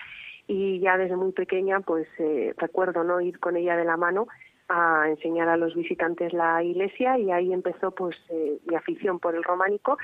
Y 0.45 0.79
ya 0.79 0.97
desde 0.97 1.15
muy 1.15 1.31
pequeña 1.31 1.79
pues 1.79 2.07
eh, 2.19 2.53
recuerdo 2.57 3.03
no 3.05 3.21
ir 3.21 3.39
con 3.39 3.55
ella 3.55 3.77
de 3.77 3.85
la 3.85 3.95
mano 3.95 4.27
a 4.67 5.05
enseñar 5.07 5.47
a 5.47 5.55
los 5.55 5.73
visitantes 5.73 6.33
la 6.33 6.61
iglesia. 6.63 7.17
Y 7.17 7.31
ahí 7.31 7.53
empezó 7.53 7.91
pues 7.91 8.17
eh, 8.29 8.57
mi 8.65 8.75
afición 8.75 9.19
por 9.19 9.35
el 9.35 9.43
románico 9.43 9.97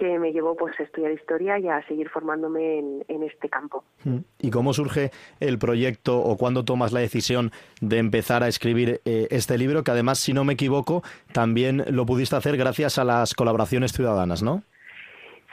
que 0.00 0.18
me 0.18 0.32
llevó 0.32 0.56
pues 0.56 0.80
a 0.80 0.82
estudiar 0.82 1.12
historia 1.12 1.58
y 1.58 1.68
a 1.68 1.86
seguir 1.86 2.08
formándome 2.08 2.78
en, 3.06 3.22
este 3.22 3.50
campo. 3.50 3.84
Mm. 4.04 4.20
¿Y 4.38 4.50
cómo 4.50 4.72
surge 4.72 5.10
el 5.40 5.58
proyecto 5.58 6.18
o 6.18 6.38
cuándo 6.38 6.64
tomas 6.64 6.92
la 6.92 7.00
decisión 7.00 7.50
de 7.82 7.98
empezar 7.98 8.42
a 8.42 8.48
escribir 8.48 9.02
eh, 9.04 9.28
este 9.30 9.58
libro? 9.58 9.84
Que 9.84 9.90
además, 9.90 10.18
si 10.18 10.32
no 10.32 10.42
me 10.42 10.54
equivoco, 10.54 11.02
también 11.34 11.84
lo 11.90 12.06
pudiste 12.06 12.34
hacer 12.34 12.56
gracias 12.56 12.98
a 12.98 13.04
las 13.04 13.34
colaboraciones 13.34 13.92
ciudadanas, 13.92 14.42
¿no? 14.42 14.62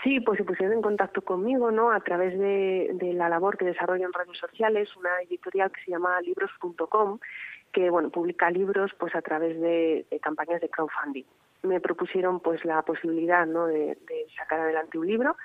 Sí, 0.02 0.22
pues 0.22 0.38
se 0.38 0.46
pusieron 0.46 0.78
en 0.78 0.82
contacto 0.82 1.22
conmigo, 1.22 1.70
¿no? 1.70 1.92
A 1.92 2.00
través 2.00 2.40
de, 2.40 3.14
la 3.16 3.28
labor 3.28 3.58
que 3.58 3.66
desarrollo 3.66 4.06
en 4.06 4.14
redes 4.14 4.38
sociales, 4.38 4.88
una 4.96 5.10
editorial 5.28 5.72
que 5.72 5.82
se 5.84 5.92
llama 5.92 6.22
libros.com, 6.22 7.20
que 7.74 7.90
bueno 7.90 8.10
publica 8.12 8.50
libros 8.50 8.92
pues 8.98 9.14
a 9.14 9.22
través 9.22 9.60
de 9.60 10.06
campañas 10.22 10.62
de 10.62 10.70
crowdfunding 10.70 11.26
me 11.64 11.80
propusieron 11.80 12.40
pues 12.40 12.64
la 12.66 12.82
posibilidad 12.82 13.46
¿no? 13.46 13.68
de, 13.68 13.98
sacar 14.36 14.60
adelante 14.60 14.98
un 14.98 15.08
libro. 15.08 15.36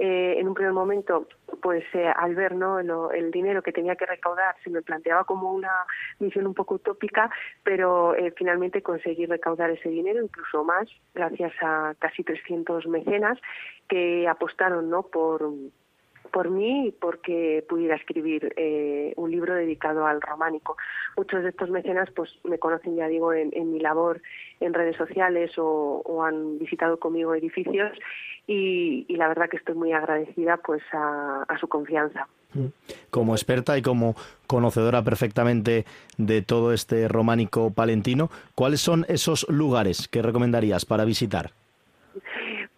Eh, 0.00 0.36
en 0.38 0.46
un 0.46 0.54
primer 0.54 0.72
momento, 0.72 1.26
pues 1.60 1.82
eh, 1.92 2.06
al 2.14 2.36
ver 2.36 2.54
¿no? 2.54 3.10
el 3.10 3.32
dinero 3.32 3.62
que 3.62 3.72
tenía 3.72 3.96
que 3.96 4.06
recaudar, 4.06 4.54
se 4.62 4.70
me 4.70 4.80
planteaba 4.80 5.24
como 5.24 5.52
una 5.52 5.72
misión 6.20 6.46
un 6.46 6.54
poco 6.54 6.76
utópica, 6.76 7.28
pero 7.64 8.14
eh, 8.14 8.32
finalmente 8.36 8.80
conseguí 8.80 9.26
recaudar 9.26 9.70
ese 9.70 9.88
dinero, 9.88 10.22
incluso 10.22 10.62
más, 10.62 10.88
gracias 11.14 11.52
a 11.60 11.96
casi 11.98 12.22
300 12.22 12.86
mecenas 12.86 13.40
que 13.88 14.28
apostaron 14.28 14.88
¿no? 14.88 15.02
por 15.02 15.50
por 16.28 16.50
mí 16.50 16.88
y 16.88 16.92
porque 16.92 17.64
pudiera 17.68 17.96
escribir 17.96 18.52
eh, 18.56 19.12
un 19.16 19.30
libro 19.30 19.54
dedicado 19.54 20.06
al 20.06 20.20
románico. 20.20 20.76
Muchos 21.16 21.42
de 21.42 21.50
estos 21.50 21.70
mecenas 21.70 22.10
pues 22.14 22.30
me 22.44 22.58
conocen, 22.58 22.96
ya 22.96 23.08
digo, 23.08 23.32
en, 23.32 23.72
mi 23.72 23.80
labor 23.80 24.22
en 24.60 24.74
redes 24.74 24.96
sociales 24.96 25.52
o, 25.56 26.22
han 26.22 26.58
visitado 26.58 26.98
conmigo 26.98 27.34
edificios 27.34 27.96
y, 28.46 29.06
la 29.16 29.28
verdad 29.28 29.48
que 29.48 29.56
estoy 29.56 29.74
muy 29.74 29.92
agradecida 29.92 30.56
pues 30.58 30.82
a, 30.92 31.44
a 31.48 31.58
su 31.58 31.68
confianza. 31.68 32.28
Mm. 32.54 32.66
Como 33.10 33.34
experta 33.34 33.76
y 33.76 33.82
como 33.82 34.14
conocedora 34.46 35.02
perfectamente 35.02 35.84
de 36.16 36.42
todo 36.42 36.72
este 36.72 37.08
románico 37.08 37.70
palentino, 37.72 38.30
¿cuáles 38.54 38.80
son 38.80 39.04
esos 39.08 39.46
lugares 39.48 40.08
que 40.08 40.22
recomendarías 40.22 40.84
para 40.84 41.04
visitar? 41.04 41.52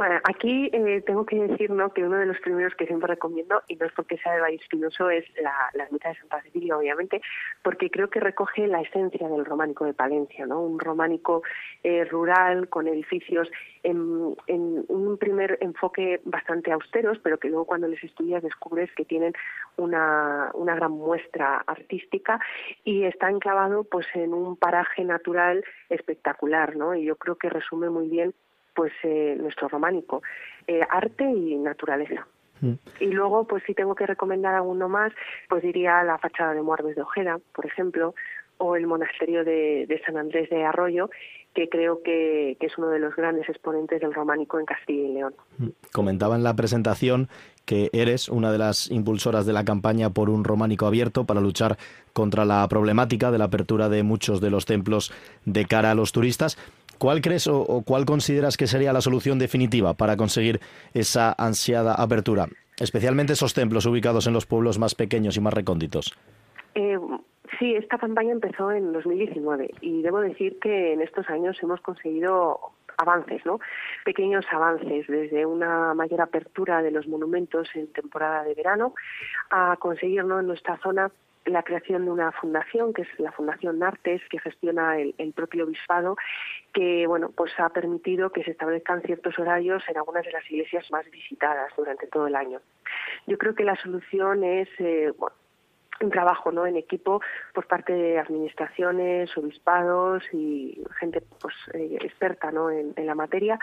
Bueno, 0.00 0.18
aquí 0.24 0.70
eh, 0.72 1.02
tengo 1.04 1.26
que 1.26 1.36
decir 1.36 1.70
¿no? 1.70 1.92
que 1.92 2.02
uno 2.02 2.16
de 2.16 2.24
los 2.24 2.40
primeros 2.40 2.74
que 2.74 2.86
siempre 2.86 3.08
recomiendo, 3.08 3.60
y 3.68 3.76
no 3.76 3.84
es 3.84 3.92
porque 3.92 4.16
sea 4.16 4.32
de 4.32 4.40
Valle 4.40 4.56
Espinoso, 4.56 5.10
es 5.10 5.26
la, 5.42 5.52
la 5.74 5.84
de 5.84 6.14
Santa 6.18 6.40
Cecilia, 6.40 6.78
obviamente, 6.78 7.20
porque 7.62 7.90
creo 7.90 8.08
que 8.08 8.18
recoge 8.18 8.66
la 8.66 8.80
esencia 8.80 9.28
del 9.28 9.44
románico 9.44 9.84
de 9.84 9.92
Palencia, 9.92 10.46
¿no? 10.46 10.62
un 10.62 10.80
románico 10.80 11.42
eh, 11.82 12.06
rural 12.06 12.70
con 12.70 12.88
edificios 12.88 13.50
en, 13.82 14.34
en, 14.46 14.86
un 14.88 15.18
primer 15.18 15.58
enfoque 15.60 16.22
bastante 16.24 16.72
austeros, 16.72 17.18
pero 17.18 17.36
que 17.36 17.50
luego 17.50 17.66
cuando 17.66 17.86
les 17.86 18.02
estudias 18.02 18.42
descubres 18.42 18.90
que 18.96 19.04
tienen 19.04 19.34
una, 19.76 20.50
una 20.54 20.76
gran 20.76 20.92
muestra 20.92 21.62
artística 21.66 22.40
y 22.84 23.04
está 23.04 23.28
enclavado 23.28 23.84
pues 23.84 24.06
en 24.14 24.32
un 24.32 24.56
paraje 24.56 25.04
natural 25.04 25.62
espectacular, 25.90 26.74
¿no? 26.74 26.94
Y 26.94 27.04
yo 27.04 27.16
creo 27.16 27.36
que 27.36 27.50
resume 27.50 27.90
muy 27.90 28.08
bien 28.08 28.32
pues 28.74 28.92
eh, 29.02 29.36
nuestro 29.38 29.68
románico, 29.68 30.22
eh, 30.66 30.80
arte 30.88 31.24
y 31.24 31.56
naturaleza. 31.56 32.26
Mm. 32.60 32.74
Y 33.00 33.06
luego, 33.06 33.46
pues 33.46 33.62
si 33.66 33.74
tengo 33.74 33.94
que 33.94 34.06
recomendar 34.06 34.54
alguno 34.54 34.88
más, 34.88 35.12
pues 35.48 35.62
diría 35.62 36.02
la 36.02 36.18
fachada 36.18 36.54
de 36.54 36.62
Muarves 36.62 36.96
de 36.96 37.02
Ojeda, 37.02 37.38
por 37.54 37.66
ejemplo, 37.66 38.14
o 38.58 38.76
el 38.76 38.86
monasterio 38.86 39.42
de, 39.42 40.02
San 40.04 40.18
Andrés 40.18 40.50
de 40.50 40.64
Arroyo, 40.64 41.08
que 41.54 41.68
creo 41.68 42.02
que, 42.02 42.56
es 42.60 42.78
uno 42.78 42.88
de 42.88 42.98
los 42.98 43.16
grandes 43.16 43.48
exponentes 43.48 44.00
del 44.00 44.12
románico 44.12 44.60
en 44.60 44.66
Castilla 44.66 45.08
y 45.08 45.12
León. 45.14 45.34
Mm. 45.58 45.68
Comentaba 45.92 46.36
en 46.36 46.42
la 46.42 46.54
presentación 46.54 47.28
que 47.64 47.88
eres 47.92 48.28
una 48.28 48.52
de 48.52 48.58
las 48.58 48.90
impulsoras 48.90 49.46
de 49.46 49.52
la 49.52 49.64
campaña 49.64 50.10
por 50.10 50.28
un 50.28 50.44
románico 50.44 50.86
abierto 50.86 51.24
para 51.24 51.40
luchar 51.40 51.78
contra 52.12 52.44
la 52.44 52.66
problemática 52.68 53.30
de 53.30 53.38
la 53.38 53.44
apertura 53.44 53.88
de 53.88 54.02
muchos 54.02 54.40
de 54.40 54.50
los 54.50 54.66
templos 54.66 55.12
de 55.44 55.64
cara 55.64 55.92
a 55.92 55.94
los 55.94 56.12
turistas. 56.12 56.58
¿Cuál 57.00 57.22
crees 57.22 57.46
o, 57.46 57.82
cuál 57.86 58.04
consideras 58.04 58.58
que 58.58 58.66
sería 58.66 58.92
la 58.92 59.00
solución 59.00 59.38
definitiva 59.38 59.94
para 59.94 60.18
conseguir 60.18 60.60
esa 60.92 61.34
ansiada 61.38 61.94
apertura? 61.94 62.46
Especialmente 62.78 63.32
esos 63.32 63.54
templos 63.54 63.86
ubicados 63.86 64.26
en 64.26 64.34
los 64.34 64.44
pueblos 64.44 64.78
más 64.78 64.94
pequeños 64.94 65.34
y 65.38 65.40
más 65.40 65.54
recónditos. 65.54 66.14
Eh, 66.74 66.98
sí, 67.58 67.74
esta 67.74 67.96
campaña 67.96 68.32
empezó 68.32 68.70
en 68.70 68.92
2019 68.92 69.70
y 69.80 70.02
debo 70.02 70.20
decir 70.20 70.58
que 70.60 70.92
en 70.92 71.00
estos 71.00 71.26
años 71.30 71.56
hemos 71.62 71.80
conseguido 71.80 72.60
avances, 72.98 73.46
¿no? 73.46 73.60
Pequeños 74.04 74.44
avances, 74.52 75.06
desde 75.06 75.46
una 75.46 75.94
mayor 75.94 76.20
apertura 76.20 76.82
de 76.82 76.90
los 76.90 77.08
monumentos 77.08 77.70
en 77.76 77.90
temporada 77.94 78.44
de 78.44 78.52
verano 78.52 78.92
a 79.48 79.78
conseguir 79.78 80.22
¿no? 80.26 80.38
en 80.38 80.48
nuestra 80.48 80.76
zona 80.82 81.10
la 81.50 81.62
creación 81.62 82.04
de 82.04 82.10
una 82.10 82.32
fundación, 82.32 82.92
que 82.92 83.02
es 83.02 83.08
la 83.18 83.32
Fundación 83.32 83.78
Nartes, 83.78 84.22
que 84.28 84.38
gestiona 84.38 84.98
el, 84.98 85.32
propio 85.34 85.64
obispado, 85.64 86.16
que 86.72 87.06
bueno, 87.06 87.30
pues 87.30 87.52
ha 87.58 87.68
permitido 87.68 88.30
que 88.30 88.44
se 88.44 88.52
establezcan 88.52 89.02
ciertos 89.02 89.38
horarios 89.38 89.82
en 89.88 89.96
algunas 89.96 90.24
de 90.24 90.32
las 90.32 90.50
iglesias 90.50 90.90
más 90.90 91.08
visitadas 91.10 91.72
durante 91.76 92.06
todo 92.06 92.26
el 92.26 92.36
año. 92.36 92.60
Yo 93.26 93.38
creo 93.38 93.54
que 93.54 93.64
la 93.64 93.76
solución 93.76 94.44
es 94.44 94.68
eh, 94.78 95.12
un 96.00 96.10
trabajo 96.10 96.50
¿no? 96.50 96.66
en 96.66 96.76
equipo 96.76 97.20
por 97.52 97.66
parte 97.66 97.92
de 97.92 98.18
administraciones, 98.18 99.36
obispados 99.36 100.22
y 100.32 100.82
gente 100.98 101.22
pues, 101.40 101.54
eh, 101.74 101.98
experta 102.00 102.50
¿no? 102.50 102.70
en, 102.70 102.94
la 102.96 103.14
materia 103.14 103.58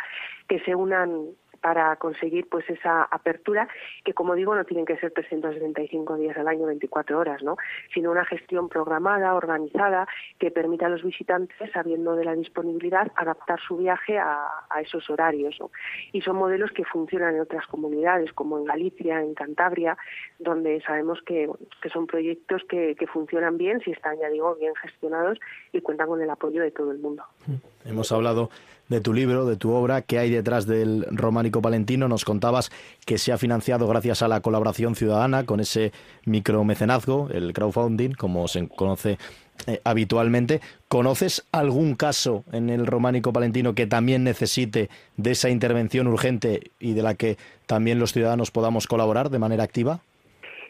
que 0.47 0.59
se 0.61 0.75
unan 0.75 1.29
para 1.61 1.95
conseguir 1.97 2.47
pues 2.49 2.69
esa 2.69 3.03
apertura 3.03 3.67
que 4.03 4.13
como 4.13 4.35
digo 4.35 4.55
no 4.55 4.63
tienen 4.65 4.85
que 4.85 4.97
ser 4.97 5.11
375 5.11 6.15
días 6.17 6.37
al 6.37 6.47
año 6.47 6.65
24 6.65 7.19
horas 7.19 7.43
no 7.43 7.57
sino 7.93 8.11
una 8.11 8.25
gestión 8.25 8.69
programada 8.69 9.35
organizada 9.35 10.07
que 10.39 10.51
permita 10.51 10.87
a 10.87 10.89
los 10.89 11.03
visitantes 11.03 11.71
sabiendo 11.71 12.15
de 12.15 12.25
la 12.25 12.35
disponibilidad 12.35 13.11
adaptar 13.15 13.59
su 13.59 13.77
viaje 13.77 14.17
a, 14.17 14.47
esos 14.81 15.09
horarios 15.09 15.57
y 16.11 16.21
son 16.21 16.35
modelos 16.35 16.71
que 16.71 16.85
funcionan 16.85 17.35
en 17.35 17.41
otras 17.41 17.65
comunidades 17.65 18.31
como 18.33 18.59
en 18.59 18.65
Galicia 18.65 19.21
en 19.21 19.33
Cantabria 19.33 19.97
donde 20.37 20.81
sabemos 20.81 21.19
que, 21.23 21.49
que 21.81 21.89
son 21.89 22.05
proyectos 22.05 22.61
que, 22.69 22.95
que 22.95 23.07
funcionan 23.07 23.57
bien 23.57 23.81
si 23.81 23.91
están 23.91 24.19
ya 24.19 24.29
digo 24.29 24.55
bien 24.55 24.73
gestionados 24.75 25.39
y 25.71 25.81
cuentan 25.81 26.07
con 26.07 26.21
el 26.21 26.29
apoyo 26.29 26.61
de 26.61 26.71
todo 26.71 26.91
el 26.91 26.99
mundo. 26.99 27.23
Hemos 27.85 28.11
hablado 28.11 28.49
de 28.89 29.01
tu 29.01 29.13
libro, 29.13 29.45
de 29.45 29.55
tu 29.55 29.71
obra, 29.71 30.01
qué 30.01 30.19
hay 30.19 30.29
detrás 30.29 30.65
del 30.65 31.05
románico 31.11 31.61
palentino. 31.61 32.07
Nos 32.07 32.25
contabas 32.25 32.71
que 33.05 33.17
se 33.17 33.31
ha 33.31 33.37
financiado 33.37 33.87
gracias 33.87 34.21
a 34.21 34.27
la 34.27 34.41
colaboración 34.41 34.95
ciudadana 34.95 35.45
con 35.45 35.59
ese 35.59 35.91
micromecenazgo, 36.25 37.29
el 37.31 37.53
crowdfunding, 37.53 38.11
como 38.11 38.47
se 38.47 38.67
conoce 38.67 39.17
eh, 39.65 39.81
habitualmente. 39.83 40.61
¿Conoces 40.87 41.45
algún 41.51 41.95
caso 41.95 42.43
en 42.51 42.69
el 42.69 42.85
románico 42.85 43.33
palentino 43.33 43.75
que 43.75 43.87
también 43.87 44.23
necesite 44.23 44.89
de 45.17 45.31
esa 45.31 45.49
intervención 45.49 46.07
urgente 46.07 46.71
y 46.79 46.93
de 46.93 47.03
la 47.03 47.15
que 47.15 47.37
también 47.65 47.99
los 47.99 48.13
ciudadanos 48.13 48.51
podamos 48.51 48.87
colaborar 48.87 49.29
de 49.29 49.39
manera 49.39 49.63
activa? 49.63 50.01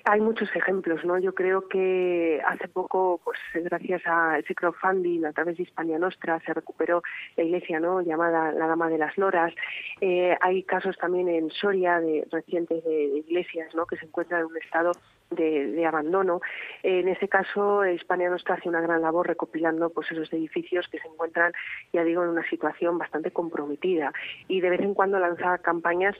Hay 0.10 0.22
muchos 0.22 0.50
ejemplos, 0.56 1.04
¿no? 1.04 1.18
Yo 1.18 1.34
creo 1.34 1.68
que 1.68 2.42
hace 2.46 2.68
poco, 2.70 3.20
pues 3.24 3.38
gracias 3.54 4.02
a 4.06 4.40
ese 4.40 4.56
crowdfunding 4.56 5.26
a 5.26 5.34
través 5.34 5.58
de 5.58 5.64
Hispania 5.64 6.00
Nostra 6.00 6.40
se 6.46 6.54
recuperó 6.54 7.04
la 7.36 7.44
iglesia, 7.44 7.80
¿no? 7.80 8.02
Llamada 8.02 8.54
la 8.54 8.68
Dama 8.68 8.90
de 8.90 8.98
las 8.98 9.18
Loras. 9.18 9.54
Eh, 10.00 10.38
hay 10.40 10.64
casos 10.64 10.98
también 10.98 11.28
en 11.28 11.52
Soria 11.52 12.00
de 12.00 12.26
recientes 12.32 12.84
de, 12.86 13.18
iglesias, 13.18 13.76
¿no? 13.76 13.86
Que 13.86 13.98
se 13.98 14.06
encuentran 14.06 14.42
en 14.42 14.48
un 14.48 14.58
estado 14.58 14.94
de, 15.32 15.86
abandono. 15.86 16.40
En 16.84 17.10
ese 17.10 17.28
caso, 17.28 17.86
Hispania 17.86 18.30
Nostra 18.30 18.56
hace 18.56 18.70
una 18.70 18.82
gran 18.82 19.02
labor 19.02 19.28
recopilando 19.28 19.90
pues 19.90 20.10
esos 20.12 20.32
edificios 20.32 20.88
que 20.88 21.00
se 21.00 21.08
encuentran, 21.08 21.52
ya 21.92 22.04
digo, 22.04 22.24
en 22.24 22.30
una 22.30 22.48
situación 22.50 22.98
bastante 22.98 23.32
comprometida 23.32 24.14
y 24.48 24.62
de 24.62 24.70
vez 24.70 24.82
en 24.82 24.94
cuando 24.94 25.20
lanza 25.20 25.58
campañas 25.58 26.16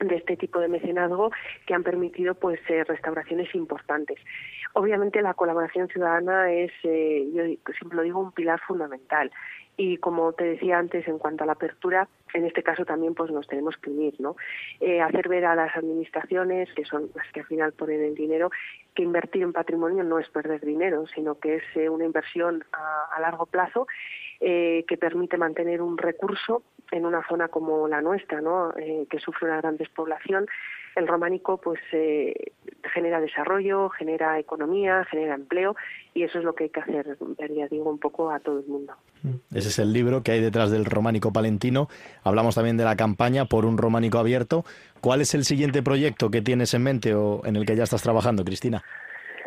de 0.00 0.16
este 0.16 0.36
tipo 0.36 0.60
de 0.60 0.68
mecenazgo 0.68 1.30
que 1.66 1.74
han 1.74 1.82
permitido 1.82 2.34
pues 2.34 2.60
eh, 2.68 2.84
restauraciones 2.84 3.54
importantes. 3.54 4.18
Obviamente 4.74 5.20
la 5.22 5.34
colaboración 5.34 5.88
ciudadana 5.88 6.52
es, 6.52 6.72
eh, 6.84 7.28
yo 7.32 7.72
siempre 7.74 7.96
lo 7.96 8.02
digo, 8.02 8.20
un 8.20 8.32
pilar 8.32 8.60
fundamental 8.66 9.30
y 9.80 9.96
como 9.96 10.34
te 10.34 10.44
decía 10.44 10.78
antes 10.78 11.08
en 11.08 11.18
cuanto 11.18 11.44
a 11.44 11.46
la 11.46 11.54
apertura 11.54 12.06
en 12.34 12.44
este 12.44 12.62
caso 12.62 12.84
también 12.84 13.14
pues 13.14 13.30
nos 13.30 13.46
tenemos 13.46 13.78
que 13.78 13.88
unir 13.88 14.14
no 14.18 14.36
eh, 14.78 15.00
hacer 15.00 15.26
ver 15.26 15.46
a 15.46 15.54
las 15.54 15.74
administraciones 15.74 16.68
que 16.74 16.84
son 16.84 17.10
las 17.14 17.26
que 17.32 17.40
al 17.40 17.46
final 17.46 17.72
ponen 17.72 18.02
el 18.02 18.14
dinero 18.14 18.50
que 18.94 19.02
invertir 19.02 19.42
en 19.42 19.54
patrimonio 19.54 20.04
no 20.04 20.18
es 20.18 20.28
perder 20.28 20.60
dinero 20.60 21.06
sino 21.14 21.38
que 21.38 21.56
es 21.56 21.62
eh, 21.76 21.88
una 21.88 22.04
inversión 22.04 22.62
a, 22.72 23.18
largo 23.22 23.46
plazo 23.46 23.86
eh, 24.40 24.84
que 24.86 24.98
permite 24.98 25.38
mantener 25.38 25.80
un 25.80 25.96
recurso 25.96 26.62
en 26.90 27.06
una 27.06 27.26
zona 27.26 27.48
como 27.48 27.88
la 27.88 28.02
nuestra 28.02 28.42
no 28.42 28.74
que 28.74 29.18
sufre 29.18 29.48
una 29.48 29.62
gran 29.62 29.78
despoblación 29.78 30.46
el 30.96 31.06
románico 31.06 31.58
pues 31.58 31.80
genera 32.92 33.20
desarrollo, 33.20 33.88
genera 33.90 34.38
economía, 34.38 35.04
genera 35.10 35.34
empleo 35.34 35.76
y 36.14 36.22
eso 36.24 36.38
es 36.38 36.44
lo 36.44 36.54
que 36.54 36.64
hay 36.64 36.70
que 36.70 36.80
hacer, 36.80 37.16
ya 37.54 37.68
digo, 37.68 37.90
un 37.90 37.98
poco 37.98 38.30
a 38.30 38.40
todo 38.40 38.60
el 38.60 38.66
mundo. 38.66 38.94
Mm. 39.22 39.56
Ese 39.56 39.68
es 39.68 39.78
el 39.78 39.92
libro 39.92 40.22
que 40.22 40.32
hay 40.32 40.40
detrás 40.40 40.70
del 40.70 40.84
románico 40.84 41.32
palentino. 41.32 41.88
Hablamos 42.24 42.54
también 42.54 42.76
de 42.76 42.84
la 42.84 42.96
campaña 42.96 43.44
por 43.44 43.64
un 43.64 43.78
románico 43.78 44.18
abierto. 44.18 44.64
¿Cuál 45.00 45.20
es 45.20 45.34
el 45.34 45.44
siguiente 45.44 45.82
proyecto 45.82 46.30
que 46.30 46.42
tienes 46.42 46.74
en 46.74 46.82
mente 46.82 47.14
o 47.14 47.42
en 47.44 47.56
el 47.56 47.66
que 47.66 47.76
ya 47.76 47.84
estás 47.84 48.02
trabajando, 48.02 48.44
Cristina? 48.44 48.82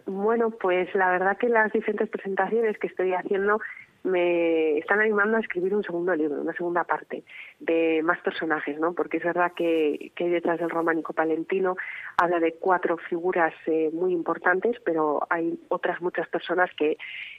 Bueno, 0.05 0.49
pues 0.49 0.93
la 0.95 1.11
verdad 1.11 1.37
que 1.37 1.47
las 1.47 1.71
diferentes 1.71 2.09
presentaciones 2.09 2.77
que 2.77 2.87
estoy 2.87 3.13
haciendo 3.13 3.59
me 4.03 4.77
están 4.77 4.99
animando 4.99 5.37
a 5.37 5.39
escribir 5.39 5.73
un 5.73 5.83
segundo 5.83 6.13
libro, 6.13 6.41
una 6.41 6.53
segunda 6.53 6.83
parte, 6.83 7.23
de 7.59 8.01
más 8.03 8.19
personajes, 8.19 8.77
¿no? 8.79 8.93
Porque 8.93 9.17
es 9.17 9.23
verdad 9.23 9.53
que, 9.55 10.11
que 10.15 10.29
detrás 10.29 10.59
del 10.59 10.69
románico 10.69 11.13
palentino 11.13 11.75
habla 12.17 12.39
de 12.39 12.53
cuatro 12.53 12.97
figuras 12.97 13.53
eh, 13.65 13.89
muy 13.93 14.11
importantes, 14.11 14.77
pero 14.83 15.25
hay 15.29 15.57
otras 15.69 16.01
muchas 16.01 16.27
personas 16.27 16.69
que, 16.77 16.97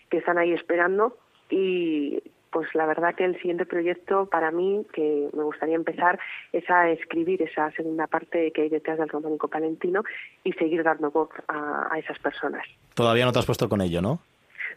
que 0.09 0.19
están 0.19 0.39
ahí 0.39 0.53
esperando 0.53 1.19
y 1.51 2.23
pues 2.51 2.73
la 2.75 2.87
verdad 2.87 3.17
que 3.17 3.25
el 3.25 3.35
siguiente 3.39 3.67
proyecto 3.67 4.27
para 4.27 4.53
mí, 4.53 4.87
que 4.93 5.29
me 5.33 5.43
gustaría 5.43 5.75
empezar, 5.75 6.21
es 6.53 6.69
a 6.71 6.89
escribir 6.89 7.43
esa 7.43 7.73
segunda 7.73 8.07
parte 8.07 8.53
que 8.53 8.63
hay 8.63 8.69
detrás 8.69 8.97
del 8.97 9.09
románico 9.09 9.49
palentino 9.49 10.05
y 10.45 10.53
seguir 10.53 10.85
dando 10.85 11.11
voz 11.11 11.31
a, 11.49 11.93
a 11.93 11.99
esas 11.99 12.17
personas. 12.21 12.65
Todavía 12.95 13.25
no 13.25 13.33
te 13.33 13.41
has 13.41 13.47
puesto 13.47 13.69
con 13.69 13.81
ello, 13.81 14.01
¿no? 14.01 14.21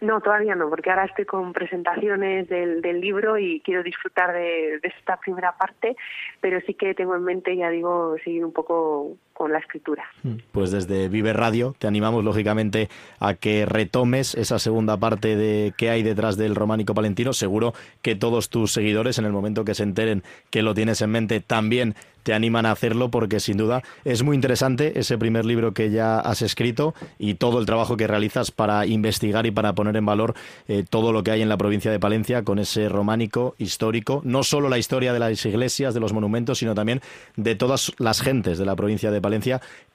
No, 0.01 0.21
todavía 0.21 0.55
no, 0.55 0.69
porque 0.69 0.89
ahora 0.89 1.05
estoy 1.05 1.25
con 1.25 1.53
presentaciones 1.53 2.47
del, 2.49 2.81
del 2.81 3.01
libro 3.01 3.37
y 3.37 3.61
quiero 3.61 3.83
disfrutar 3.83 4.33
de, 4.33 4.79
de, 4.81 4.87
esta 4.97 5.17
primera 5.17 5.57
parte, 5.57 5.95
pero 6.41 6.59
sí 6.61 6.73
que 6.73 6.93
tengo 6.93 7.15
en 7.15 7.23
mente, 7.23 7.55
ya 7.55 7.69
digo, 7.69 8.15
seguir 8.23 8.45
un 8.45 8.53
poco 8.53 9.17
con 9.37 9.51
la 9.51 9.59
escritura. 9.59 10.03
Mm. 10.23 10.37
Pues 10.51 10.71
desde 10.71 11.09
Vive 11.09 11.31
Radio 11.31 11.75
te 11.77 11.85
animamos 11.85 12.23
lógicamente 12.23 12.89
a 13.19 13.35
que 13.35 13.67
retomes 13.67 14.33
esa 14.33 14.57
segunda 14.57 14.97
parte 14.97 15.35
de 15.35 15.75
qué 15.77 15.91
hay 15.91 16.01
detrás 16.01 16.37
del 16.37 16.55
románico 16.55 16.95
palentino. 16.95 17.33
Seguro 17.33 17.75
que 18.01 18.15
todos 18.15 18.49
tus 18.49 18.73
seguidores 18.73 19.19
en 19.19 19.25
el 19.25 19.31
momento 19.31 19.63
que 19.63 19.75
se 19.75 19.83
enteren 19.83 20.23
que 20.49 20.63
lo 20.63 20.73
tienes 20.73 21.03
en 21.03 21.11
mente 21.11 21.39
también 21.39 21.93
te 22.27 22.33
animan 22.33 22.65
a 22.65 22.71
hacerlo 22.71 23.09
porque 23.09 23.39
sin 23.39 23.55
duda 23.55 23.83
es 24.03 24.21
muy 24.21 24.35
interesante 24.35 24.99
ese 24.99 25.17
primer 25.17 25.45
libro 25.45 25.73
que 25.73 25.91
ya 25.91 26.19
has 26.19 26.41
escrito 26.41 26.93
y 27.17 27.35
todo 27.35 27.57
el 27.57 27.65
trabajo 27.65 27.95
que 27.95 28.05
realizas 28.05 28.51
para 28.51 28.85
investigar 28.85 29.45
y 29.45 29.51
para 29.51 29.71
poner 29.71 29.95
en 29.95 30.05
valor 30.05 30.33
eh, 30.67 30.83
todo 30.89 31.13
lo 31.13 31.23
que 31.23 31.31
hay 31.31 31.41
en 31.41 31.47
la 31.47 31.55
provincia 31.55 31.89
de 31.89 32.01
Palencia 32.01 32.43
con 32.43 32.59
ese 32.59 32.89
románico 32.89 33.55
histórico, 33.59 34.19
no 34.25 34.43
solo 34.43 34.67
la 34.67 34.77
historia 34.77 35.13
de 35.13 35.19
las 35.19 35.45
iglesias, 35.45 35.93
de 35.93 36.01
los 36.01 36.11
monumentos, 36.11 36.57
sino 36.57 36.75
también 36.75 36.99
de 37.37 37.55
todas 37.55 37.93
las 37.97 38.19
gentes 38.19 38.57
de 38.57 38.65
la 38.65 38.75
provincia 38.75 39.09
de 39.09 39.21
Palencia, 39.21 39.26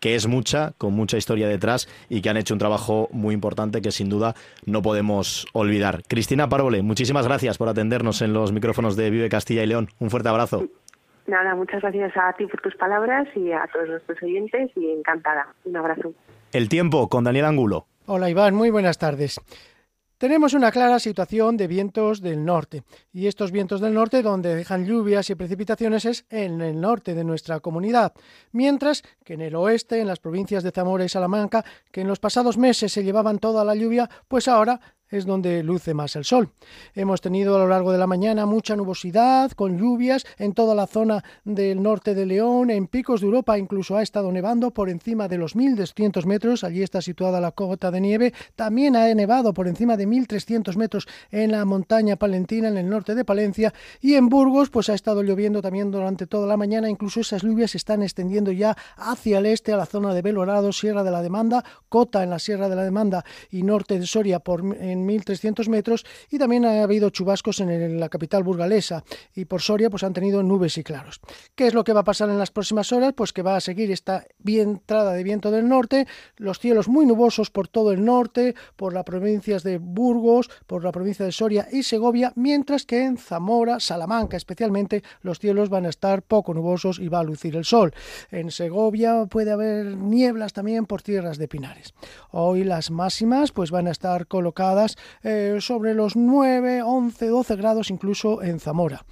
que 0.00 0.14
es 0.14 0.26
mucha, 0.26 0.72
con 0.78 0.94
mucha 0.94 1.16
historia 1.16 1.48
detrás 1.48 1.88
y 2.08 2.22
que 2.22 2.30
han 2.30 2.36
hecho 2.36 2.54
un 2.54 2.58
trabajo 2.58 3.08
muy 3.12 3.34
importante 3.34 3.80
que 3.80 3.92
sin 3.92 4.08
duda 4.08 4.34
no 4.66 4.82
podemos 4.82 5.46
olvidar. 5.52 6.02
Cristina 6.08 6.48
Parole, 6.48 6.82
muchísimas 6.82 7.26
gracias 7.26 7.58
por 7.58 7.68
atendernos 7.68 8.22
en 8.22 8.32
los 8.32 8.52
micrófonos 8.52 8.96
de 8.96 9.10
Vive 9.10 9.28
Castilla 9.28 9.62
y 9.62 9.66
León. 9.66 9.88
Un 9.98 10.10
fuerte 10.10 10.28
abrazo. 10.28 10.66
Nada, 11.26 11.54
muchas 11.54 11.82
gracias 11.82 12.12
a 12.16 12.32
ti 12.32 12.46
por 12.46 12.60
tus 12.60 12.74
palabras 12.76 13.28
y 13.36 13.52
a 13.52 13.68
todos 13.72 13.88
nuestros 13.88 14.22
oyentes 14.22 14.70
y 14.76 14.90
encantada. 14.90 15.46
Un 15.64 15.76
abrazo. 15.76 16.12
El 16.52 16.68
tiempo 16.68 17.08
con 17.08 17.24
Daniel 17.24 17.44
Angulo. 17.44 17.86
Hola 18.06 18.28
Iván, 18.28 18.54
muy 18.54 18.70
buenas 18.70 18.98
tardes. 18.98 19.40
Tenemos 20.22 20.54
una 20.54 20.70
clara 20.70 21.00
situación 21.00 21.56
de 21.56 21.66
vientos 21.66 22.20
del 22.20 22.44
norte 22.44 22.84
y 23.12 23.26
estos 23.26 23.50
vientos 23.50 23.80
del 23.80 23.92
norte 23.92 24.22
donde 24.22 24.54
dejan 24.54 24.86
lluvias 24.86 25.28
y 25.30 25.34
precipitaciones 25.34 26.04
es 26.04 26.26
en 26.30 26.60
el 26.60 26.80
norte 26.80 27.14
de 27.14 27.24
nuestra 27.24 27.58
comunidad, 27.58 28.12
mientras 28.52 29.02
que 29.24 29.34
en 29.34 29.40
el 29.40 29.56
oeste, 29.56 30.00
en 30.00 30.06
las 30.06 30.20
provincias 30.20 30.62
de 30.62 30.70
Zamora 30.70 31.04
y 31.04 31.08
Salamanca, 31.08 31.64
que 31.90 32.02
en 32.02 32.06
los 32.06 32.20
pasados 32.20 32.56
meses 32.56 32.92
se 32.92 33.02
llevaban 33.02 33.40
toda 33.40 33.64
la 33.64 33.74
lluvia, 33.74 34.08
pues 34.28 34.46
ahora 34.46 34.80
es 35.12 35.26
donde 35.26 35.62
luce 35.62 35.94
más 35.94 36.16
el 36.16 36.24
sol. 36.24 36.50
Hemos 36.94 37.20
tenido 37.20 37.54
a 37.54 37.58
lo 37.60 37.68
largo 37.68 37.92
de 37.92 37.98
la 37.98 38.08
mañana 38.08 38.46
mucha 38.46 38.74
nubosidad, 38.74 39.52
con 39.52 39.78
lluvias 39.78 40.26
en 40.38 40.54
toda 40.54 40.74
la 40.74 40.86
zona 40.86 41.22
del 41.44 41.82
norte 41.82 42.14
de 42.14 42.26
León, 42.26 42.70
en 42.70 42.88
picos 42.88 43.20
de 43.20 43.26
Europa 43.26 43.58
incluso 43.58 43.96
ha 43.96 44.02
estado 44.02 44.32
nevando 44.32 44.72
por 44.72 44.88
encima 44.88 45.28
de 45.28 45.38
los 45.38 45.54
1.200 45.54 46.24
metros, 46.24 46.64
allí 46.64 46.82
está 46.82 47.00
situada 47.02 47.40
la 47.40 47.52
cota 47.52 47.90
de 47.90 48.00
nieve, 48.00 48.32
también 48.56 48.96
ha 48.96 49.12
nevado 49.14 49.52
por 49.54 49.68
encima 49.68 49.96
de 49.96 50.08
1.300 50.08 50.76
metros 50.76 51.06
en 51.30 51.52
la 51.52 51.64
montaña 51.64 52.16
palentina, 52.16 52.68
en 52.68 52.76
el 52.76 52.88
norte 52.88 53.14
de 53.14 53.24
Palencia, 53.24 53.72
y 54.00 54.14
en 54.14 54.28
Burgos 54.28 54.70
pues 54.70 54.88
ha 54.88 54.94
estado 54.94 55.22
lloviendo 55.22 55.62
también 55.62 55.90
durante 55.90 56.26
toda 56.26 56.46
la 56.46 56.56
mañana, 56.56 56.88
incluso 56.88 57.20
esas 57.20 57.42
lluvias 57.42 57.72
se 57.72 57.78
están 57.78 58.02
extendiendo 58.02 58.52
ya 58.52 58.76
hacia 58.96 59.38
el 59.38 59.46
este, 59.46 59.72
a 59.72 59.76
la 59.76 59.86
zona 59.86 60.14
de 60.14 60.22
Belorado, 60.22 60.72
Sierra 60.72 61.04
de 61.04 61.10
la 61.10 61.22
Demanda, 61.22 61.64
Cota 61.88 62.22
en 62.22 62.30
la 62.30 62.38
Sierra 62.38 62.68
de 62.68 62.76
la 62.76 62.84
Demanda 62.84 63.24
y 63.50 63.62
norte 63.62 63.98
de 63.98 64.06
Soria 64.06 64.38
por 64.40 64.62
1.300 65.06 65.68
metros 65.68 66.04
y 66.30 66.38
también 66.38 66.64
ha 66.64 66.82
habido 66.82 67.10
chubascos 67.10 67.60
en, 67.60 68.00
la 68.00 68.08
capital 68.08 68.42
burgalesa 68.42 69.04
y 69.34 69.44
por 69.44 69.60
Soria 69.60 69.90
pues 69.90 70.02
han 70.02 70.12
tenido 70.12 70.42
nubes 70.42 70.78
y 70.78 70.84
claros. 70.84 71.20
¿Qué 71.54 71.66
es 71.66 71.74
lo 71.74 71.84
que 71.84 71.92
va 71.92 72.00
a 72.00 72.04
pasar 72.04 72.28
en 72.30 72.38
las 72.38 72.50
próximas 72.50 72.92
horas? 72.92 73.12
Pues 73.14 73.32
que 73.32 73.42
va 73.42 73.56
a 73.56 73.60
seguir 73.60 73.90
esta 73.90 74.24
entrada 74.44 75.12
de 75.12 75.22
viento 75.22 75.50
del 75.50 75.68
norte, 75.68 76.06
los 76.36 76.58
cielos 76.58 76.88
muy 76.88 77.06
nubosos 77.06 77.50
por 77.50 77.68
todo 77.68 77.92
el 77.92 78.04
norte, 78.04 78.54
por 78.76 78.92
las 78.92 79.04
provincias 79.04 79.62
de 79.62 79.78
Burgos, 79.78 80.50
por 80.66 80.84
la 80.84 80.92
provincia 80.92 81.24
de 81.24 81.32
Soria 81.32 81.68
y 81.70 81.82
Segovia, 81.82 82.32
mientras 82.36 82.84
que 82.84 83.04
en 83.04 83.16
Zamora, 83.16 83.80
Salamanca 83.80 84.36
especialmente, 84.36 85.02
los 85.22 85.38
cielos 85.38 85.68
van 85.68 85.86
a 85.86 85.88
estar 85.88 86.22
poco 86.22 86.54
nubosos 86.54 86.98
y 86.98 87.08
va 87.08 87.20
a 87.20 87.24
lucir 87.24 87.56
el 87.56 87.64
sol. 87.64 87.92
En 88.30 88.50
Segovia 88.50 89.26
puede 89.26 89.52
haber 89.52 89.96
nieblas 89.96 90.52
también 90.52 90.86
por 90.86 91.02
tierras 91.02 91.38
de 91.38 91.48
pinares. 91.48 91.94
Hoy 92.30 92.64
las 92.64 92.90
máximas 92.90 93.52
pues 93.52 93.70
van 93.70 93.86
a 93.86 93.90
estar 93.90 94.26
colocadas 94.26 94.91
sobre 95.60 95.94
los 95.94 96.16
9, 96.16 96.82
11, 96.82 97.26
12 97.26 97.56
grados 97.56 97.90
incluso 97.90 98.42
en 98.42 98.60
Zamora. 98.60 99.04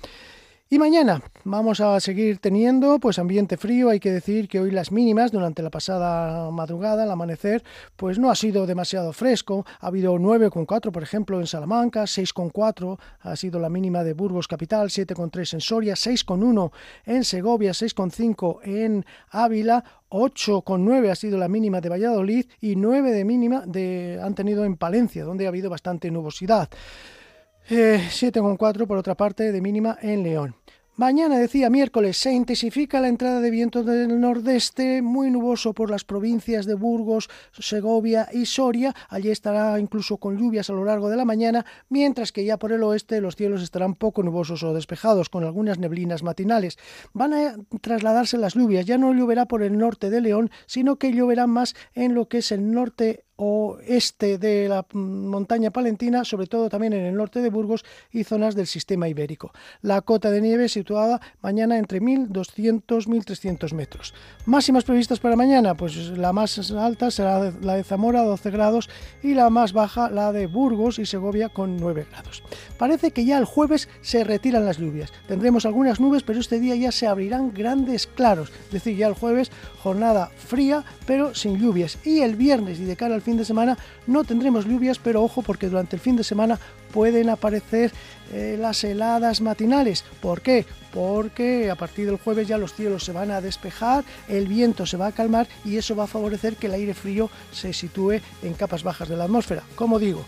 Y 0.73 0.79
mañana 0.79 1.21
vamos 1.43 1.81
a 1.81 1.99
seguir 1.99 2.39
teniendo 2.39 3.01
pues 3.01 3.19
ambiente 3.19 3.57
frío, 3.57 3.89
hay 3.89 3.99
que 3.99 4.13
decir 4.13 4.47
que 4.47 4.61
hoy 4.61 4.71
las 4.71 4.93
mínimas 4.93 5.33
durante 5.33 5.65
la 5.65 5.71
pasada 5.71 6.49
madrugada, 6.53 7.03
al 7.03 7.11
amanecer, 7.11 7.65
pues 7.97 8.21
no 8.21 8.31
ha 8.31 8.37
sido 8.37 8.69
demasiado 8.69 9.13
fresco, 9.13 9.67
ha 9.81 9.89
habido 9.89 10.15
9,4 10.15 10.93
por 10.93 11.03
ejemplo 11.03 11.41
en 11.41 11.49
Salamanca, 11.49 12.05
6,4 12.05 13.01
ha 13.19 13.35
sido 13.35 13.59
la 13.59 13.69
mínima 13.69 14.05
de 14.05 14.13
Burgos 14.13 14.47
capital, 14.47 14.91
7,3 14.91 15.55
en 15.55 15.61
Soria, 15.61 15.95
6,1 15.95 16.71
en 17.05 17.25
Segovia, 17.25 17.73
6,5 17.73 18.61
en 18.63 19.05
Ávila, 19.31 19.83
8,9 20.09 21.11
ha 21.11 21.17
sido 21.17 21.37
la 21.37 21.49
mínima 21.49 21.81
de 21.81 21.89
Valladolid 21.89 22.47
y 22.61 22.77
9 22.77 23.11
de 23.11 23.25
mínima 23.25 23.65
de, 23.67 24.21
han 24.23 24.37
tenido 24.37 24.65
en 24.65 24.77
Palencia, 24.77 25.25
donde 25.25 25.47
ha 25.47 25.49
habido 25.49 25.69
bastante 25.69 26.13
nubosidad. 26.13 26.69
7,4 27.71 28.83
eh, 28.83 28.87
por 28.87 28.99
otra 28.99 29.15
parte 29.15 29.53
de 29.53 29.61
mínima 29.61 29.97
en 30.03 30.25
León. 30.25 30.57
Mañana, 30.97 31.39
decía 31.39 31.71
miércoles, 31.71 32.19
se 32.19 32.31
intensifica 32.31 33.01
la 33.01 33.09
entrada 33.09 33.41
de 33.41 33.51
viento 33.51 33.83
del 33.83 34.21
nordeste, 34.21 35.01
muy 35.01 35.31
nuboso 35.31 35.73
por 35.73 35.89
las 35.89 36.05
provincias 36.05 36.67
de 36.67 36.75
Burgos, 36.75 37.31
Segovia 37.59 38.29
y 38.31 38.45
Soria. 38.45 38.95
Allí 39.09 39.31
estará 39.31 39.81
incluso 39.81 40.19
con 40.19 40.37
lluvias 40.37 40.69
a 40.69 40.75
lo 40.75 40.85
largo 40.85 41.09
de 41.09 41.17
la 41.17 41.25
mañana, 41.25 41.65
mientras 41.89 42.33
que 42.33 42.45
ya 42.45 42.59
por 42.59 42.73
el 42.73 42.83
oeste 42.83 43.23
los 43.23 43.35
cielos 43.35 43.63
estarán 43.63 43.95
poco 43.95 44.23
nubosos 44.23 44.63
o 44.63 44.75
despejados, 44.75 45.31
con 45.31 45.43
algunas 45.43 45.79
neblinas 45.79 46.23
matinales. 46.23 46.77
Van 47.15 47.33
a 47.33 47.57
trasladarse 47.81 48.37
las 48.37 48.53
lluvias, 48.53 48.85
ya 48.85 48.99
no 48.99 49.15
lloverá 49.15 49.47
por 49.47 49.63
el 49.63 49.79
norte 49.79 50.11
de 50.11 50.21
León, 50.21 50.51
sino 50.67 50.97
que 50.97 51.15
lloverá 51.15 51.47
más 51.47 51.75
en 51.95 52.15
lo 52.15 52.29
que 52.29 52.39
es 52.39 52.53
el 52.53 52.73
norte 52.73 53.25
o 53.43 53.79
este 53.87 54.37
de 54.37 54.69
la 54.69 54.85
montaña 54.93 55.71
palentina, 55.71 56.25
sobre 56.25 56.47
todo 56.47 56.69
también 56.69 56.93
en 56.93 57.07
el 57.07 57.17
norte 57.17 57.41
de 57.41 57.49
Burgos 57.49 57.87
y 58.13 58.25
zonas 58.25 58.55
del 58.55 58.67
sistema 58.67 59.09
ibérico. 59.09 59.51
La 59.81 60.03
cota 60.03 60.31
de 60.31 60.43
nieve 60.43 60.69
situada 60.69 61.23
mañana 61.41 61.79
entre 61.79 62.03
1.200 62.03 63.01
1.300 63.07 63.73
metros. 63.73 64.15
Máximas 64.45 64.85
previstas 64.85 65.21
para 65.21 65.37
mañana, 65.37 65.75
pues 65.75 65.97
la 65.97 66.33
más 66.33 66.71
alta 66.73 67.11
será 67.11 67.53
la 67.63 67.77
de 67.77 67.85
Zamora, 67.85 68.23
12 68.23 68.51
grados, 68.51 68.91
y 69.23 69.35
la 69.35 69.49
más 69.51 69.73
baja, 69.73 70.11
la 70.11 70.33
de 70.33 70.47
Burgos 70.47 70.99
y 70.99 71.07
Segovia, 71.07 71.49
con 71.49 71.77
9 71.79 72.07
grados. 72.11 72.43
Parece 72.79 73.11
que 73.11 73.25
ya 73.25 73.39
el 73.39 73.45
jueves 73.45 73.89
se 74.01 74.25
retiran 74.25 74.65
las 74.65 74.79
lluvias. 74.79 75.13
Tendremos 75.29 75.67
algunas 75.67 76.01
nubes, 76.01 76.23
pero 76.23 76.41
este 76.41 76.61
día 76.61 76.75
ya 76.77 76.93
se 76.93 77.07
abrirán 77.07 77.53
grandes 77.53 78.07
claros. 78.07 78.51
Es 78.67 78.73
decir, 78.73 78.97
ya 78.97 79.07
el 79.07 79.15
jueves 79.15 79.51
jornada 79.83 80.31
fría, 80.37 80.85
pero 81.07 81.35
sin 81.35 81.59
lluvias. 81.59 81.99
Y 82.05 82.21
el 82.21 82.37
viernes 82.37 82.81
y 82.81 82.85
de 82.85 82.97
cara 82.97 83.15
al 83.15 83.23
fin 83.31 83.39
de 83.39 83.45
semana 83.45 83.79
no 84.09 84.25
tendremos 84.25 84.67
lluvias, 84.67 84.99
pero 84.99 85.23
ojo 85.23 85.43
porque 85.43 85.69
durante 85.69 85.95
el 85.95 86.03
fin 86.03 86.17
de 86.17 86.25
semana 86.25 86.59
pueden 86.93 87.31
aparecer 87.31 87.93
eh, 88.33 88.57
las 88.59 88.83
heladas 88.83 89.41
matinales. 89.41 90.05
¿Por 90.21 90.41
qué? 90.41 90.67
Porque 90.93 91.71
a 91.71 91.77
partir 91.77 92.07
del 92.07 92.19
jueves 92.19 92.49
ya 92.49 92.59
los 92.59 92.75
cielos 92.75 93.05
se 93.05 93.13
van 93.13 93.31
a 93.31 93.41
despejar, 93.41 94.03
el 94.29 94.49
viento 94.49 94.85
se 94.85 94.97
va 94.97 95.07
a 95.07 95.13
calmar 95.13 95.47
y 95.65 95.77
eso 95.77 95.95
va 95.95 96.05
a 96.05 96.09
favorecer 96.09 96.57
que 96.57 96.67
el 96.67 96.75
aire 96.75 96.93
frío 96.93 97.31
se 97.53 97.73
sitúe 97.73 98.21
en 98.43 98.55
capas 98.55 98.83
bajas 98.83 99.09
de 99.09 99.17
la 99.17 99.25
atmósfera. 99.25 99.63
Como 99.77 100.01
digo, 100.01 100.25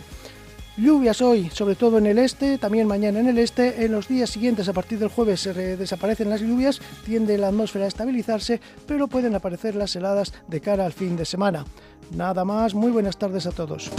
Lluvias 0.79 1.21
hoy, 1.21 1.51
sobre 1.51 1.75
todo 1.75 1.99
en 1.99 2.07
el 2.07 2.19
este, 2.19 2.57
también 2.57 2.87
mañana 2.87 3.21
en 3.21 3.29
el 3.29 3.39
este. 3.39 3.85
En 3.85 3.93
los 3.93 4.09
días 4.09 4.31
siguientes, 4.31 4.69
a 4.69 4.73
partir 4.73 4.99
del 4.99 5.11
jueves, 5.11 5.41
se 5.41 5.53
desaparecen 5.53 6.31
las 6.31 6.41
lluvias, 6.41 6.81
tiende 7.05 7.37
la 7.37 7.49
atmósfera 7.49 7.85
a 7.85 7.89
estabilizarse, 7.89 8.59
pero 8.87 9.07
pueden 9.07 9.35
aparecer 9.35 9.75
las 9.75 9.95
heladas 9.97 10.33
de 10.49 10.63
cara 10.63 10.87
al 10.87 10.95
fin 10.95 11.15
de 11.15 11.27
semana. 11.27 11.67
Nada 12.11 12.45
más, 12.45 12.75
muy 12.75 12.91
buenas 12.91 13.17
tardes 13.17 13.47
a 13.47 13.53
todos. 13.53 13.91